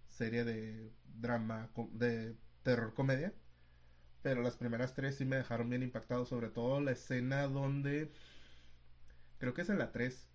[0.07, 3.34] serie de drama, de terror comedia.
[4.22, 8.11] Pero las primeras tres sí me dejaron bien impactado, sobre todo la escena donde,
[9.39, 10.27] creo que es en la 3,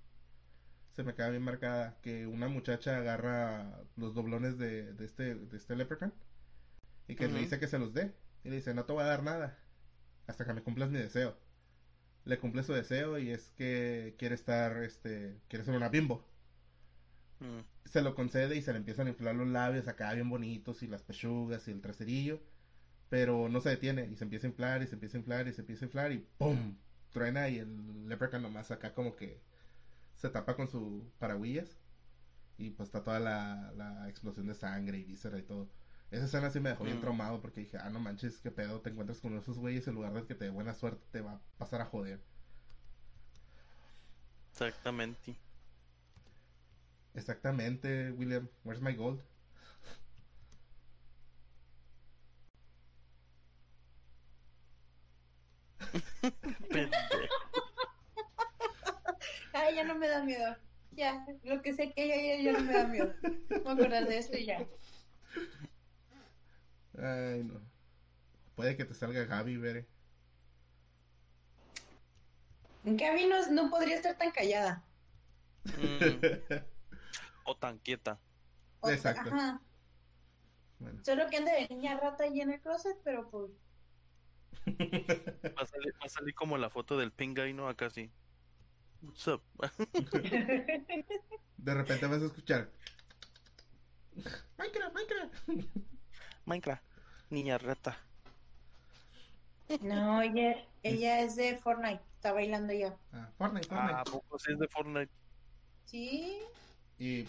[0.92, 5.56] se me queda bien marcada, que una muchacha agarra los doblones de, de este, de
[5.56, 6.14] este leprechaun
[7.08, 8.14] y que le dice que se los dé.
[8.44, 9.58] Y le dice, no te voy a dar nada
[10.26, 11.36] hasta que me cumplas mi deseo.
[12.24, 16.26] Le cumple su deseo y es que quiere estar, este, quiere ser una bimbo.
[17.40, 17.60] Mm.
[17.84, 20.86] Se lo concede y se le empiezan a inflar los labios acá bien bonitos y
[20.86, 22.40] las pechugas y el traserillo.
[23.10, 25.52] Pero no se detiene y se empieza a inflar y se empieza a inflar y
[25.52, 26.76] se empieza a inflar y ¡pum!
[27.12, 29.40] Truena y el leprechaun nomás acá como que
[30.16, 31.78] se tapa con su paraguillas
[32.56, 35.68] y pues está toda la, la explosión de sangre y víscera y todo.
[36.10, 37.00] Esa escena sí me dejó bien Mm.
[37.00, 40.14] traumado porque dije, ah, no manches, qué pedo, te encuentras con esos güeyes en lugar
[40.14, 42.20] de que te dé buena suerte, te va a pasar a joder.
[44.52, 45.36] Exactamente.
[47.14, 49.22] Exactamente, William, where's my gold?
[59.52, 60.56] Ay, ya no me da miedo.
[60.90, 63.14] Ya, lo que sé que ya, ya, ya no me da miedo.
[63.22, 64.68] Me voy a acordar de esto y ya.
[66.98, 67.60] Ay, no.
[68.54, 69.86] Puede que te salga Gaby, Bere.
[72.84, 74.82] Gaby no, no podría estar tan callada.
[75.64, 76.20] Mm.
[77.46, 78.18] O tan quieta.
[78.80, 79.28] O- Exacto.
[79.28, 79.60] Ajá.
[80.78, 81.04] Bueno.
[81.04, 83.50] Solo que anda de niña rata ahí en el closet, pero pues.
[84.66, 87.68] Va a salir, va a salir como la foto del Pinguy, ¿no?
[87.68, 88.10] Acá sí.
[89.02, 89.42] What's up?
[91.58, 92.70] De repente vas a escuchar.
[94.56, 94.94] Minecraft,
[95.46, 95.93] Minecraft.
[96.46, 96.82] Minecraft.
[97.30, 97.98] Niña rata.
[99.80, 102.00] No, ella, ella es de Fortnite.
[102.16, 102.96] Está bailando ya.
[103.12, 103.94] Ah, Fortnite, Fortnite.
[103.94, 105.12] Ah, ¿a poco sí es de Fortnite?
[105.86, 106.38] Sí.
[106.98, 107.26] Y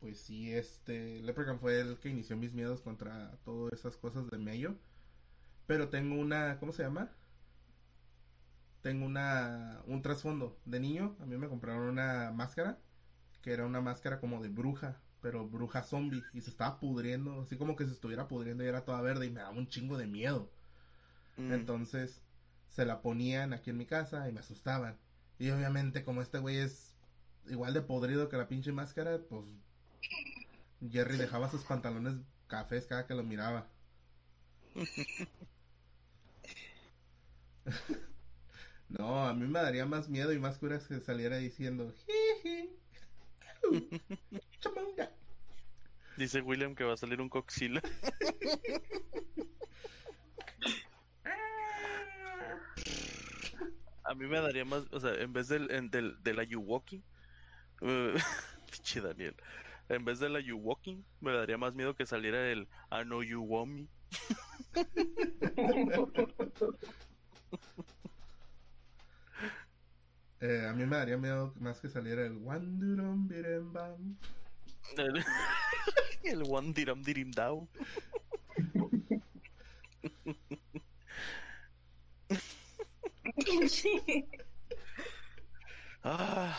[0.00, 4.38] pues sí, este Leprechaun fue el que inició mis miedos contra todas esas cosas de
[4.38, 4.76] medio.
[5.66, 7.10] Pero tengo una, ¿cómo se llama?
[8.82, 12.78] Tengo una un trasfondo de niño, a mí me compraron una máscara
[13.42, 17.56] que era una máscara como de bruja, pero bruja zombie y se estaba pudriendo, así
[17.56, 20.06] como que se estuviera pudriendo y era toda verde y me daba un chingo de
[20.06, 20.50] miedo.
[21.36, 21.52] Mm.
[21.52, 22.22] Entonces
[22.68, 24.98] se la ponían aquí en mi casa y me asustaban.
[25.38, 26.94] Y obviamente como este güey es
[27.48, 29.44] igual de podrido que la pinche máscara, pues
[30.90, 32.14] Jerry dejaba sus pantalones
[32.46, 33.66] cafés cada que lo miraba.
[38.90, 42.76] No, a mí me daría más miedo y más curas que saliera diciendo jiji,
[44.60, 45.06] chamonga.
[46.16, 47.80] Dice William que va a salir un coxila.
[54.04, 57.02] A mí me daría más, o sea, en vez del, en- del, del Ayuwoki,
[57.82, 58.14] eh,
[58.72, 59.36] pinche Daniel,
[59.88, 63.72] en vez del Ayuwoki, me daría más miedo que saliera el I know you want
[63.72, 63.88] me.
[70.40, 74.16] Eh, a mí me daría miedo más que saliera el Wandurum Birembam.
[74.96, 75.22] El,
[76.24, 77.68] el one diram dirim down.
[83.68, 84.26] Sí.
[86.02, 86.56] Ah,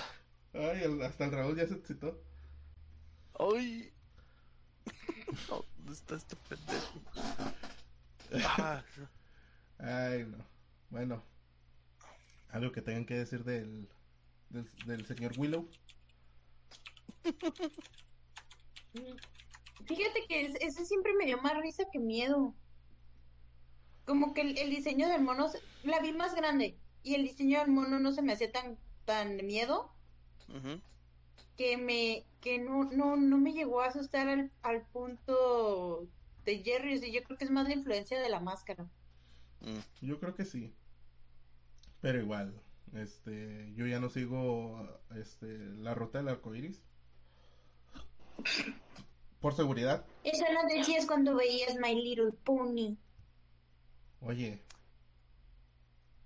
[0.54, 2.24] Ay, el- hasta el Raúl ya se excitó.
[3.40, 3.92] ay.
[5.50, 7.02] No, ¿Dónde está este pendejo?
[8.34, 8.82] Ah,
[9.78, 10.38] Ay, no.
[10.90, 11.22] Bueno,
[12.52, 13.88] algo que tengan que decir del,
[14.50, 15.68] del, del señor Willow.
[19.86, 22.54] Fíjate que es- ese siempre me dio más risa que miedo.
[24.06, 27.60] Como que el, el diseño del mono, se- la vi más grande y el diseño
[27.60, 29.92] del mono no se me hacía tan, tan miedo
[31.58, 36.08] que me, que no, no, no me llegó a asustar al, al punto
[36.46, 36.98] de Jerry.
[36.98, 38.84] O sea, yo creo que es más la influencia de la máscara.
[39.62, 39.80] Mm.
[40.06, 40.74] Yo creo que sí.
[42.02, 42.54] Pero igual,
[42.94, 46.82] este, yo ya no sigo este, la ruta del arco iris.
[49.40, 50.06] Por seguridad.
[50.24, 52.98] Eso lo decías cuando veías My Little Pony.
[54.20, 54.62] Oye,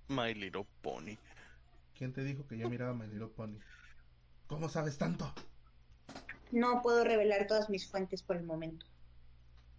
[0.07, 1.17] My Little Pony.
[1.97, 3.57] ¿quién te dijo que yo miraba My Little Pony?
[4.47, 5.33] ¿Cómo sabes tanto?
[6.51, 8.85] No puedo revelar todas mis fuentes por el momento.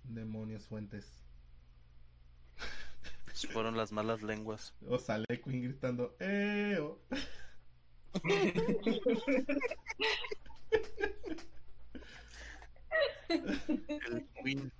[0.02, 1.25] Demonios fuentes.
[3.44, 4.74] Fueron las malas lenguas.
[4.88, 6.98] O sale Queen gritando, ¡Eo!
[13.28, 14.72] El Queen.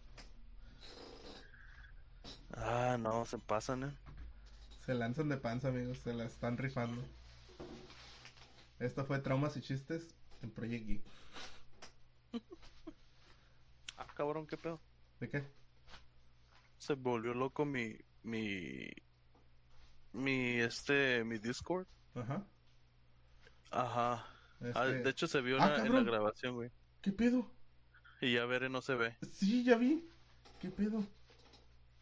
[2.55, 3.95] Ah, no, se pasan, eh.
[4.87, 7.03] Se lanzan de panza, amigos, se la están rifando.
[8.79, 11.03] Esto fue Traumas y Chistes en Project Geek.
[13.99, 14.81] Ah, cabrón, qué pedo.
[15.21, 15.43] ¿De qué?
[16.79, 17.97] Se volvió loco mi,
[18.27, 18.89] mi,
[20.13, 21.87] mi, este, mi Discord.
[22.15, 22.45] Ajá.
[23.71, 24.27] Ajá.
[24.61, 26.71] Ah, Este, de hecho se vio Ah, en la- grabación, güey.
[27.03, 27.51] ¿Qué pedo?
[28.21, 29.17] Y ya veré, no se ve.
[29.31, 30.09] Sí, ya vi.
[30.61, 31.05] ¿Qué pedo?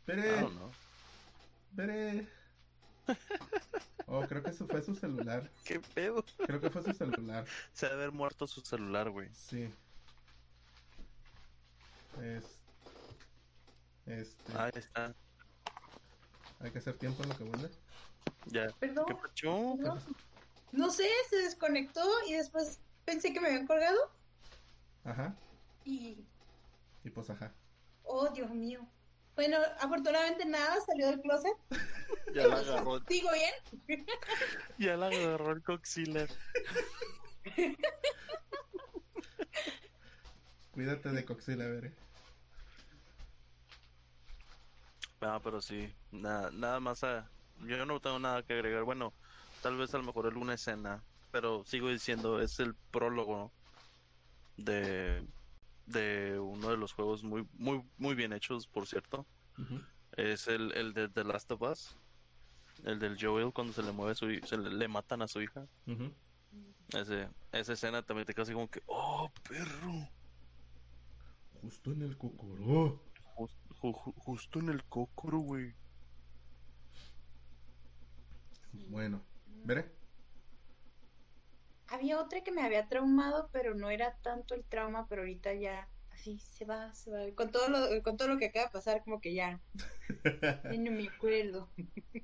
[0.07, 0.71] Don't know.
[1.71, 2.29] espere.
[4.07, 5.51] Oh, creo que eso fue su celular.
[5.65, 6.25] ¿Qué pedo?
[6.47, 7.45] Creo que fue su celular.
[7.73, 9.29] Se debe haber muerto su celular, güey.
[9.35, 9.69] Sí.
[12.23, 12.45] Es...
[14.07, 14.53] Este...
[14.57, 15.15] Ahí está.
[16.65, 17.71] Hay que hacer tiempo en lo que vuelve.
[18.47, 18.67] Ya.
[18.81, 19.05] Perdón.
[19.07, 19.77] ¿Qué pacho?
[19.79, 19.99] No,
[20.73, 23.99] no sé, se desconectó y después pensé que me habían colgado
[25.05, 25.37] Ajá.
[25.85, 26.25] y,
[27.05, 27.53] Y pues ajá.
[28.05, 28.81] oh, Dios mío.
[29.37, 31.53] Bueno, afortunadamente nada, salió del closet.
[32.35, 33.01] Ya la agarró.
[33.09, 34.07] Digo bien.
[34.79, 36.31] Ya la agarró el coxiler.
[40.73, 41.93] Cuídate de Coxila, veré.
[45.25, 45.91] Ah, pero sí.
[46.13, 47.03] Nada, nada más.
[47.03, 47.29] a-
[47.67, 48.85] Yo no tengo nada que agregar.
[48.85, 49.13] Bueno,
[49.63, 51.03] tal vez a lo mejor alguna escena.
[51.31, 53.51] Pero sigo diciendo, es el prólogo
[54.57, 55.27] de,
[55.87, 59.27] de uno de los juegos muy, muy, muy bien hechos, por cierto.
[60.17, 61.97] Es el, el de The Last of Us.
[62.85, 65.67] El del Joel cuando se le mueve su se le, le matan a su hija.
[66.89, 70.09] Ese, esa escena también te así como que, oh, perro.
[71.63, 73.01] Justo en el cocoró.
[73.37, 75.75] Jus- ju- ju- justo en el cocoro, güey.
[78.89, 79.21] Bueno,
[79.65, 79.85] veré.
[81.89, 85.89] Había otra que me había traumado, pero no era tanto el trauma, pero ahorita ya
[86.13, 87.35] así se va, se va.
[87.35, 89.61] Con todo lo, con todo lo que acaba de pasar, como que ya,
[90.25, 91.69] ya no me acuerdo.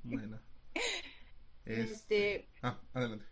[0.03, 0.39] bueno.
[1.65, 3.25] Este, Ah, adelante.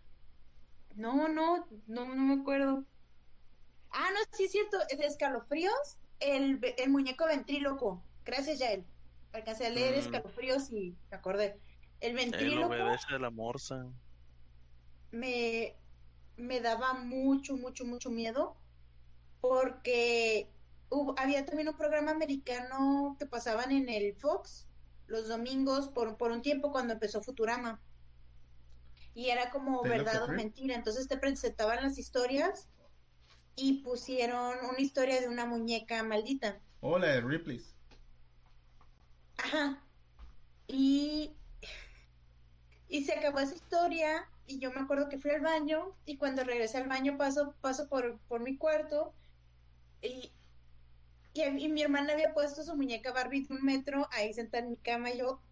[0.94, 2.84] no, no, no, no me acuerdo.
[3.90, 8.02] Ah, no, sí es cierto, es de escalofríos, el, el muñeco ventríloco.
[8.24, 8.84] Gracias, Yael.
[9.32, 10.00] Alcancé a leer Mm.
[10.00, 11.60] escalofríos y me acordé.
[12.00, 13.86] El El ventríloco obedece de la morsa.
[15.10, 15.76] me,
[16.36, 18.56] me daba mucho, mucho, mucho miedo
[19.40, 20.48] porque
[20.90, 24.66] hubo- había también un programa americano que pasaban en el Fox
[25.06, 27.80] los domingos por, por un tiempo cuando empezó Futurama.
[29.12, 30.76] Y era como verdad o mentira.
[30.76, 32.68] Entonces te presentaban las historias
[33.60, 36.58] y pusieron una historia de una muñeca maldita.
[36.80, 37.74] Hola, de Ripley's.
[39.36, 39.84] Ajá.
[40.66, 41.36] Y,
[42.88, 46.42] y se acabó esa historia y yo me acuerdo que fui al baño y cuando
[46.42, 49.12] regresé al baño paso, paso por, por mi cuarto
[50.00, 50.32] y,
[51.34, 54.70] y, y mi hermana había puesto su muñeca Barbie de un metro ahí sentada en
[54.70, 55.42] mi cama y yo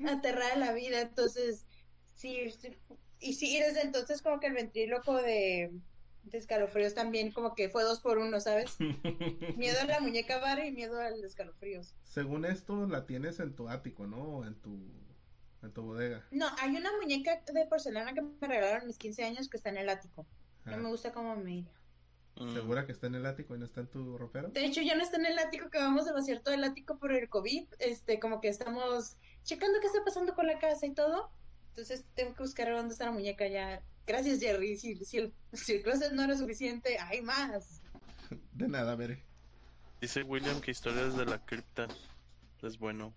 [0.08, 1.02] aterrada de la vida.
[1.02, 1.66] Entonces,
[2.14, 2.74] sí, sí,
[3.20, 5.70] y sí, y desde entonces como que el ventríloco de,
[6.24, 8.76] de escalofríos también como que fue dos por uno, ¿sabes?
[9.56, 11.94] Miedo a la muñeca Barbie y miedo al escalofríos.
[12.04, 14.18] Según esto, la tienes en tu ático, ¿no?
[14.18, 14.78] O en tu,
[15.62, 16.24] en tu bodega.
[16.30, 19.78] No, hay una muñeca de porcelana que me regalaron mis 15 años que está en
[19.78, 20.26] el ático.
[20.64, 21.64] Ah, No me gusta cómo me.
[22.36, 22.54] Mm.
[22.54, 24.48] ¿Segura que está en el ático y no está en tu ropero?
[24.48, 26.98] De hecho, ya no está en el ático que vamos a vaciar todo el ático
[26.98, 27.66] por el COVID.
[27.80, 31.30] Este, como que estamos checando qué está pasando con la casa y todo.
[31.78, 33.80] Entonces tengo que buscar dónde está la muñeca ya.
[34.04, 34.76] Gracias, Jerry.
[34.76, 37.80] Si, si, el, si el closet no era suficiente, hay más.
[38.50, 39.24] De nada, veré.
[40.00, 41.86] Dice William que historias de la cripta
[42.64, 43.14] es bueno.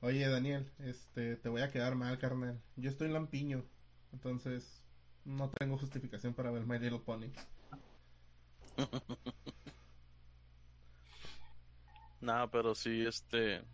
[0.00, 2.62] Oye, Daniel, este, te voy a quedar mal, carnal.
[2.76, 3.64] Yo estoy lampiño,
[4.12, 4.84] entonces
[5.24, 7.32] no tengo justificación para ver My Little Pony.
[12.20, 13.64] Nada, pero sí, este.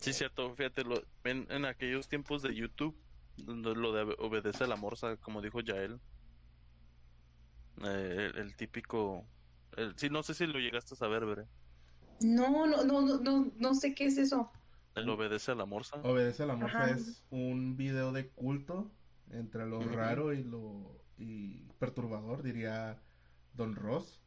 [0.00, 2.96] Sí, cierto, fíjate, lo, en, en aquellos tiempos de YouTube,
[3.36, 6.00] donde lo de obedece a la morsa, como dijo Yael,
[7.82, 9.24] eh, el, el típico.
[9.76, 11.44] El, sí, no sé si lo llegaste a saber, Bere.
[12.20, 14.50] No, no, no, no, no, no sé qué es eso.
[14.94, 15.96] El obedece a la morsa.
[16.02, 16.90] Obedece a la morsa Ajá.
[16.90, 18.90] es un video de culto
[19.30, 22.96] entre lo raro y lo y perturbador, diría
[23.54, 24.20] Don Ross.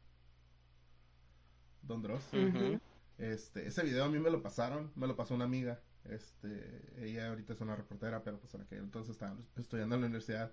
[1.82, 2.22] Don Dross.
[2.32, 2.78] Ujú.
[3.22, 5.80] Este, ese video a mí me lo pasaron, me lo pasó una amiga.
[6.04, 10.06] Este, ella ahorita es una reportera, pero pues en aquel entonces estaba estudiando en la
[10.08, 10.50] universidad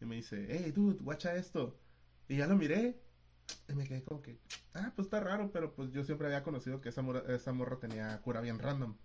[0.00, 1.78] y me dice, hey dude, guacha esto.
[2.26, 3.00] Y ya lo miré
[3.68, 4.40] y me quedé como que,
[4.74, 7.78] ah, pues está raro, pero pues yo siempre había conocido que esa morra, esa morra
[7.78, 8.96] tenía cura bien random.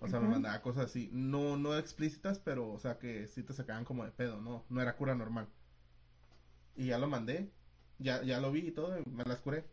[0.00, 3.54] O sea, me mandaba cosas así, no, no explícitas, pero o sea que sí te
[3.54, 5.48] sacaban como de pedo, no, no era cura normal.
[6.76, 7.50] Y ya lo mandé,
[7.98, 9.64] ya, ya lo vi y todo, y me las curé.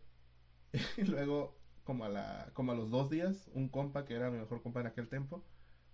[0.96, 4.38] Y luego como a, la, como a los dos días, un compa que era mi
[4.38, 5.44] mejor compa en aquel tiempo,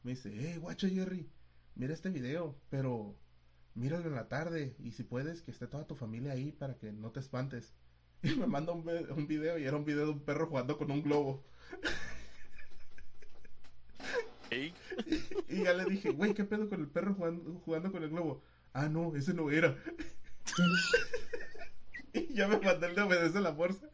[0.03, 1.29] me dice, hey, guacho Jerry,
[1.75, 3.17] mira este video, pero
[3.75, 6.93] míralo en la tarde y si puedes que esté toda tu familia ahí para que
[6.93, 7.75] no te espantes.
[8.21, 10.91] Y me manda un, un video y era un video de un perro jugando con
[10.91, 11.45] un globo.
[15.49, 18.43] Y ya le dije, güey, ¿qué pedo con el perro jugando, jugando con el globo?
[18.73, 19.77] Ah, no, ese no era.
[22.13, 23.89] y ya me mandó el de obedece la fuerza.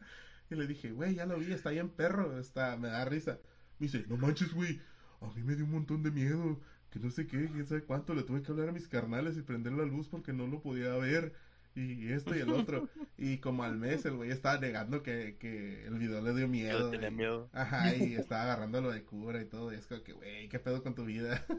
[0.49, 3.39] Y le dije, güey, ya lo vi, está bien perro, está, me da risa.
[3.79, 4.79] Me dice, no manches, güey,
[5.21, 6.59] a mí me dio un montón de miedo,
[6.91, 9.41] que no sé qué, quién sabe cuánto, le tuve que hablar a mis carnales y
[9.41, 11.33] prender la luz porque no lo podía ver.
[11.77, 12.87] Y esto y el otro.
[13.17, 16.89] Y como al mes el güey estaba negando que, que el video le dio miedo.
[16.89, 17.49] tenía y- miedo.
[17.51, 19.73] Ajá, y estaba agarrándolo de cura y todo.
[19.73, 21.43] Y es como que, güey, ¿qué pedo con tu vida?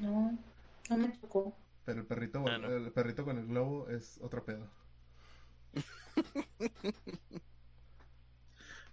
[0.00, 0.38] No,
[0.90, 1.56] no me tocó.
[1.84, 2.68] Pero el perrito, Ah, no.
[2.68, 4.68] el perrito con el globo es otro pedo.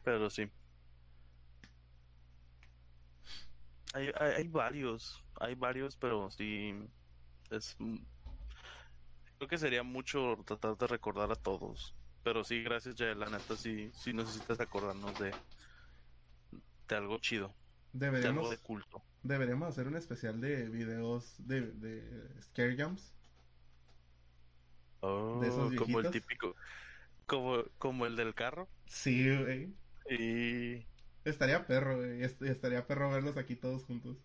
[0.04, 0.50] Pero sí.
[3.94, 6.74] Hay, hay, hay varios, hay varios, pero sí
[7.50, 7.76] es
[9.38, 11.96] creo que sería mucho tratar de recordar a todos.
[12.24, 15.34] Pero sí, gracias ya, la neta sí, sí necesitas acordarnos de,
[16.88, 17.54] de algo chido,
[17.94, 19.04] de algo de culto.
[19.24, 23.12] deberíamos hacer un especial de videos de, de Scare Jumps.
[25.02, 26.56] Oh, de esos como el típico,
[27.26, 28.68] como, como el del carro.
[28.88, 29.74] Sí, güey.
[30.10, 30.86] Y
[31.24, 32.24] Estaría perro, güey.
[32.24, 34.18] est- Estaría perro verlos aquí todos juntos.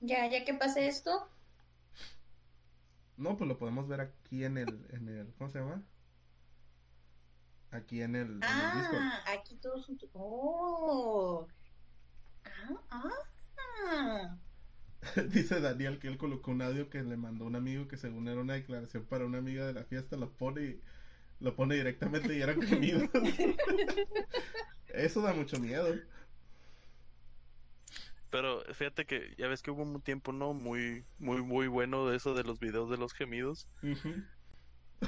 [0.00, 1.28] Ya, ya que pase esto,
[3.16, 5.82] No, pues lo podemos ver aquí en el, en el, ¿cómo se llama?
[7.70, 8.98] Aquí en el, en el Discord.
[9.02, 10.08] Ah, aquí todos juntos.
[10.12, 11.46] Oh.
[12.90, 13.10] Ah,
[13.90, 14.38] ah.
[15.30, 18.40] Dice Daniel que él colocó un audio que le mandó un amigo que según era
[18.40, 20.80] una declaración para una amiga de la fiesta, lo pone y
[21.40, 23.08] lo pone directamente y eran gemidos.
[24.88, 25.94] Eso da mucho miedo.
[28.30, 30.52] Pero fíjate que ya ves que hubo un tiempo, ¿no?
[30.52, 33.68] Muy, muy, muy bueno de eso de los videos de los gemidos.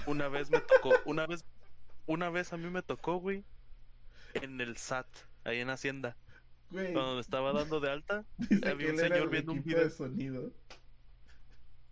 [0.07, 1.45] Una vez me tocó, una vez,
[2.07, 3.45] una vez a mí me tocó, güey,
[4.35, 5.07] en el SAT,
[5.45, 6.17] ahí en Hacienda,
[6.70, 8.24] Güey, cuando me estaba dando de alta.
[8.38, 9.84] dice había que un señor viendo un video.
[9.84, 10.52] de sonido.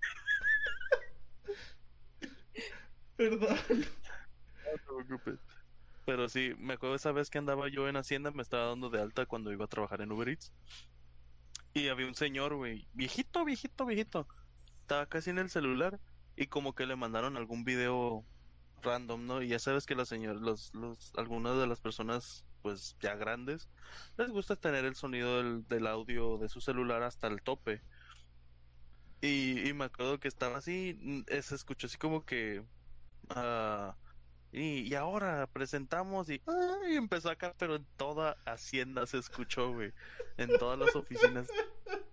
[3.16, 3.58] Perdón.
[3.68, 5.38] No te preocupes.
[6.06, 9.00] Pero sí, me acuerdo esa vez que andaba yo en Hacienda, me estaba dando de
[9.00, 10.52] alta cuando iba a trabajar en Uber Eats.
[11.74, 14.26] Y había un señor, güey, viejito, viejito, viejito.
[14.80, 16.00] Estaba casi en el celular
[16.34, 18.24] y como que le mandaron algún video
[18.82, 19.42] random, ¿no?
[19.42, 23.66] Y ya sabes que la señora, los, los, algunas de las personas, pues ya grandes,
[24.18, 27.80] les gusta tener el sonido del, audio de su celular hasta el tope.
[29.22, 32.62] Y, y me acuerdo que estaba así, mm, eh, se escuchó así como que...
[33.30, 33.96] ah,
[34.52, 39.92] y, ahora presentamos y, ah, y empezó acá, pero en toda Hacienda se escuchó, güey.
[40.36, 41.48] En todas las oficinas.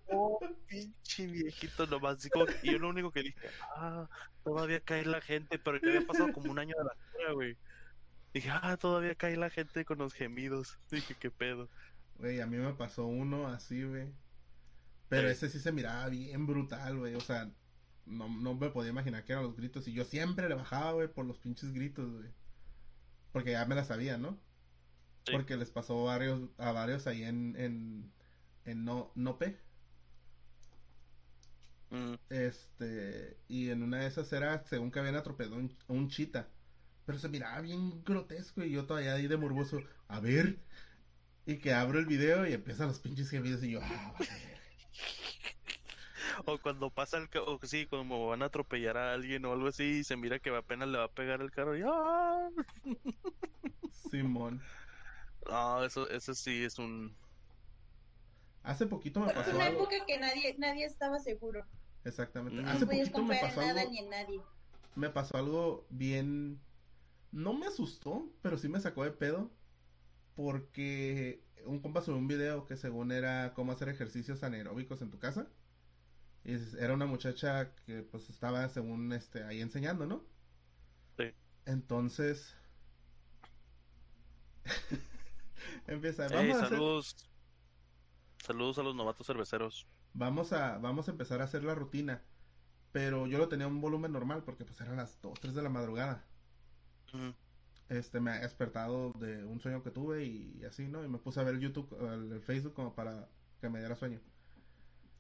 [0.08, 2.18] Oh, pinche viejito nomás.
[2.18, 4.08] así como que- y yo lo único que dije, ah,
[4.46, 7.58] todavía cae la gente, pero ya había pasado como un año de la cura, güey.
[8.36, 10.80] Dije, ah, todavía cae la gente con los gemidos.
[10.92, 11.72] Dije, qué pedo.
[12.16, 14.14] Güey, a mí me pasó uno así, güey.
[15.10, 15.30] Pero Sí.
[15.30, 17.16] ese sí se miraba bien brutal, güey.
[17.16, 17.52] O sea,
[18.06, 19.88] no, no me podía imaginar que eran los gritos.
[19.88, 22.34] Y yo siempre le bajaba, güey, por los pinches gritos, güey.
[23.32, 24.40] Porque ya me la sabía, ¿no?
[25.26, 25.34] Sí.
[25.34, 28.14] Porque les pasó varios, a varios ahí en, en,
[28.66, 29.60] en no, Nope.
[31.92, 36.50] Mm, Este, y en una de esas era, según que habían atropellado un, un chita.
[37.06, 40.60] Pero se miraba bien grotesco y yo todavía ahí de morboso, a ver.
[41.46, 44.56] Y que abro el video y empiezan los pinches gemidos y yo, ah, vale.
[46.46, 47.30] O cuando pasa el...
[47.30, 50.40] ca- O sí, cuando van a atropellar a alguien o algo así y se mira
[50.40, 51.82] que apenas le va a pegar el carro y...
[51.86, 52.50] ¡ah!
[53.92, 54.62] Simón.
[55.48, 57.16] No, eso, eso sí es un...
[58.64, 59.82] Hace poquito me pasó una algo.
[59.84, 61.64] época que nadie, nadie estaba seguro.
[62.04, 62.62] Exactamente.
[62.62, 62.66] Mm.
[62.66, 63.92] No Hace podías poquito me pasó nada algo.
[63.92, 64.42] ni en nadie.
[64.96, 66.60] Me pasó algo bien.
[67.36, 69.52] No me asustó, pero sí me sacó de pedo.
[70.36, 75.20] Porque un compa subió un video que según era cómo hacer ejercicios anaeróbicos en tu
[75.20, 75.48] casa.
[76.46, 80.24] Y era una muchacha que pues estaba según este ahí enseñando, ¿no?
[81.18, 81.26] Sí.
[81.66, 82.56] Entonces
[85.88, 87.30] empieza, vamos a hacer- saludos.
[88.38, 89.88] Saludos a los novatos cerveceros.
[90.14, 92.24] vamos a vamos a empezar a hacer la rutina.
[92.92, 95.62] Pero yo lo tenía a un volumen normal porque pues eran las 2, 3 de
[95.64, 96.26] la madrugada.
[97.90, 101.04] Este me ha despertado de un sueño que tuve y, así, ¿no?
[101.04, 103.30] Y me puse a ver el YouTube, el, Facebook como para
[103.62, 104.20] que me diera sueño.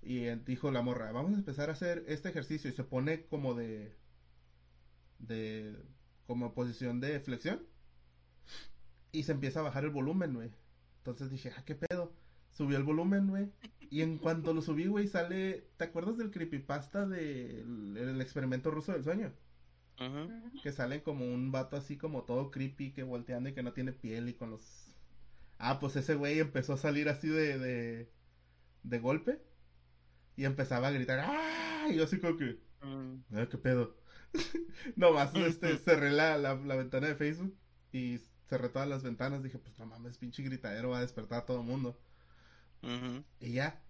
[0.01, 3.25] Y eh, dijo la morra, vamos a empezar a hacer este ejercicio y se pone
[3.25, 3.95] como de
[5.19, 5.75] de
[6.27, 7.61] como posición de flexión
[9.11, 10.51] y se empieza a bajar el volumen, güey.
[10.97, 12.11] Entonces dije, ah, qué pedo.
[12.51, 13.51] Subió el volumen, güey.
[13.89, 15.69] Y en cuanto lo subí, güey, sale.
[15.77, 19.31] ¿Te acuerdas del creepypasta del el experimento ruso del sueño?
[20.61, 23.93] Que sale como un vato así como todo creepy, que volteando y que no tiene
[23.93, 24.95] piel y con los...
[25.59, 28.09] Ah, pues ese güey empezó a salir así de, de,
[28.83, 29.41] de golpe.
[30.37, 31.87] Y empezaba a gritar, ¡ah!
[31.89, 33.23] Y yo así como que, Mm.
[33.35, 33.95] ah, qué pedo.
[34.95, 37.55] Nomás este, cerré la, la, la ventana de Facebook
[37.91, 38.19] y
[38.49, 39.43] cerré todas las ventanas.
[39.43, 41.97] Dije, pues no mames, pinche gritadero va a despertar a todo el mundo.
[43.39, 43.81] Y ya.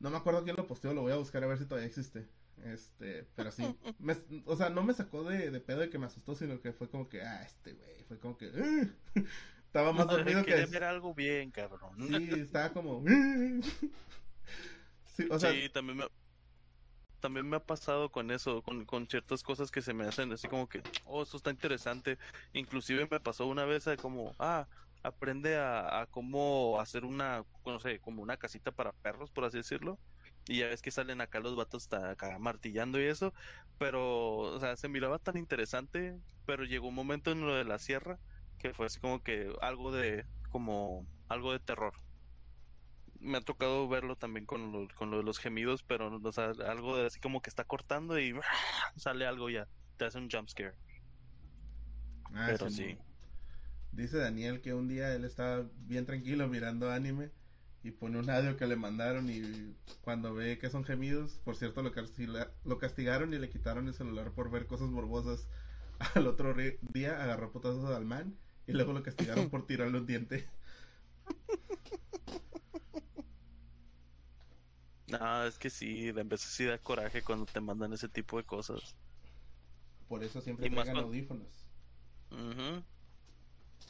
[0.00, 2.28] No me acuerdo quién lo posteó, lo voy a buscar a ver si todavía existe.
[2.56, 3.76] Este, pero sí.
[3.98, 4.16] Me-
[4.46, 6.88] o sea, no me sacó de, de pedo de que me asustó, sino que fue
[6.88, 8.04] como que, ah, este güey.
[8.04, 8.88] Fue como que, "Ugh".
[9.66, 10.52] estaba más dormido que.
[10.52, 11.96] Quiere ver algo bien, cabrón.
[12.06, 13.62] Sí, estaba como, "Ugh".
[15.16, 16.04] sí, o sea, sí, también me,
[17.20, 20.48] también me ha pasado con eso, con, con ciertas cosas que se me hacen así
[20.48, 22.18] como que, oh, eso está interesante.
[22.52, 24.68] Inclusive me pasó una vez a como, ah,
[25.02, 29.58] aprende a, a cómo hacer una, no sé, como una casita para perros, por así
[29.58, 30.00] decirlo.
[30.46, 33.32] Y ya ves que salen acá los vatos acá martillando y eso,
[33.78, 37.78] pero, o sea, se miraba tan interesante, pero llegó un momento en lo de la
[37.78, 38.18] sierra
[38.58, 41.94] que fue así como que algo de, como, algo de terror
[43.20, 46.52] me ha tocado verlo también con lo, con lo de los gemidos, pero o sea,
[46.66, 48.34] algo de así como que está cortando y
[48.96, 50.74] sale algo ya, te hace un jump scare.
[52.34, 52.98] ah, pero sí, sí.
[53.92, 57.30] Dice Daniel que un día él estaba bien tranquilo mirando anime
[57.84, 61.82] y pone un audio que le mandaron y cuando ve que son gemidos, por cierto
[61.82, 65.48] lo, castigaron y le quitaron el celular por ver cosas morbosas.
[66.14, 68.36] Al otro día agarró putazos al man
[68.66, 70.48] y luego lo castigaron por tirarle un diente.
[75.08, 78.44] No, es que sí, de veces sí da coraje cuando te mandan ese tipo de
[78.44, 78.96] cosas.
[80.08, 81.66] Por eso siempre traigan cuando- audífonos.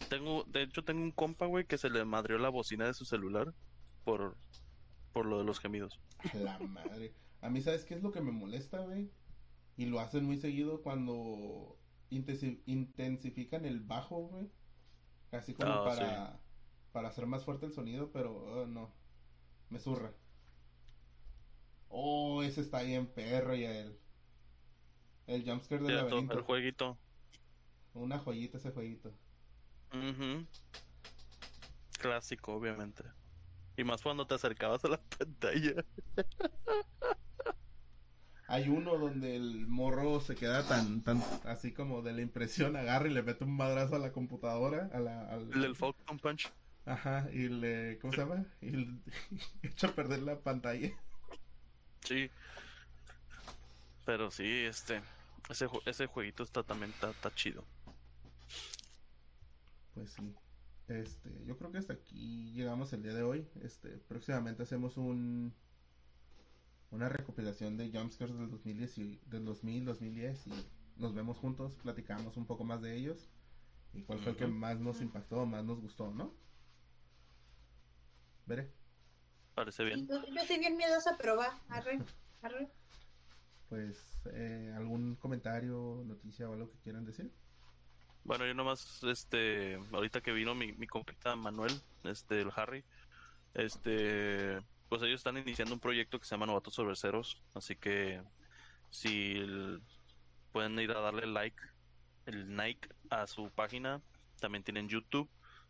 [0.09, 3.05] Tengo, de hecho tengo un compa, güey, que se le madrió la bocina de su
[3.05, 3.55] celular
[4.05, 4.37] por,
[5.13, 5.99] por lo de los gemidos.
[6.35, 7.15] La madre.
[7.41, 9.11] A mí, ¿sabes qué es lo que me molesta, güey?
[9.77, 11.77] Y lo hacen muy seguido cuando
[12.11, 14.51] intensi- intensifican el bajo, güey.
[15.33, 16.41] Así como Ah, para,
[16.93, 18.93] para hacer más fuerte el sonido, pero oh, no.
[19.71, 20.13] Me zurra.
[21.89, 23.99] Oh, ese está bien perro ya el.
[25.27, 26.35] El jumpscare del laberinto.
[26.35, 26.99] el jueguito.
[27.95, 29.13] Una joyita ese jueguito.
[29.93, 30.47] Ujú.
[31.99, 33.05] Clásico, obviamente.
[33.77, 35.85] Y más cuando te acercabas a la pantalla.
[38.49, 43.09] Hay uno donde el morro se queda tan, tan, así como de la impresión, agarra
[43.09, 46.53] y le mete un madrazo a la computadora, a la, al- El del Falcon Punch.
[46.85, 48.45] Ajá, y le, ¿cómo se llama?
[48.61, 48.87] Y le
[49.63, 50.91] echa a perder la pantalla.
[52.05, 52.31] Sí.
[54.05, 55.03] Pero sí, este.
[55.49, 57.65] Ese, ese jueguito está también está, está chido.
[59.95, 60.35] Pues sí.
[60.89, 63.49] Este, yo creo que hasta aquí llegamos el día de hoy.
[63.63, 65.55] Este, próximamente hacemos un
[66.93, 70.53] una recopilación de jumpscares del 2010 y, del 2000, 2010 y
[70.97, 73.31] nos vemos juntos, platicamos un poco más de ellos
[73.95, 76.35] y cuál fue el que más nos impactó, más nos gustó, ¿no?
[78.47, 78.71] Veré.
[79.55, 80.07] Parece bien.
[80.07, 81.99] Yo, yo soy bien miedosa, pero va, arre,
[82.43, 82.71] arre.
[83.69, 87.33] Pues eh, algún comentario, noticia o algo que quieran decir.
[88.25, 91.73] Bueno, yo nomás, este, ahorita que vino mi, mi compita Manuel,
[92.05, 92.85] este, el Harry,
[93.55, 98.23] este, pues ellos están iniciando un proyecto que se llama Novatos sobre Ceros, así que
[98.91, 99.43] si
[100.53, 101.61] pueden ir a darle like,
[102.27, 104.01] el Nike a su página,
[104.39, 105.29] también tienen YouTube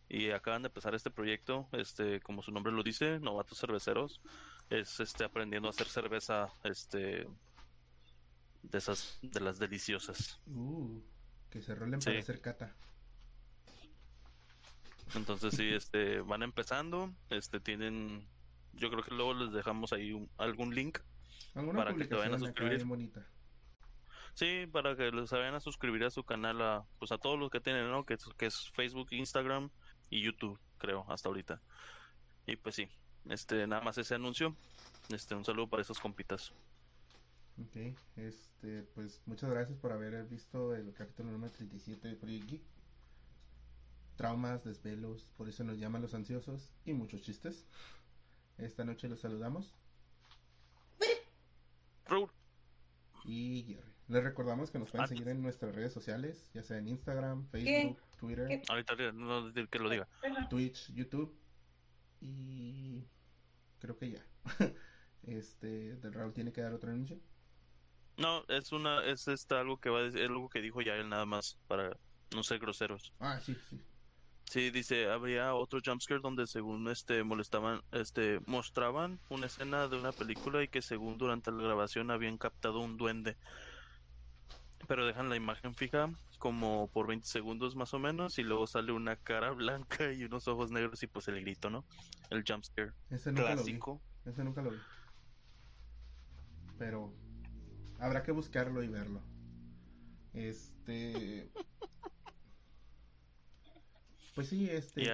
[0.09, 4.21] y acaban de empezar este proyecto, este, como su nombre lo dice, Novatos Cerveceros,
[4.69, 7.27] es este aprendiendo a hacer cerveza, este,
[8.63, 10.41] de esas, de las deliciosas.
[10.47, 11.01] Uh,
[11.53, 12.07] que se rolen Sí.
[12.07, 12.75] para hacer cata.
[15.15, 18.27] Entonces sí, este, van empezando, este, tienen,
[18.73, 20.99] yo creo que luego les dejamos ahí un- algún link,
[21.55, 22.85] Para que te vayan a suscribir.
[22.87, 23.27] bonita.
[24.35, 27.51] sí, para que les vayan a suscribir a su canal, a, pues a todos los
[27.51, 28.07] que tienen, ¿no?
[28.07, 29.69] Que, que es Facebook, Instagram
[30.09, 31.61] y YouTube, creo, hasta ahorita.
[32.47, 32.89] Y pues sí,
[33.29, 34.57] este, nada más ese anuncio,
[35.11, 36.53] este, un saludo para esos compitas.
[37.59, 37.77] Ok,
[38.17, 42.63] este, pues muchas gracias por haber visto el capítulo número 37 de Project Geek.
[44.17, 47.67] Traumas, desvelos, por eso nos llaman los ansiosos y muchos chistes.
[48.59, 49.75] Esta noche los saludamos
[52.07, 52.31] Raúl,
[53.25, 53.93] y Jerry.
[54.09, 55.09] Les recordamos que nos pueden Ah.
[55.09, 58.63] seguir en nuestras redes sociales, ya sea en Instagram, Facebook, Twitter, ¿Qué?
[58.69, 60.09] ahorita no, que lo diga.
[60.51, 61.35] Twitch, YouTube
[62.21, 63.05] y
[63.79, 64.27] creo que ya.
[65.25, 67.17] Este, del Raúl tiene que dar otro anuncio.
[68.17, 70.95] No, es una, es este, algo que va a decir, es algo que dijo ya
[70.97, 71.91] él nada más, para
[72.35, 73.15] no ser groseros.
[73.19, 73.81] Ah, sí, sí.
[74.45, 80.13] Sí, dice, habría otro jumpscare donde según este molestaban, este mostraban una escena de una
[80.13, 83.37] película y que según durante la grabación habían captado un duende.
[84.89, 86.09] Pero dejan la imagen fija
[86.39, 90.49] como por 20 segundos más o menos y luego sale una cara blanca y unos
[90.49, 91.87] ojos negros y pues el grito, ¿no?
[92.31, 94.03] El jumpscare Ese nunca clásico.
[94.25, 94.31] lo vi.
[94.31, 94.79] Ese nunca lo vi.
[96.77, 97.13] Pero
[98.03, 99.23] habrá que buscarlo y verlo.
[100.35, 101.51] Este.
[104.35, 105.05] Pues sí, este.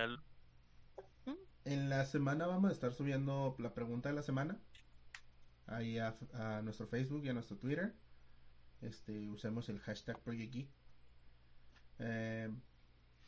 [1.65, 4.59] En la semana vamos a estar subiendo la pregunta de la semana.
[5.67, 7.95] Ahí a, a nuestro Facebook y a nuestro Twitter.
[8.81, 10.71] Este, usemos el hashtag Project Geek.
[11.99, 12.51] Eh,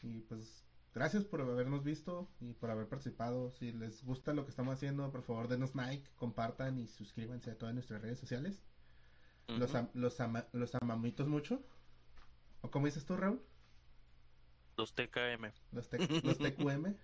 [0.02, 0.64] y pues
[0.94, 3.50] gracias por habernos visto y por haber participado.
[3.50, 7.58] Si les gusta lo que estamos haciendo, por favor denos like, compartan y suscríbanse a
[7.58, 8.62] todas nuestras redes sociales.
[9.58, 11.62] Los, am- los, ama- los amamitos mucho.
[12.62, 13.42] ¿O como dices tú, Raúl?
[14.76, 15.88] Los TKM, Los,
[16.24, 16.94] los TQM.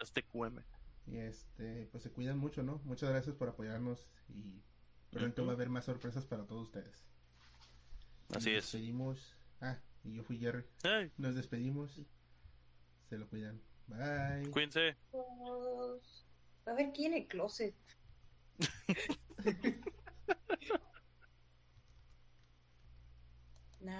[0.00, 0.58] los TQM.
[1.06, 2.80] Y este, pues se cuidan mucho, ¿no?
[2.84, 4.60] Muchas gracias por apoyarnos y
[5.10, 7.06] pronto va a haber más sorpresas para todos ustedes.
[8.34, 8.72] Así Nos es.
[8.72, 9.36] despedimos.
[9.60, 10.64] Ah, y yo fui Jerry.
[10.84, 12.00] Ay, Nos despedimos.
[13.08, 13.60] Se lo cuidan.
[13.86, 14.50] Bye.
[14.50, 14.96] cuídense.
[16.66, 17.74] A ver quién en el closet.
[23.80, 23.92] No,